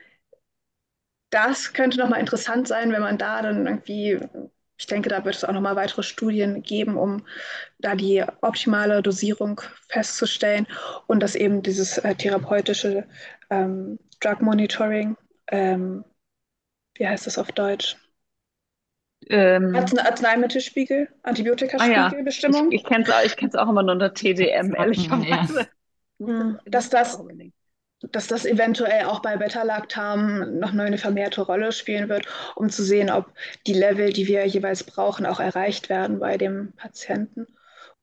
das 1.31 1.73
könnte 1.73 1.99
nochmal 1.99 2.21
interessant 2.21 2.67
sein, 2.69 2.93
wenn 2.93 3.03
man 3.03 3.19
da 3.19 3.43
dann 3.43 3.67
irgendwie, 3.67 4.19
ich 4.79 4.87
denke, 4.87 5.09
da 5.09 5.25
wird 5.25 5.37
es 5.37 5.45
auch 5.45 5.53
nochmal 5.53 5.77
weitere 5.77 6.03
Studien 6.03 6.63
geben, 6.63 6.97
um 6.97 7.25
da 7.79 7.95
die 7.95 8.25
optimale 8.41 9.03
Dosierung 9.03 9.61
festzustellen 9.89 10.67
und 11.07 11.21
dass 11.21 11.35
eben 11.37 11.63
dieses 11.63 11.99
äh, 11.99 12.15
therapeutische 12.15 13.07
ähm, 13.51 13.99
Drug 14.21 14.41
Monitoring, 14.43 15.17
ähm, 15.49 16.05
wie 16.97 17.09
heißt 17.09 17.27
das 17.27 17.39
auf 17.39 17.53
Deutsch? 17.53 17.97
Ähm, 19.29 19.75
Arzneimittelspiegel, 19.75 21.09
Antibiotika-Spiegelbestimmung. 21.23 22.61
Ah, 22.61 22.65
ja. 22.65 22.69
Ich, 22.71 22.81
ich 22.81 23.37
kenne 23.37 23.49
es 23.49 23.55
auch, 23.55 23.67
auch 23.67 23.71
immer 23.71 23.83
nur 23.83 23.93
unter 23.93 24.15
TDM, 24.15 24.75
ehrlicherweise. 24.75 25.69
Ja. 26.19 26.59
Dass 26.67 26.91
das 26.91 27.23
dass 28.13 28.27
das 28.29 28.47
eventuell 28.47 29.05
auch 29.05 29.21
bei 29.21 29.37
Beta-Lactam 29.37 30.59
noch 30.59 30.73
eine 30.73 30.97
vermehrte 30.97 31.43
Rolle 31.43 31.71
spielen 31.71 32.09
wird, 32.09 32.27
um 32.57 32.71
zu 32.71 32.83
sehen, 32.83 33.11
ob 33.11 33.33
die 33.67 33.75
Level, 33.75 34.13
die 34.13 34.27
wir 34.27 34.47
jeweils 34.47 34.85
brauchen, 34.85 35.27
auch 35.27 35.39
erreicht 35.39 35.91
werden 35.91 36.19
bei 36.19 36.39
dem 36.39 36.73
Patienten. 36.77 37.47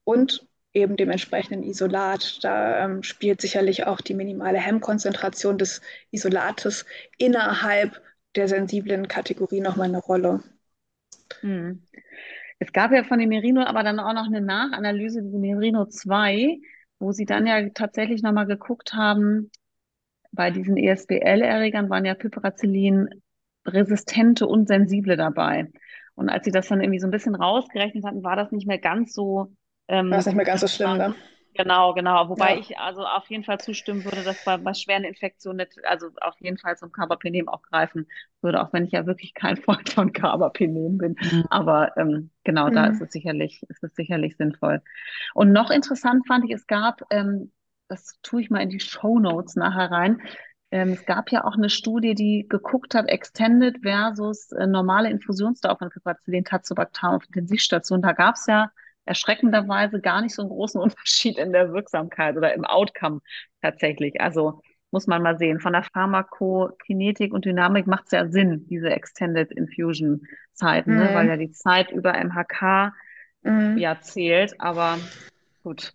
Und 0.03 0.47
eben 0.77 0.95
dem 0.95 1.09
entsprechenden 1.09 1.63
Isolat. 1.63 2.43
Da 2.43 2.85
ähm, 2.85 3.03
spielt 3.03 3.41
sicherlich 3.41 3.85
auch 3.87 3.99
die 3.99 4.13
minimale 4.13 4.59
Hemmkonzentration 4.59 5.57
des 5.57 5.81
Isolates 6.11 6.85
innerhalb 7.17 8.01
der 8.35 8.47
sensiblen 8.47 9.07
Kategorie 9.07 9.61
nochmal 9.61 9.87
eine 9.87 9.97
Rolle. 9.97 10.43
Hm. 11.41 11.81
Es 12.59 12.71
gab 12.73 12.91
ja 12.91 13.03
von 13.03 13.19
dem 13.19 13.29
Merino 13.29 13.63
aber 13.63 13.83
dann 13.83 13.99
auch 13.99 14.13
noch 14.13 14.25
eine 14.27 14.41
Nachanalyse, 14.41 15.21
die 15.21 15.37
Merino 15.37 15.85
2, 15.85 16.57
wo 16.99 17.11
sie 17.11 17.25
dann 17.25 17.45
ja 17.45 17.69
tatsächlich 17.69 18.23
nochmal 18.23 18.47
geguckt 18.47 18.93
haben, 18.93 19.51
bei 20.31 20.51
diesen 20.51 20.77
ESBL-Erregern 20.77 21.89
waren 21.89 22.05
ja 22.05 22.15
Piperacillin 22.15 23.09
resistente 23.65 24.47
und 24.47 24.67
sensible 24.67 25.17
dabei. 25.17 25.69
Und 26.15 26.29
als 26.29 26.45
sie 26.45 26.51
das 26.51 26.67
dann 26.67 26.81
irgendwie 26.81 26.99
so 26.99 27.07
ein 27.07 27.11
bisschen 27.11 27.35
rausgerechnet 27.35 28.03
hatten, 28.05 28.23
war 28.23 28.35
das 28.35 28.51
nicht 28.51 28.67
mehr 28.67 28.79
ganz 28.79 29.13
so. 29.13 29.53
Ähm, 29.87 30.09
war 30.09 30.19
es 30.19 30.25
nicht 30.25 30.35
mehr 30.35 30.45
ganz 30.45 30.61
so 30.61 30.67
schlimm, 30.67 30.97
ne? 30.97 31.15
Genau, 31.57 31.93
genau. 31.93 32.29
Wobei 32.29 32.53
ja. 32.53 32.59
ich 32.59 32.77
also 32.77 33.05
auf 33.05 33.29
jeden 33.29 33.43
Fall 33.43 33.59
zustimmen 33.59 34.05
würde, 34.05 34.23
dass 34.23 34.43
bei, 34.45 34.57
bei 34.57 34.73
schweren 34.73 35.03
Infektionen 35.03 35.57
nicht, 35.57 35.83
also 35.85 36.07
auf 36.21 36.39
jeden 36.39 36.57
Fall 36.57 36.77
zum 36.77 36.91
Carbapenem 36.91 37.49
auch 37.49 37.63
greifen 37.63 38.07
würde, 38.41 38.61
auch 38.61 38.71
wenn 38.73 38.85
ich 38.85 38.91
ja 38.91 39.05
wirklich 39.05 39.33
kein 39.33 39.57
Freund 39.61 39.89
von 39.89 40.13
Carbapenem 40.13 40.97
bin. 40.97 41.15
Mhm. 41.19 41.45
Aber 41.49 41.97
ähm, 41.97 42.29
genau, 42.43 42.69
mhm. 42.69 42.75
da 42.75 42.85
ist 42.87 43.01
es 43.01 43.11
sicherlich, 43.11 43.63
ist 43.69 43.83
es 43.83 43.95
sicherlich 43.95 44.37
sinnvoll. 44.37 44.81
Und 45.33 45.51
noch 45.51 45.71
interessant 45.71 46.27
fand 46.27 46.45
ich, 46.45 46.51
es 46.51 46.67
gab, 46.67 47.01
ähm, 47.09 47.51
das 47.87 48.19
tue 48.21 48.41
ich 48.41 48.49
mal 48.49 48.61
in 48.61 48.69
die 48.69 48.79
Show 48.79 49.19
Notes 49.19 49.55
nachher 49.55 49.91
rein, 49.91 50.21
ähm, 50.69 50.89
es 50.89 51.05
gab 51.05 51.31
ja 51.31 51.45
auch 51.45 51.55
eine 51.55 51.69
Studie, 51.69 52.13
die 52.13 52.45
geguckt 52.47 52.93
hat, 52.93 53.07
Extended 53.07 53.77
versus 53.83 54.51
äh, 54.51 54.67
normale 54.67 55.09
Infusionsdauer 55.09 55.77
von 55.77 55.89
Piperacillin 55.89 56.43
Tazobactam 56.43 57.15
auf 57.15 57.25
Intensivstation. 57.27 58.01
Da 58.01 58.11
gab 58.11 58.35
es 58.35 58.47
ja 58.47 58.71
erschreckenderweise 59.07 59.99
gar 60.01 60.21
nicht 60.21 60.35
so 60.35 60.41
einen 60.41 60.51
großen 60.51 60.81
Unterschied 60.81 61.37
in 61.37 61.53
der 61.53 61.73
Wirksamkeit 61.73 62.37
oder 62.37 62.53
im 62.53 62.65
Outcome 62.65 63.21
tatsächlich. 63.61 64.19
Also 64.21 64.61
muss 64.91 65.07
man 65.07 65.21
mal 65.21 65.37
sehen. 65.37 65.59
Von 65.59 65.73
der 65.73 65.83
Pharmakokinetik 65.83 67.33
und 67.33 67.45
Dynamik 67.45 67.87
macht 67.87 68.05
es 68.05 68.11
ja 68.11 68.27
Sinn, 68.27 68.65
diese 68.69 68.89
Extended 68.89 69.51
Infusion 69.51 70.25
Zeiten, 70.53 70.93
mhm. 70.93 70.97
ne? 70.97 71.09
weil 71.13 71.27
ja 71.27 71.37
die 71.37 71.51
Zeit 71.51 71.91
über 71.91 72.13
MHK 72.13 72.93
mhm. 73.43 73.77
ja 73.77 73.99
zählt. 73.99 74.59
Aber 74.59 74.97
gut, 75.63 75.93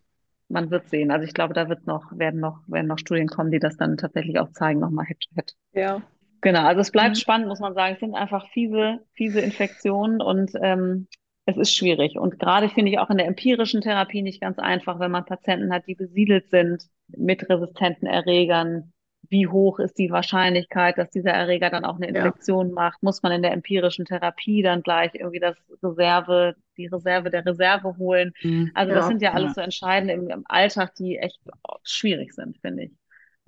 man 0.48 0.70
wird 0.70 0.88
sehen. 0.88 1.10
Also 1.10 1.26
ich 1.26 1.34
glaube, 1.34 1.54
da 1.54 1.68
wird 1.68 1.86
noch, 1.86 2.12
werden 2.16 2.40
noch, 2.40 2.60
werden 2.66 2.86
noch 2.86 2.98
Studien 2.98 3.28
kommen, 3.28 3.50
die 3.50 3.58
das 3.58 3.76
dann 3.76 3.96
tatsächlich 3.96 4.38
auch 4.38 4.52
zeigen, 4.52 4.80
nochmal 4.80 5.06
Head 5.06 5.20
to 5.20 5.34
Head. 5.34 5.54
Ja. 5.72 6.02
Genau, 6.42 6.64
also 6.64 6.80
es 6.80 6.90
bleibt 6.90 7.16
mhm. 7.16 7.20
spannend, 7.20 7.48
muss 7.48 7.60
man 7.60 7.74
sagen. 7.74 7.94
Es 7.94 8.00
sind 8.00 8.14
einfach 8.14 8.48
fiese, 8.48 9.00
fiese 9.14 9.40
Infektionen 9.40 10.20
und 10.20 10.52
ähm, 10.60 11.06
es 11.45 11.57
ist 11.57 11.74
schwierig. 11.74 12.18
Und 12.18 12.38
gerade 12.38 12.68
finde 12.68 12.93
ich 12.93 12.99
auch 12.99 13.11
in 13.11 13.18
der 13.18 13.26
empirischen 13.26 13.80
Therapie 13.80 14.22
nicht 14.22 14.40
ganz 14.40 14.59
einfach, 14.59 15.01
wenn 15.01 15.11
man 15.11 15.24
Patienten 15.24 15.72
hat, 15.72 15.86
die 15.86 15.95
besiedelt 15.95 16.49
sind 16.51 16.84
mit 17.09 17.49
resistenten 17.49 18.07
Erregern. 18.07 18.93
Wie 19.28 19.47
hoch 19.47 19.78
ist 19.78 19.99
die 19.99 20.11
Wahrscheinlichkeit, 20.11 20.99
dass 20.99 21.11
dieser 21.11 21.30
Erreger 21.30 21.70
dann 21.70 21.84
auch 21.84 21.97
eine 21.97 22.09
Infektion 22.09 22.68
ja. 22.68 22.74
macht? 22.74 23.03
Muss 23.03 23.22
man 23.22 23.32
in 23.32 23.43
der 23.43 23.53
empirischen 23.53 24.05
Therapie 24.05 24.62
dann 24.62 24.82
gleich 24.82 25.14
irgendwie 25.14 25.40
das 25.40 25.57
Reserve, 25.82 26.55
die 26.76 26.86
Reserve 26.86 27.30
der 27.30 27.47
Reserve 27.47 27.97
holen? 27.99 28.32
Mhm. 28.43 28.70
Also 28.74 28.95
das 28.95 29.07
sind 29.09 29.22
ja 29.22 29.32
alles 29.32 29.55
so 29.55 29.61
Entscheidende 29.61 30.14
im, 30.14 30.28
im, 30.28 30.45
Alltag, 30.49 30.95
die 30.97 31.18
echt 31.18 31.40
schwierig 31.82 32.34
sind, 32.34 32.59
finde 32.59 32.84
ich. 32.84 32.93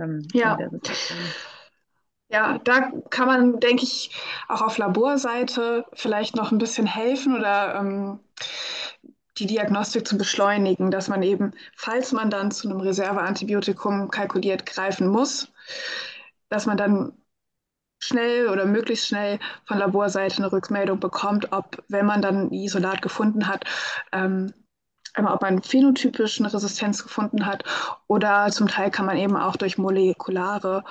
Ähm, 0.00 0.26
ja. 0.32 0.58
Ja, 2.34 2.58
da 2.58 2.90
kann 3.10 3.28
man, 3.28 3.60
denke 3.60 3.84
ich, 3.84 4.10
auch 4.48 4.60
auf 4.60 4.76
Laborseite 4.76 5.84
vielleicht 5.92 6.34
noch 6.34 6.50
ein 6.50 6.58
bisschen 6.58 6.84
helfen 6.84 7.36
oder 7.36 7.76
ähm, 7.76 8.18
die 9.38 9.46
Diagnostik 9.46 10.04
zu 10.08 10.18
beschleunigen, 10.18 10.90
dass 10.90 11.06
man 11.06 11.22
eben, 11.22 11.52
falls 11.76 12.10
man 12.10 12.30
dann 12.30 12.50
zu 12.50 12.68
einem 12.68 12.80
Reserveantibiotikum 12.80 14.10
kalkuliert 14.10 14.66
greifen 14.66 15.06
muss, 15.06 15.52
dass 16.48 16.66
man 16.66 16.76
dann 16.76 17.12
schnell 18.00 18.48
oder 18.48 18.66
möglichst 18.66 19.06
schnell 19.06 19.38
von 19.64 19.78
Laborseite 19.78 20.38
eine 20.38 20.50
Rückmeldung 20.50 20.98
bekommt, 20.98 21.52
ob, 21.52 21.84
wenn 21.86 22.04
man 22.04 22.20
dann 22.20 22.50
Isolat 22.52 23.00
gefunden 23.00 23.46
hat, 23.46 23.64
ähm, 24.10 24.52
einmal 25.14 25.34
ob 25.34 25.42
man 25.42 25.62
phänotypisch 25.62 26.40
eine 26.40 26.52
Resistenz 26.52 27.02
gefunden 27.02 27.46
hat 27.46 27.64
oder 28.08 28.50
zum 28.50 28.68
Teil 28.68 28.90
kann 28.90 29.06
man 29.06 29.16
eben 29.16 29.36
auch 29.36 29.56
durch 29.56 29.78
molekulare 29.78 30.84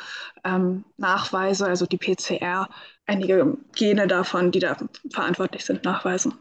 ähm, 0.44 0.86
Nachweise, 0.98 1.68
also 1.68 1.86
die 1.86 1.98
PCR, 1.98 2.68
einige 3.06 3.58
Gene 3.76 4.08
davon, 4.08 4.52
die 4.52 4.60
da 4.60 4.78
verantwortlich 5.12 5.66
sind, 5.66 5.84
nachweisen. 5.84 6.34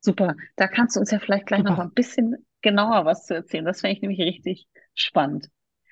Super, 0.00 0.34
da 0.56 0.68
kannst 0.68 0.96
du 0.96 1.00
uns 1.00 1.10
ja 1.10 1.18
vielleicht 1.18 1.46
gleich 1.46 1.60
Super. 1.60 1.70
noch 1.72 1.78
ein 1.78 1.92
bisschen 1.92 2.46
genauer 2.62 3.04
was 3.04 3.26
zu 3.26 3.34
erzählen. 3.34 3.64
Das 3.64 3.80
fände 3.80 3.96
ich 3.96 4.02
nämlich 4.02 4.20
richtig 4.20 4.68
spannend. 4.94 5.48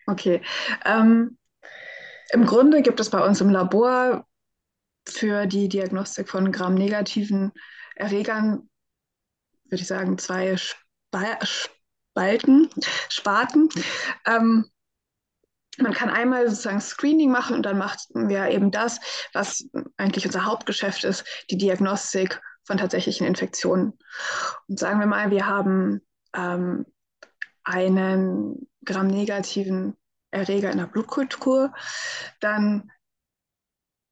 Okay. 0.07 0.43
Ähm, 0.85 1.39
Im 2.33 2.47
Grunde 2.47 2.83
gibt 2.83 3.01
es 3.01 3.11
bei 3.11 3.25
uns 3.25 3.41
im 3.41 3.51
Labor 3.51 4.27
für 5.07 5.47
die 5.47 5.69
Diagnostik 5.69 6.29
von 6.29 6.53
gramnegativen 6.53 7.53
Erregern, 7.97 8.69
würde 9.65 9.83
ich 9.83 9.87
sagen, 9.87 10.19
zwei 10.19 10.57
Spalten, 11.43 12.71
Sparten. 13.09 13.69
Ähm, 14.27 14.71
man 15.79 15.95
kann 15.95 16.11
einmal 16.11 16.49
sozusagen 16.49 16.81
Screening 16.81 17.31
machen 17.31 17.57
und 17.57 17.63
dann 17.63 17.79
machen 17.79 18.29
wir 18.29 18.49
eben 18.49 18.71
das, 18.71 19.01
was 19.33 19.69
eigentlich 19.97 20.27
unser 20.27 20.45
Hauptgeschäft 20.45 21.05
ist, 21.05 21.25
die 21.51 21.57
Diagnostik 21.57 22.41
von 22.65 22.77
tatsächlichen 22.77 23.27
Infektionen. 23.27 23.99
Und 24.69 24.79
sagen 24.79 25.01
wir 25.01 25.07
mal, 25.07 25.31
wir 25.31 25.47
haben 25.47 26.03
ähm, 26.35 26.85
einen 27.65 28.69
gramnegativen 28.85 29.97
Erreger 30.31 30.71
in 30.71 30.79
der 30.79 30.87
Blutkultur, 30.87 31.73
dann 32.41 32.91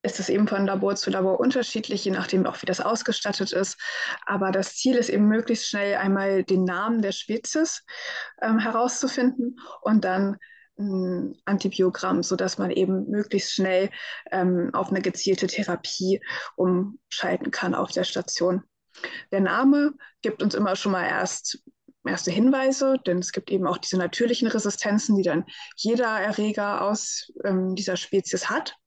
ist 0.03 0.19
es 0.19 0.29
eben 0.29 0.49
von 0.49 0.67
Labor 0.67 0.97
zu 0.97 1.11
Labor 1.11 1.41
unterschiedlich, 1.41 2.05
je 2.05 2.11
nachdem 2.11 2.47
auch 2.47 2.63
wie 2.63 2.67
das 2.67 2.81
ausgestattet 2.81 3.53
ist. 3.53 3.79
Aber 4.27 4.51
das 4.51 4.77
Ziel 4.77 4.97
ist 4.97 5.11
eben 5.11 5.29
möglichst 5.29 5.67
schnell 5.67 5.97
einmal 5.97 6.43
den 6.45 6.65
Namen 6.65 7.03
der 7.03 7.13
Spezies 7.13 7.85
ähm, 8.41 8.59
herauszufinden 8.59 9.59
und 9.83 10.05
dann 10.05 10.39
ein 10.79 11.37
Antibiogramm, 11.45 12.23
sodass 12.23 12.57
man 12.57 12.71
eben 12.71 13.09
möglichst 13.11 13.53
schnell 13.53 13.91
ähm, 14.31 14.71
auf 14.73 14.89
eine 14.89 15.03
gezielte 15.03 15.47
Therapie 15.47 16.21
umschalten 16.57 17.51
kann 17.51 17.75
auf 17.75 17.91
der 17.93 18.05
Station. 18.05 18.63
Der 19.31 19.41
Name 19.41 19.93
gibt 20.23 20.43
uns 20.43 20.55
immer 20.55 20.77
schon 20.77 20.93
mal 20.93 21.07
erst 21.07 21.63
erste 22.07 22.31
Hinweise, 22.31 22.97
denn 23.07 23.19
es 23.19 23.33
gibt 23.33 23.51
eben 23.51 23.67
auch 23.67 23.77
diese 23.77 23.99
natürlichen 23.99 24.49
Resistenzen, 24.49 25.17
die 25.17 25.23
dann 25.23 25.45
jeder 25.77 26.19
Erreger 26.19 26.83
aus 26.83 27.31
ähm, 27.45 27.75
dieser 27.75 27.97
Spezies 27.97 28.49
hat. 28.49 28.80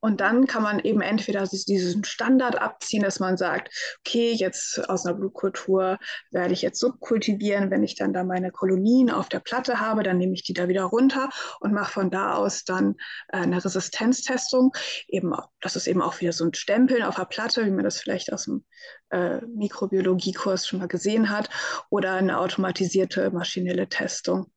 Und 0.00 0.20
dann 0.20 0.46
kann 0.46 0.62
man 0.62 0.78
eben 0.78 1.00
entweder 1.00 1.44
diesen 1.44 2.04
Standard 2.04 2.60
abziehen, 2.60 3.02
dass 3.02 3.18
man 3.18 3.36
sagt, 3.36 3.74
okay, 4.00 4.32
jetzt 4.32 4.88
aus 4.88 5.04
einer 5.04 5.16
Blutkultur 5.16 5.98
werde 6.30 6.52
ich 6.52 6.62
jetzt 6.62 6.78
subkultivieren. 6.78 7.70
Wenn 7.70 7.82
ich 7.82 7.96
dann 7.96 8.12
da 8.12 8.22
meine 8.22 8.52
Kolonien 8.52 9.10
auf 9.10 9.28
der 9.28 9.40
Platte 9.40 9.80
habe, 9.80 10.04
dann 10.04 10.18
nehme 10.18 10.34
ich 10.34 10.44
die 10.44 10.52
da 10.52 10.68
wieder 10.68 10.84
runter 10.84 11.30
und 11.60 11.72
mache 11.72 11.92
von 11.92 12.10
da 12.10 12.34
aus 12.34 12.64
dann 12.64 12.94
äh, 13.28 13.38
eine 13.38 13.64
Resistenztestung. 13.64 14.72
Eben, 15.08 15.34
das 15.60 15.74
ist 15.74 15.88
eben 15.88 16.02
auch 16.02 16.20
wieder 16.20 16.32
so 16.32 16.44
ein 16.44 16.54
Stempeln 16.54 17.02
auf 17.02 17.16
der 17.16 17.24
Platte, 17.24 17.66
wie 17.66 17.70
man 17.70 17.84
das 17.84 17.98
vielleicht 18.00 18.32
aus 18.32 18.44
dem 18.44 18.64
äh, 19.10 19.40
Mikrobiologiekurs 19.46 20.66
schon 20.66 20.78
mal 20.78 20.88
gesehen 20.88 21.28
hat, 21.30 21.50
oder 21.90 22.12
eine 22.12 22.38
automatisierte 22.38 23.30
maschinelle 23.30 23.88
Testung. 23.88 24.52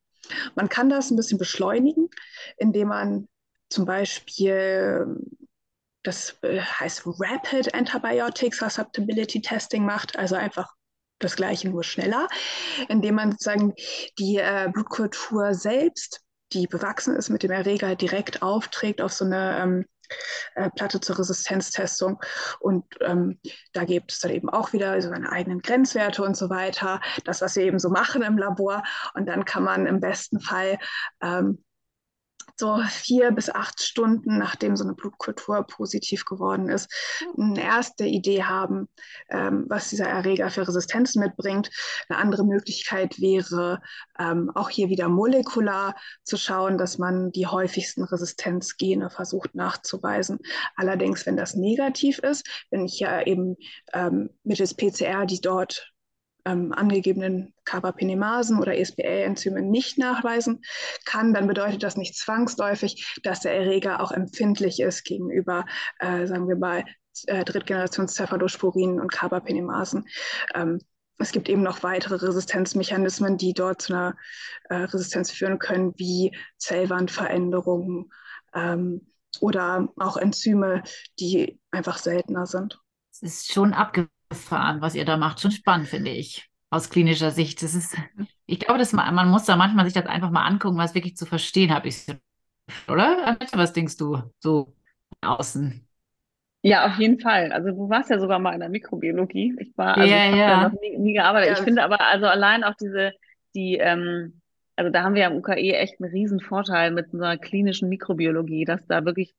Man 0.55 0.69
kann 0.69 0.89
das 0.89 1.09
ein 1.09 1.15
bisschen 1.15 1.39
beschleunigen, 1.39 2.09
indem 2.57 2.89
man 2.89 3.27
zum 3.71 3.85
Beispiel 3.85 5.17
das 6.03 6.37
äh, 6.41 6.59
heißt 6.59 7.03
Rapid 7.05 7.73
Antibiotic 7.73 8.55
Susceptibility 8.55 9.41
Testing 9.41 9.85
macht, 9.85 10.17
also 10.17 10.35
einfach 10.35 10.73
das 11.19 11.35
gleiche 11.35 11.69
nur 11.69 11.83
schneller, 11.83 12.27
indem 12.89 13.15
man 13.15 13.31
sozusagen 13.31 13.73
die 14.17 14.37
äh, 14.37 14.69
Blutkultur 14.73 15.53
selbst, 15.53 16.21
die 16.53 16.65
bewachsen 16.67 17.15
ist 17.15 17.29
mit 17.29 17.43
dem 17.43 17.51
Erreger, 17.51 17.95
direkt 17.95 18.41
aufträgt 18.41 19.01
auf 19.01 19.13
so 19.13 19.25
eine 19.25 19.59
ähm, 19.59 19.85
äh, 20.55 20.69
Platte 20.71 20.99
zur 20.99 21.19
Resistenztestung. 21.19 22.19
Und 22.59 22.85
ähm, 23.01 23.39
da 23.73 23.85
gibt 23.85 24.11
es 24.11 24.19
dann 24.19 24.31
eben 24.31 24.49
auch 24.49 24.73
wieder 24.73 24.99
so 25.01 25.09
seine 25.09 25.31
eigenen 25.31 25.61
Grenzwerte 25.61 26.23
und 26.23 26.35
so 26.35 26.49
weiter. 26.49 26.99
Das, 27.23 27.41
was 27.41 27.55
wir 27.55 27.63
eben 27.63 27.79
so 27.79 27.89
machen 27.89 28.23
im 28.23 28.37
Labor. 28.37 28.83
Und 29.13 29.27
dann 29.27 29.45
kann 29.45 29.63
man 29.63 29.85
im 29.85 29.99
besten 29.99 30.41
Fall 30.41 30.79
ähm, 31.21 31.63
so 32.61 32.79
vier 32.89 33.31
bis 33.31 33.49
acht 33.49 33.81
Stunden, 33.81 34.37
nachdem 34.37 34.77
so 34.77 34.83
eine 34.83 34.93
Blutkultur 34.93 35.63
positiv 35.63 36.25
geworden 36.25 36.69
ist, 36.69 36.93
eine 37.35 37.61
erste 37.61 38.05
Idee 38.05 38.43
haben, 38.43 38.87
ähm, 39.29 39.65
was 39.67 39.89
dieser 39.89 40.05
Erreger 40.05 40.51
für 40.51 40.67
Resistenzen 40.67 41.23
mitbringt. 41.23 41.71
Eine 42.07 42.19
andere 42.19 42.45
Möglichkeit 42.45 43.19
wäre, 43.19 43.81
ähm, 44.19 44.51
auch 44.53 44.69
hier 44.69 44.89
wieder 44.89 45.09
molekular 45.09 45.95
zu 46.23 46.37
schauen, 46.37 46.77
dass 46.77 46.99
man 46.99 47.31
die 47.31 47.47
häufigsten 47.47 48.03
Resistenzgene 48.03 49.09
versucht 49.09 49.55
nachzuweisen. 49.55 50.37
Allerdings, 50.75 51.25
wenn 51.25 51.37
das 51.37 51.55
negativ 51.55 52.19
ist, 52.19 52.47
wenn 52.69 52.85
ich 52.85 52.99
ja 52.99 53.23
eben 53.25 53.57
ähm, 53.91 54.29
mittels 54.43 54.75
PCR 54.75 55.25
die 55.25 55.41
dort 55.41 55.90
ähm, 56.45 56.71
angegebenen 56.73 57.53
Carbapenemasen 57.65 58.59
oder 58.59 58.77
ESBL-Enzyme 58.77 59.61
nicht 59.61 59.97
nachweisen 59.97 60.61
kann, 61.05 61.33
dann 61.33 61.47
bedeutet 61.47 61.83
das 61.83 61.97
nicht 61.97 62.15
zwangsläufig, 62.15 63.19
dass 63.23 63.41
der 63.41 63.53
Erreger 63.53 64.01
auch 64.01 64.11
empfindlich 64.11 64.79
ist 64.79 65.03
gegenüber, 65.03 65.65
äh, 65.99 66.25
sagen 66.27 66.47
wir 66.47 66.55
mal, 66.55 66.83
äh, 67.27 67.43
Drittgenerations-Cephalosporinen 67.43 68.99
und 68.99 69.11
Carbapenemasen. 69.11 70.07
Ähm, 70.55 70.79
es 71.17 71.31
gibt 71.31 71.49
eben 71.49 71.61
noch 71.61 71.83
weitere 71.83 72.15
Resistenzmechanismen, 72.15 73.37
die 73.37 73.53
dort 73.53 73.81
zu 73.83 73.93
einer 73.93 74.15
äh, 74.69 74.75
Resistenz 74.75 75.31
führen 75.31 75.59
können, 75.59 75.93
wie 75.97 76.35
Zellwandveränderungen 76.57 78.11
ähm, 78.55 79.07
oder 79.39 79.87
auch 79.97 80.17
Enzyme, 80.17 80.83
die 81.19 81.59
einfach 81.69 81.97
seltener 81.99 82.47
sind. 82.47 82.79
Es 83.11 83.21
ist 83.21 83.53
schon 83.53 83.73
abgefahren, 83.73 84.09
was 84.31 84.95
ihr 84.95 85.05
da 85.05 85.17
macht. 85.17 85.39
Schon 85.39 85.51
spannend, 85.51 85.87
finde 85.87 86.11
ich, 86.11 86.49
aus 86.69 86.89
klinischer 86.89 87.31
Sicht. 87.31 87.61
Das 87.63 87.75
ist 87.75 87.95
ich 88.51 88.59
glaube, 88.59 88.79
dass 88.79 88.91
man, 88.91 89.15
man 89.15 89.29
muss 89.29 89.45
da 89.45 89.55
manchmal 89.55 89.85
sich 89.85 89.93
das 89.93 90.05
einfach 90.05 90.29
mal 90.29 90.45
angucken, 90.45 90.77
was 90.77 90.93
wirklich 90.93 91.15
zu 91.15 91.25
verstehen 91.25 91.73
habe 91.73 91.87
ich. 91.87 92.05
Oder? 92.89 93.37
Was 93.53 93.71
denkst 93.71 93.95
du 93.95 94.21
so 94.39 94.73
außen? 95.21 95.87
Ja, 96.61 96.85
auf 96.85 96.99
jeden 96.99 97.19
Fall. 97.19 97.53
Also 97.53 97.69
du 97.69 97.89
warst 97.89 98.09
ja 98.09 98.19
sogar 98.19 98.39
mal 98.39 98.53
in 98.53 98.59
der 98.59 98.67
Mikrobiologie. 98.67 99.55
Ich 99.57 99.77
war, 99.77 99.97
also 99.97 100.11
ja, 100.11 100.29
ich 100.29 100.35
ja. 100.35 100.47
da 100.49 100.69
noch 100.69 100.81
nie, 100.81 100.97
nie 100.97 101.13
gearbeitet. 101.13 101.47
Ja. 101.47 101.53
Ich 101.53 101.63
finde 101.63 101.81
aber 101.81 102.01
also 102.01 102.25
allein 102.25 102.65
auch 102.65 102.75
diese, 102.75 103.13
die, 103.55 103.77
ähm, 103.77 104.41
also 104.75 104.91
da 104.91 105.03
haben 105.03 105.15
wir 105.15 105.27
am 105.27 105.37
UKE 105.37 105.75
echt 105.75 106.01
einen 106.01 106.11
riesen 106.11 106.41
Vorteil 106.41 106.91
mit 106.91 107.13
einer 107.13 107.37
klinischen 107.37 107.87
Mikrobiologie, 107.87 108.65
dass 108.65 108.85
da 108.85 109.05
wirklich 109.05 109.33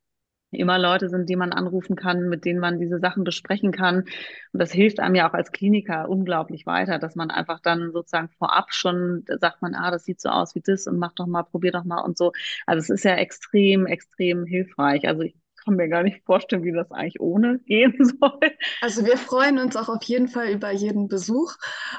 immer 0.60 0.78
Leute 0.78 1.08
sind, 1.08 1.28
die 1.28 1.36
man 1.36 1.52
anrufen 1.52 1.96
kann, 1.96 2.28
mit 2.28 2.44
denen 2.44 2.60
man 2.60 2.78
diese 2.78 2.98
Sachen 2.98 3.24
besprechen 3.24 3.72
kann. 3.72 4.04
Und 4.52 4.60
das 4.60 4.72
hilft 4.72 5.00
einem 5.00 5.14
ja 5.14 5.28
auch 5.28 5.34
als 5.34 5.52
Kliniker 5.52 6.08
unglaublich 6.08 6.66
weiter, 6.66 6.98
dass 6.98 7.14
man 7.14 7.30
einfach 7.30 7.60
dann 7.60 7.92
sozusagen 7.92 8.28
vorab 8.38 8.72
schon 8.72 9.24
sagt 9.40 9.62
man, 9.62 9.74
ah, 9.74 9.90
das 9.90 10.04
sieht 10.04 10.20
so 10.20 10.28
aus 10.28 10.54
wie 10.54 10.60
das 10.60 10.86
und 10.86 10.98
mach 10.98 11.12
doch 11.12 11.26
mal, 11.26 11.42
probier 11.42 11.72
doch 11.72 11.84
mal 11.84 12.00
und 12.00 12.18
so. 12.18 12.32
Also 12.66 12.80
es 12.80 12.90
ist 12.90 13.04
ja 13.04 13.14
extrem, 13.14 13.86
extrem 13.86 14.44
hilfreich. 14.44 15.06
Also 15.06 15.22
ich 15.22 15.34
kann 15.64 15.76
mir 15.76 15.88
gar 15.88 16.02
nicht 16.02 16.24
vorstellen, 16.24 16.64
wie 16.64 16.72
das 16.72 16.90
eigentlich 16.90 17.20
ohne 17.20 17.58
gehen 17.66 17.94
soll. 17.98 18.40
Also 18.80 19.04
wir 19.04 19.16
freuen 19.16 19.58
uns 19.58 19.76
auch 19.76 19.88
auf 19.88 20.02
jeden 20.04 20.28
Fall 20.28 20.48
über 20.48 20.70
jeden 20.70 21.08
Besuch. 21.08 21.54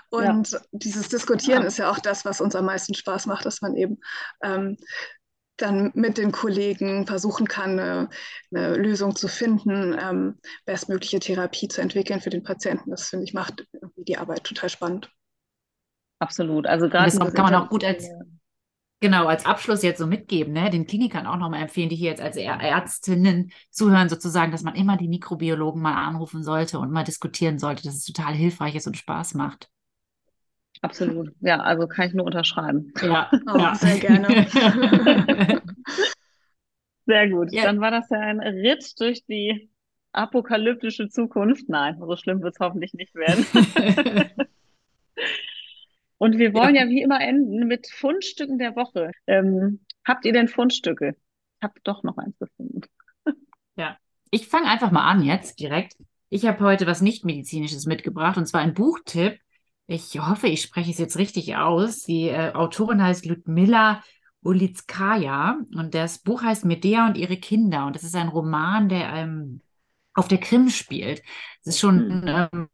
Und 0.09 0.51
ja. 0.51 0.59
dieses 0.71 1.09
Diskutieren 1.09 1.61
ja. 1.61 1.67
ist 1.67 1.77
ja 1.77 1.89
auch 1.89 1.99
das, 1.99 2.25
was 2.25 2.41
uns 2.41 2.55
am 2.55 2.65
meisten 2.65 2.93
Spaß 2.93 3.25
macht, 3.25 3.45
dass 3.45 3.61
man 3.61 3.75
eben 3.75 3.99
ähm, 4.41 4.77
dann 5.57 5.91
mit 5.93 6.17
den 6.17 6.31
Kollegen 6.31 7.05
versuchen 7.05 7.47
kann, 7.47 7.79
eine, 7.79 8.09
eine 8.51 8.75
Lösung 8.75 9.15
zu 9.15 9.27
finden, 9.27 9.97
ähm, 9.99 10.39
bestmögliche 10.65 11.19
Therapie 11.19 11.67
zu 11.67 11.81
entwickeln 11.81 12.21
für 12.21 12.29
den 12.29 12.43
Patienten. 12.43 12.89
Das 12.89 13.09
finde 13.09 13.25
ich 13.25 13.33
macht 13.33 13.65
die 13.95 14.17
Arbeit 14.17 14.43
total 14.43 14.69
spannend. 14.69 15.11
Absolut. 16.19 16.67
Also 16.67 16.89
gerade 16.89 17.11
das 17.11 17.33
kann 17.33 17.45
man 17.45 17.55
auch 17.55 17.69
gut 17.69 17.83
als 17.83 18.07
genau 19.03 19.27
als 19.27 19.45
Abschluss 19.45 19.83
jetzt 19.83 19.99
so 19.99 20.07
mitgeben, 20.07 20.53
ne? 20.53 20.69
den 20.69 20.87
Klinikern 20.87 21.27
auch 21.27 21.35
nochmal 21.35 21.61
empfehlen, 21.61 21.89
die 21.89 21.97
hier 21.97 22.11
jetzt 22.11 22.21
als 22.21 22.37
Ärztinnen 22.37 23.51
zuhören, 23.69 24.07
sozusagen, 24.07 24.53
dass 24.53 24.63
man 24.63 24.75
immer 24.75 24.95
die 24.95 25.09
Mikrobiologen 25.09 25.81
mal 25.81 26.07
anrufen 26.07 26.41
sollte 26.41 26.79
und 26.79 26.89
mal 26.89 27.03
diskutieren 27.03 27.59
sollte, 27.59 27.83
dass 27.83 27.95
es 27.95 28.05
total 28.05 28.33
hilfreich 28.33 28.75
ist 28.75 28.87
und 28.87 28.95
Spaß 28.95 29.33
macht. 29.33 29.69
Absolut. 30.81 31.31
Ja, 31.39 31.59
also 31.61 31.87
kann 31.87 32.07
ich 32.07 32.13
nur 32.13 32.25
unterschreiben. 32.25 32.93
Ja, 33.01 33.29
oh, 33.47 33.57
ja. 33.57 33.75
sehr 33.75 33.99
gerne. 33.99 34.47
sehr 37.05 37.29
gut. 37.29 37.51
Ja. 37.53 37.63
Dann 37.63 37.79
war 37.79 37.91
das 37.91 38.09
ja 38.09 38.19
ein 38.19 38.39
Ritt 38.39 38.99
durch 38.99 39.23
die 39.25 39.69
apokalyptische 40.11 41.09
Zukunft. 41.09 41.69
Nein, 41.69 41.97
so 41.99 42.15
schlimm 42.15 42.41
wird 42.41 42.55
es 42.55 42.59
hoffentlich 42.59 42.93
nicht 42.93 43.15
werden. 43.15 43.45
Und 46.17 46.37
wir 46.37 46.53
wollen 46.53 46.75
ja. 46.75 46.83
ja. 46.83 46.89
wie 46.89 47.01
immer 47.01 47.21
enden 47.21 47.67
mit 47.67 47.87
Fundstücken 47.89 48.57
der 48.57 48.75
Woche. 48.75 49.11
Ähm, 49.27 49.81
habt 50.05 50.25
ihr 50.25 50.33
denn 50.33 50.47
Fundstücke? 50.47 51.15
Ich 51.59 51.63
habe 51.63 51.73
doch 51.83 52.03
noch 52.03 52.17
eins 52.17 52.37
gefunden. 52.39 52.81
Ja, 53.75 53.97
ich 54.31 54.47
fange 54.47 54.69
einfach 54.69 54.91
mal 54.91 55.09
an 55.09 55.23
jetzt 55.23 55.59
direkt. 55.59 55.95
Ich 56.29 56.45
habe 56.45 56.63
heute 56.63 56.87
was 56.87 57.01
nicht-medizinisches 57.01 57.85
mitgebracht 57.85 58.37
und 58.37 58.47
zwar 58.47 58.61
ein 58.61 58.73
Buchtipp 58.73 59.39
ich 59.93 60.19
hoffe, 60.19 60.47
ich 60.47 60.61
spreche 60.61 60.91
es 60.91 60.97
jetzt 60.97 61.17
richtig 61.17 61.55
aus. 61.55 62.03
Die 62.03 62.27
äh, 62.29 62.53
Autorin 62.53 63.01
heißt 63.01 63.25
Ludmilla 63.25 64.03
Ulitskaya 64.43 65.57
und 65.73 65.93
das 65.93 66.19
Buch 66.19 66.43
heißt 66.43 66.65
Medea 66.65 67.07
und 67.07 67.17
ihre 67.17 67.37
Kinder. 67.37 67.85
Und 67.85 67.95
das 67.95 68.03
ist 68.03 68.15
ein 68.15 68.27
Roman, 68.27 68.89
der 68.89 69.13
ähm, 69.13 69.61
auf 70.13 70.27
der 70.27 70.39
Krim 70.39 70.69
spielt. 70.69 71.23
Es 71.61 71.67
ist 71.67 71.79
schon, 71.79 72.21
mhm. 72.21 72.27
ähm, 72.27 72.67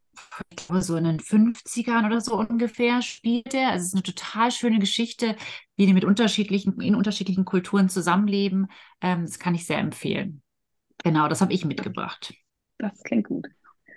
ich 0.49 0.65
glaube, 0.65 0.81
so 0.81 0.95
in 0.95 1.03
den 1.03 1.19
50ern 1.19 2.05
oder 2.05 2.21
so 2.21 2.37
ungefähr 2.37 3.01
spielt 3.01 3.53
er. 3.53 3.69
Also 3.69 3.83
es 3.83 3.87
ist 3.89 3.93
eine 3.93 4.03
total 4.03 4.51
schöne 4.51 4.79
Geschichte, 4.79 5.35
wie 5.75 5.85
die 5.85 5.93
mit 5.93 6.05
unterschiedlichen, 6.05 6.81
in 6.81 6.95
unterschiedlichen 6.95 7.45
Kulturen 7.45 7.89
zusammenleben. 7.89 8.67
Ähm, 9.01 9.25
das 9.25 9.39
kann 9.39 9.55
ich 9.55 9.65
sehr 9.65 9.79
empfehlen. 9.79 10.41
Genau, 11.03 11.27
das 11.27 11.41
habe 11.41 11.53
ich 11.53 11.65
mitgebracht. 11.65 12.33
Das 12.77 13.01
klingt 13.03 13.27
gut. 13.27 13.47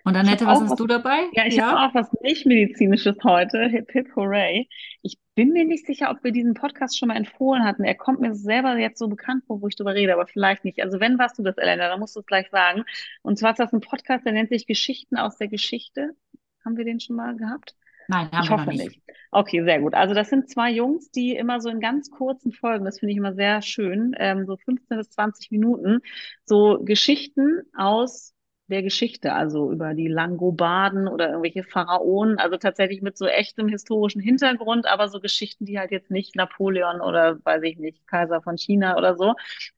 Und 0.05 0.16
Annette, 0.16 0.46
was 0.46 0.61
hast 0.61 0.70
was, 0.70 0.78
du 0.78 0.86
dabei? 0.86 1.28
Ja, 1.32 1.46
ich 1.46 1.55
ja? 1.55 1.70
habe 1.70 1.80
auch 1.80 1.94
was 1.94 2.12
nicht-medizinisches 2.22 3.16
heute. 3.22 3.68
Hip 3.68 3.90
Hip 3.92 4.09
Hooray. 4.16 4.68
Ich 5.03 5.16
bin 5.36 5.50
mir 5.50 5.64
nicht 5.64 5.86
sicher, 5.86 6.11
ob 6.11 6.24
wir 6.24 6.32
diesen 6.32 6.55
Podcast 6.55 6.98
schon 6.98 7.09
mal 7.09 7.16
empfohlen 7.16 7.64
hatten. 7.64 7.84
Er 7.84 7.94
kommt 7.94 8.20
mir 8.20 8.34
selber 8.34 8.76
jetzt 8.76 8.98
so 8.98 9.09
bekannt 9.09 9.44
vor, 9.46 9.62
wo 9.62 9.68
ich 9.68 9.76
drüber 9.76 9.94
rede, 9.94 10.12
aber 10.12 10.26
vielleicht 10.26 10.64
nicht. 10.64 10.82
Also 10.82 10.98
wenn 10.98 11.18
warst 11.18 11.38
du 11.38 11.44
das, 11.44 11.57
Elena, 11.57 11.88
dann 11.88 12.00
musst 12.00 12.16
du 12.16 12.20
es 12.20 12.26
gleich 12.26 12.50
sagen. 12.50 12.84
Und 13.22 13.38
zwar 13.38 13.53
ist 13.53 13.61
das 13.61 13.72
ein 13.72 13.80
Podcast, 13.80 14.26
der 14.26 14.32
nennt 14.32 14.48
sich 14.48 14.66
Geschichten 14.66 15.16
aus 15.16 15.36
der 15.36 15.48
Geschichte. 15.48 16.16
Haben 16.64 16.76
wir 16.76 16.84
den 16.84 16.98
schon 16.98 17.16
mal 17.16 17.36
gehabt? 17.36 17.76
Nein, 18.09 18.30
haben 18.32 18.42
ich 18.42 18.50
wir 18.50 18.57
hoffe 18.57 18.70
nicht. 18.70 18.84
nicht. 18.84 19.03
Okay, 19.30 19.62
sehr 19.62 19.80
gut. 19.80 19.94
Also 19.94 20.14
das 20.14 20.28
sind 20.28 20.50
zwei 20.50 20.70
Jungs, 20.72 21.11
die 21.12 21.36
immer 21.36 21.61
so 21.61 21.68
in 21.68 21.80
ganz 21.80 22.11
kurzen 22.11 22.53
Folgen, 22.53 22.84
das 22.84 22.98
finde 22.98 23.12
ich 23.12 23.18
immer 23.18 23.34
sehr 23.34 23.62
schön, 23.62 24.14
ähm, 24.18 24.46
so 24.46 24.57
15 24.57 24.98
bis 24.98 25.11
20 25.11 25.50
Minuten, 25.53 26.00
so 26.44 26.80
Geschichten 26.82 27.62
aus 27.76 28.32
der 28.72 28.82
Geschichte, 28.82 29.34
also 29.34 29.70
über 29.72 29.94
die 29.94 30.08
Langobarden 30.08 31.08
oder 31.08 31.28
irgendwelche 31.28 31.62
Pharaonen, 31.64 32.38
also 32.38 32.56
tatsächlich 32.56 33.02
mit 33.02 33.16
so 33.18 33.26
echtem 33.26 33.68
historischen 33.68 34.20
Hintergrund, 34.20 34.86
aber 34.88 35.08
so 35.08 35.20
Geschichten, 35.20 35.66
die 35.66 35.78
halt 35.78 35.92
jetzt 35.92 36.10
nicht 36.10 36.36
Napoleon 36.36 37.00
oder 37.00 37.38
weiß 37.44 37.62
ich 37.64 37.78
nicht, 37.78 38.06
Kaiser 38.08 38.42
von 38.42 38.58
China 38.58 38.96
oder 38.98 39.16
so. 39.16 39.34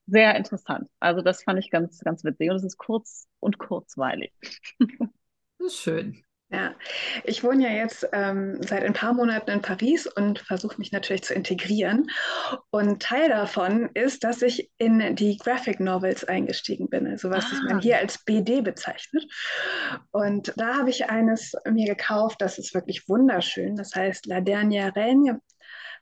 Sehr 0.07 0.37
interessant. 0.37 0.89
Also 1.01 1.23
das 1.23 1.43
fand 1.45 1.59
ich 1.59 1.71
ganz, 1.71 2.01
ganz 2.01 2.25
witzig. 2.25 2.51
Und 2.51 2.57
es 2.57 2.65
ist 2.65 2.79
kurz 2.79 3.29
und 3.41 3.59
kurzweilig. 3.59 4.33
Das 5.59 5.69
ist 5.73 5.81
schön. 5.81 6.24
Ja, 6.55 6.73
ich 7.25 7.43
wohne 7.43 7.65
ja 7.65 7.71
jetzt 7.71 8.09
ähm, 8.13 8.63
seit 8.63 8.85
ein 8.85 8.93
paar 8.93 9.13
Monaten 9.13 9.51
in 9.51 9.61
Paris 9.61 10.07
und 10.07 10.39
versuche 10.39 10.79
mich 10.79 10.93
natürlich 10.93 11.25
zu 11.25 11.35
integrieren. 11.35 12.09
Und 12.71 13.03
Teil 13.03 13.29
davon 13.29 13.91
ist, 13.95 14.23
dass 14.23 14.41
ich 14.41 14.71
in 14.79 15.17
die 15.17 15.37
Graphic 15.37 15.81
Novels 15.81 16.23
eingestiegen 16.23 16.89
bin, 16.89 17.09
also 17.09 17.29
was 17.29 17.47
ah. 17.47 17.61
man 17.65 17.81
hier 17.81 17.99
als 17.99 18.25
BD 18.25 18.61
bezeichnet. 18.61 19.25
Und 20.13 20.53
da 20.57 20.77
habe 20.77 20.91
ich 20.91 21.11
eines 21.11 21.55
mir 21.69 21.87
gekauft, 21.87 22.41
das 22.41 22.59
ist 22.59 22.73
wirklich 22.73 23.09
wunderschön. 23.09 23.75
Das 23.75 23.93
heißt 23.93 24.27
La 24.27 24.39
Dernière 24.39 24.95
Reine, 24.95 25.41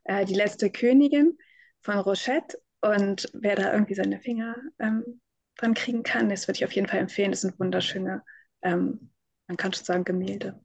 äh, 0.04 0.26
die 0.26 0.34
letzte 0.34 0.70
Königin 0.70 1.38
von 1.80 1.98
Rochette. 1.98 2.58
Und 2.82 3.30
wer 3.32 3.56
da 3.56 3.72
irgendwie 3.72 3.94
seine 3.94 4.20
Finger 4.20 4.56
ähm, 4.78 5.22
dran 5.56 5.72
kriegen 5.72 6.02
kann, 6.02 6.28
das 6.28 6.46
würde 6.46 6.58
ich 6.58 6.64
auf 6.66 6.72
jeden 6.72 6.88
Fall 6.88 7.00
empfehlen. 7.00 7.30
Das 7.30 7.40
sind 7.40 7.58
wunderschöne 7.58 8.22
ähm, 8.60 9.11
man 9.52 9.58
kann 9.58 9.74
schon 9.74 9.84
sagen 9.84 10.04
Gemälde. 10.04 10.58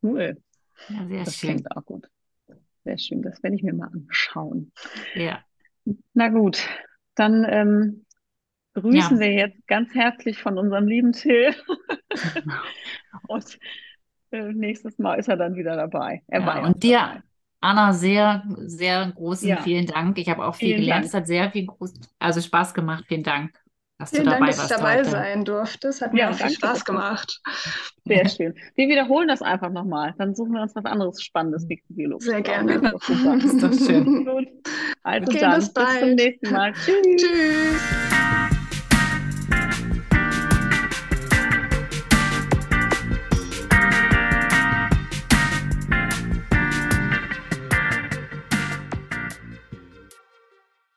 Cool. 0.00 0.40
Ja, 0.88 1.06
sehr 1.08 1.24
das 1.24 1.36
schön. 1.36 1.50
klingt 1.50 1.76
auch 1.76 1.84
gut. 1.84 2.08
Sehr 2.84 2.98
schön, 2.98 3.22
das 3.22 3.42
werde 3.42 3.56
ich 3.56 3.64
mir 3.64 3.74
mal 3.74 3.88
anschauen. 3.88 4.70
Ja. 5.16 5.42
Na 6.12 6.28
gut, 6.28 6.68
dann 7.16 7.44
ähm, 7.48 8.06
grüßen 8.74 9.16
ja. 9.16 9.20
wir 9.20 9.32
jetzt 9.32 9.66
ganz 9.66 9.92
herzlich 9.92 10.40
von 10.40 10.56
unserem 10.56 10.86
lieben 10.86 11.12
Till. 11.12 11.52
und 13.28 13.58
äh, 14.30 14.52
nächstes 14.52 14.96
Mal 14.98 15.16
ist 15.16 15.28
er 15.28 15.36
dann 15.36 15.56
wieder 15.56 15.74
dabei. 15.74 16.22
Er 16.28 16.40
ja, 16.42 16.46
war 16.46 16.62
und 16.62 16.80
dir, 16.80 16.98
dabei. 16.98 17.22
Anna, 17.60 17.92
sehr, 17.92 18.44
sehr 18.58 19.10
großen 19.10 19.48
ja. 19.48 19.62
vielen 19.62 19.86
Dank. 19.86 20.16
Ich 20.18 20.28
habe 20.28 20.46
auch 20.46 20.54
viel 20.54 20.68
vielen 20.68 20.80
gelernt. 20.82 21.04
Dank. 21.04 21.06
Es 21.06 21.14
hat 21.14 21.26
sehr 21.26 21.50
viel 21.50 21.66
groß, 21.66 21.94
also 22.20 22.40
Spaß 22.40 22.72
gemacht. 22.72 23.04
Vielen 23.08 23.24
Dank 23.24 23.58
dass 23.98 24.10
Vielen 24.10 24.24
du 24.24 24.30
dabei 24.30 24.46
Dank, 24.46 24.56
dass 24.56 24.62
ich 24.64 24.76
dabei 24.76 24.98
heute. 24.98 25.10
sein 25.10 25.44
durfte. 25.44 25.88
Es 25.88 26.00
hat 26.00 26.12
mir 26.12 26.20
ja, 26.20 26.30
auch 26.30 26.34
viel 26.34 26.50
Spaß 26.50 26.84
gemacht. 26.84 27.40
Sehr 28.04 28.28
schön. 28.28 28.54
Wir 28.74 28.88
wiederholen 28.88 29.28
das 29.28 29.40
einfach 29.40 29.70
nochmal. 29.70 30.14
Dann 30.18 30.34
suchen 30.34 30.52
wir 30.52 30.62
uns 30.62 30.74
was 30.74 30.84
anderes 30.84 31.22
Spannendes 31.22 31.66
Mikrobiologisches. 31.66 32.32
Sehr 32.32 32.42
gerne. 32.42 32.80
Das 33.04 33.44
ist, 33.44 33.62
doch 33.62 33.72
schön. 33.72 34.24
Gut. 34.24 34.48
Also 35.02 35.28
okay, 35.28 35.40
dann, 35.40 35.56
bis, 35.56 35.72
bis 35.72 35.98
zum 36.00 36.14
nächsten 36.14 36.50
Mal. 36.50 36.72
Tschüss. 36.72 37.22
Tschüss. 37.22 38.13